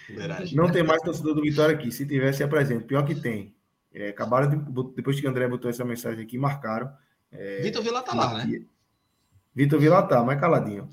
Verdade. 0.07 0.55
Não 0.55 0.71
tem 0.71 0.83
mais 0.83 1.01
torcedor 1.01 1.33
do 1.33 1.41
Vitória 1.41 1.75
aqui, 1.75 1.91
se 1.91 2.05
tivesse, 2.05 2.43
apresente. 2.43 2.85
Pior 2.85 3.03
que 3.03 3.15
tem. 3.15 3.55
É, 3.93 4.09
acabaram 4.09 4.49
de, 4.49 4.93
depois 4.95 5.19
que 5.19 5.25
o 5.25 5.29
André 5.29 5.47
botou 5.47 5.69
essa 5.69 5.83
mensagem 5.83 6.23
aqui, 6.23 6.37
marcaram. 6.37 6.91
É, 7.31 7.61
Vitor 7.61 7.81
Vila 7.81 8.01
tá 8.01 8.13
lá, 8.13 8.45
né? 8.45 8.61
Vitor 9.53 9.79
Vila 9.79 10.03
tá, 10.03 10.23
mais 10.23 10.39
caladinho. 10.39 10.87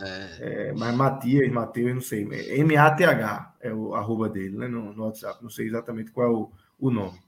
É. 0.00 0.68
É, 0.68 0.72
mas 0.72 0.94
Matias, 0.94 1.50
Matheus, 1.50 1.94
não 1.94 2.00
sei. 2.00 2.28
M-A-T-H 2.60 3.54
é 3.60 3.72
o 3.72 3.94
arroba 3.94 4.28
dele, 4.28 4.56
né? 4.56 4.68
No, 4.68 4.92
no, 4.92 5.04
WhatsApp. 5.04 5.42
Não 5.42 5.50
sei 5.50 5.66
exatamente 5.66 6.12
qual 6.12 6.26
é 6.26 6.30
o, 6.30 6.52
o 6.78 6.90
nome. 6.90 7.18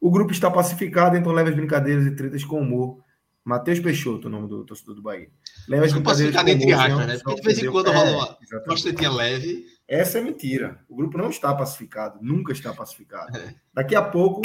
O 0.00 0.10
grupo 0.10 0.32
está 0.32 0.50
pacificado, 0.50 1.16
então 1.16 1.30
leva 1.30 1.50
as 1.50 1.54
brincadeiras 1.54 2.06
e 2.06 2.10
tretas 2.16 2.44
com 2.44 2.60
humor. 2.60 3.04
Matheus 3.44 3.80
Peixoto, 3.80 4.28
o 4.28 4.30
nome 4.30 4.48
do 4.48 4.64
torcedor 4.64 4.94
do 4.94 5.02
Bahia. 5.02 5.30
Leva 5.68 5.86
as 5.86 5.92
brincadeiras 5.92 6.36
com. 6.36 6.48
Entre 6.48 6.72
aspas, 6.72 7.06
né? 7.06 7.18
Porque 7.22 7.40
de 7.40 7.46
vez 7.46 7.58
em 7.62 7.70
quando 7.70 7.90
rola 7.90 8.38
uma, 8.66 8.76
tretinha 8.76 9.10
leve. 9.10 9.66
Essa 9.88 10.18
é 10.18 10.22
mentira. 10.22 10.84
O 10.88 10.96
grupo 10.96 11.18
não 11.18 11.30
está 11.30 11.52
pacificado, 11.54 12.18
nunca 12.22 12.52
está 12.52 12.72
pacificado. 12.72 13.36
É. 13.36 13.54
Daqui 13.74 13.96
a 13.96 14.02
pouco 14.02 14.42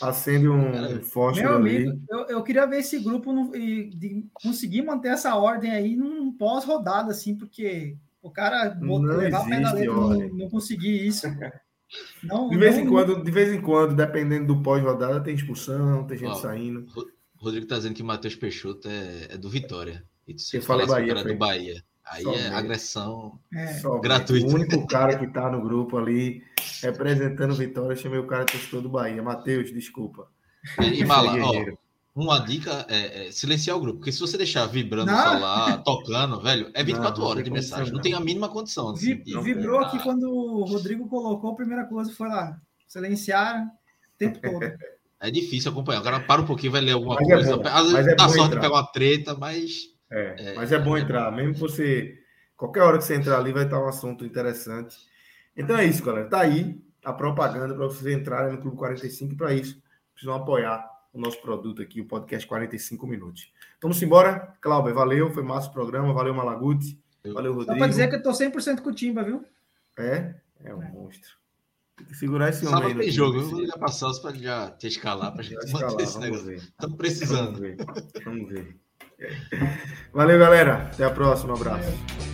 acende 0.00 0.48
um 0.48 1.02
fósforo 1.02 1.48
Meu 1.48 1.56
amigo, 1.56 1.90
ali. 1.90 2.02
Eu, 2.10 2.18
eu 2.26 2.42
queria 2.42 2.66
ver 2.66 2.78
esse 2.78 2.98
grupo 2.98 3.32
no, 3.32 3.54
e 3.54 3.90
de 3.90 4.26
conseguir 4.32 4.82
manter 4.82 5.08
essa 5.08 5.34
ordem 5.36 5.70
aí 5.70 5.96
num 5.96 6.32
pós-rodada, 6.32 7.10
assim, 7.10 7.36
porque 7.36 7.96
o 8.22 8.30
cara 8.30 8.70
botou, 8.70 9.16
levar 9.16 9.42
a 9.42 9.44
pedaleta 9.44 9.92
não, 9.92 10.28
não 10.28 10.50
conseguir 10.50 11.06
isso. 11.06 11.26
Não, 12.24 12.48
de, 12.48 12.56
vez 12.56 12.74
não, 12.74 12.82
em 12.82 12.88
quando, 12.88 13.22
de 13.22 13.30
vez 13.30 13.52
em 13.52 13.60
quando, 13.60 13.94
dependendo 13.94 14.52
do 14.52 14.62
pós-rodada, 14.62 15.20
tem 15.20 15.34
expulsão, 15.34 16.04
tem 16.04 16.18
gente 16.18 16.30
ó, 16.30 16.34
saindo. 16.34 16.86
Rodrigo 17.44 17.66
tá 17.66 17.76
dizendo 17.76 17.94
que 17.94 18.02
Matheus 18.02 18.34
Peixoto 18.34 18.88
é, 18.88 19.34
é 19.34 19.38
do 19.38 19.48
Vitória. 19.48 20.04
E 20.26 20.38
você 20.38 20.60
fala 20.60 20.86
Bahia, 20.86 21.14
do 21.14 21.36
Bahia. 21.36 21.84
Aí 22.06 22.22
Só 22.22 22.32
é 22.32 22.36
mesmo. 22.36 22.56
agressão 22.56 23.40
é. 23.52 24.00
gratuita. 24.02 24.46
O 24.46 24.54
único 24.54 24.86
cara 24.86 25.18
que 25.18 25.26
tá 25.26 25.50
no 25.50 25.62
grupo 25.62 25.96
ali 25.96 26.42
representando 26.82 27.54
Vitória, 27.54 27.96
chamei 27.96 28.18
o 28.18 28.26
cara 28.26 28.44
torcedor 28.44 28.82
do 28.82 28.88
Bahia. 28.88 29.22
Matheus, 29.22 29.72
desculpa. 29.72 30.28
E, 30.80 31.00
e 31.00 31.04
Mala, 31.04 31.34
ó, 31.40 31.52
uma 32.14 32.38
dica 32.38 32.86
é, 32.88 33.26
é, 33.26 33.32
silenciar 33.32 33.76
o 33.76 33.80
grupo, 33.80 33.98
porque 33.98 34.12
se 34.12 34.20
você 34.20 34.38
deixar 34.38 34.66
vibrando 34.66 35.10
o 35.10 35.16
celular, 35.16 35.82
tocando, 35.82 36.40
velho, 36.40 36.70
é 36.72 36.84
24 36.84 37.20
não, 37.20 37.28
horas 37.28 37.44
de 37.44 37.50
mensagem, 37.50 37.86
não. 37.86 37.94
não 37.94 38.00
tem 38.00 38.14
a 38.14 38.20
mínima 38.20 38.48
condição. 38.48 38.90
Assim, 38.90 39.16
Vi, 39.16 39.40
vibrou 39.42 39.80
aqui 39.80 39.98
quando 39.98 40.30
o 40.30 40.64
Rodrigo 40.64 41.08
colocou, 41.08 41.50
a 41.50 41.56
primeira 41.56 41.84
coisa 41.84 42.12
foi 42.12 42.28
lá, 42.28 42.56
silenciar 42.86 43.66
o 43.66 44.18
tempo 44.18 44.40
todo. 44.40 44.60
É 45.24 45.30
difícil 45.30 45.70
acompanhar. 45.70 46.00
Agora 46.00 46.20
para 46.20 46.42
um 46.42 46.46
pouquinho, 46.46 46.72
vai 46.72 46.82
ler 46.82 46.92
alguma 46.92 47.14
mas 47.14 47.28
é 47.28 47.32
coisa. 47.32 47.50
É 47.50 47.68
Às 47.68 47.92
vezes 47.92 48.12
é 48.12 48.14
dá 48.14 48.28
sorte 48.28 48.50
de 48.50 48.60
pegar 48.60 48.74
uma 48.74 48.86
treta, 48.86 49.34
mas. 49.34 49.88
É, 50.10 50.50
é, 50.50 50.54
mas 50.54 50.70
é 50.70 50.78
bom 50.78 50.98
entrar. 50.98 51.32
Mesmo 51.32 51.54
que 51.54 51.60
você. 51.60 52.18
Qualquer 52.54 52.82
hora 52.82 52.98
que 52.98 53.04
você 53.04 53.14
entrar 53.14 53.38
ali, 53.38 53.52
vai 53.52 53.64
estar 53.64 53.80
um 53.80 53.88
assunto 53.88 54.24
interessante. 54.24 54.96
Então 55.56 55.76
é 55.76 55.84
isso, 55.86 56.04
galera. 56.04 56.28
Tá 56.28 56.40
aí 56.40 56.78
a 57.02 57.12
propaganda 57.12 57.74
para 57.74 57.86
vocês 57.86 58.14
entrarem 58.14 58.52
no 58.52 58.60
Clube 58.60 58.76
45 58.76 59.34
para 59.34 59.54
isso. 59.54 59.82
Precisam 60.12 60.34
apoiar 60.34 60.86
o 61.12 61.18
nosso 61.18 61.40
produto 61.40 61.80
aqui, 61.80 62.02
o 62.02 62.06
podcast 62.06 62.46
45 62.46 63.06
minutos. 63.06 63.50
Vamos 63.80 64.02
embora. 64.02 64.54
Cláudio, 64.60 64.94
valeu. 64.94 65.30
Foi 65.32 65.42
massa 65.42 65.68
o 65.68 65.72
programa. 65.72 66.12
Valeu, 66.12 66.34
Malaguti. 66.34 67.00
Valeu, 67.24 67.54
Rodrigo. 67.54 67.72
Só 67.72 67.78
para 67.78 67.88
dizer 67.88 68.08
que 68.10 68.16
eu 68.16 68.22
tô 68.22 68.30
100% 68.30 68.82
com 68.82 68.90
o 68.90 68.94
Timba, 68.94 69.22
viu? 69.22 69.42
É? 69.98 70.34
É 70.62 70.74
um 70.74 70.82
monstro. 70.92 71.43
Tem 71.96 72.06
que 72.06 72.16
segurar 72.16 72.48
esse 72.48 72.66
homem 72.66 72.80
Sábado 72.80 73.00
tem 73.00 73.10
jogo. 73.10 73.38
Eu 73.38 73.48
vou 73.48 73.60
ligar 73.60 73.78
para 73.78 73.88
Celso 73.88 74.20
para 74.20 74.34
já 74.34 74.70
te 74.72 74.88
escalar, 74.88 75.32
para 75.32 75.42
a 75.42 75.44
gente 75.44 75.64
escalar, 75.64 75.90
manter 75.90 76.02
esse 76.02 76.18
negócio. 76.18 76.52
Estamos 76.52 76.96
precisando. 76.96 77.52
Vamos 77.52 77.60
ver. 77.60 77.76
Vamos 78.24 78.48
ver. 78.50 78.76
Valeu, 80.12 80.38
galera. 80.38 80.90
Até 80.92 81.04
a 81.04 81.10
próxima. 81.10 81.52
Um 81.52 81.56
abraço. 81.56 82.33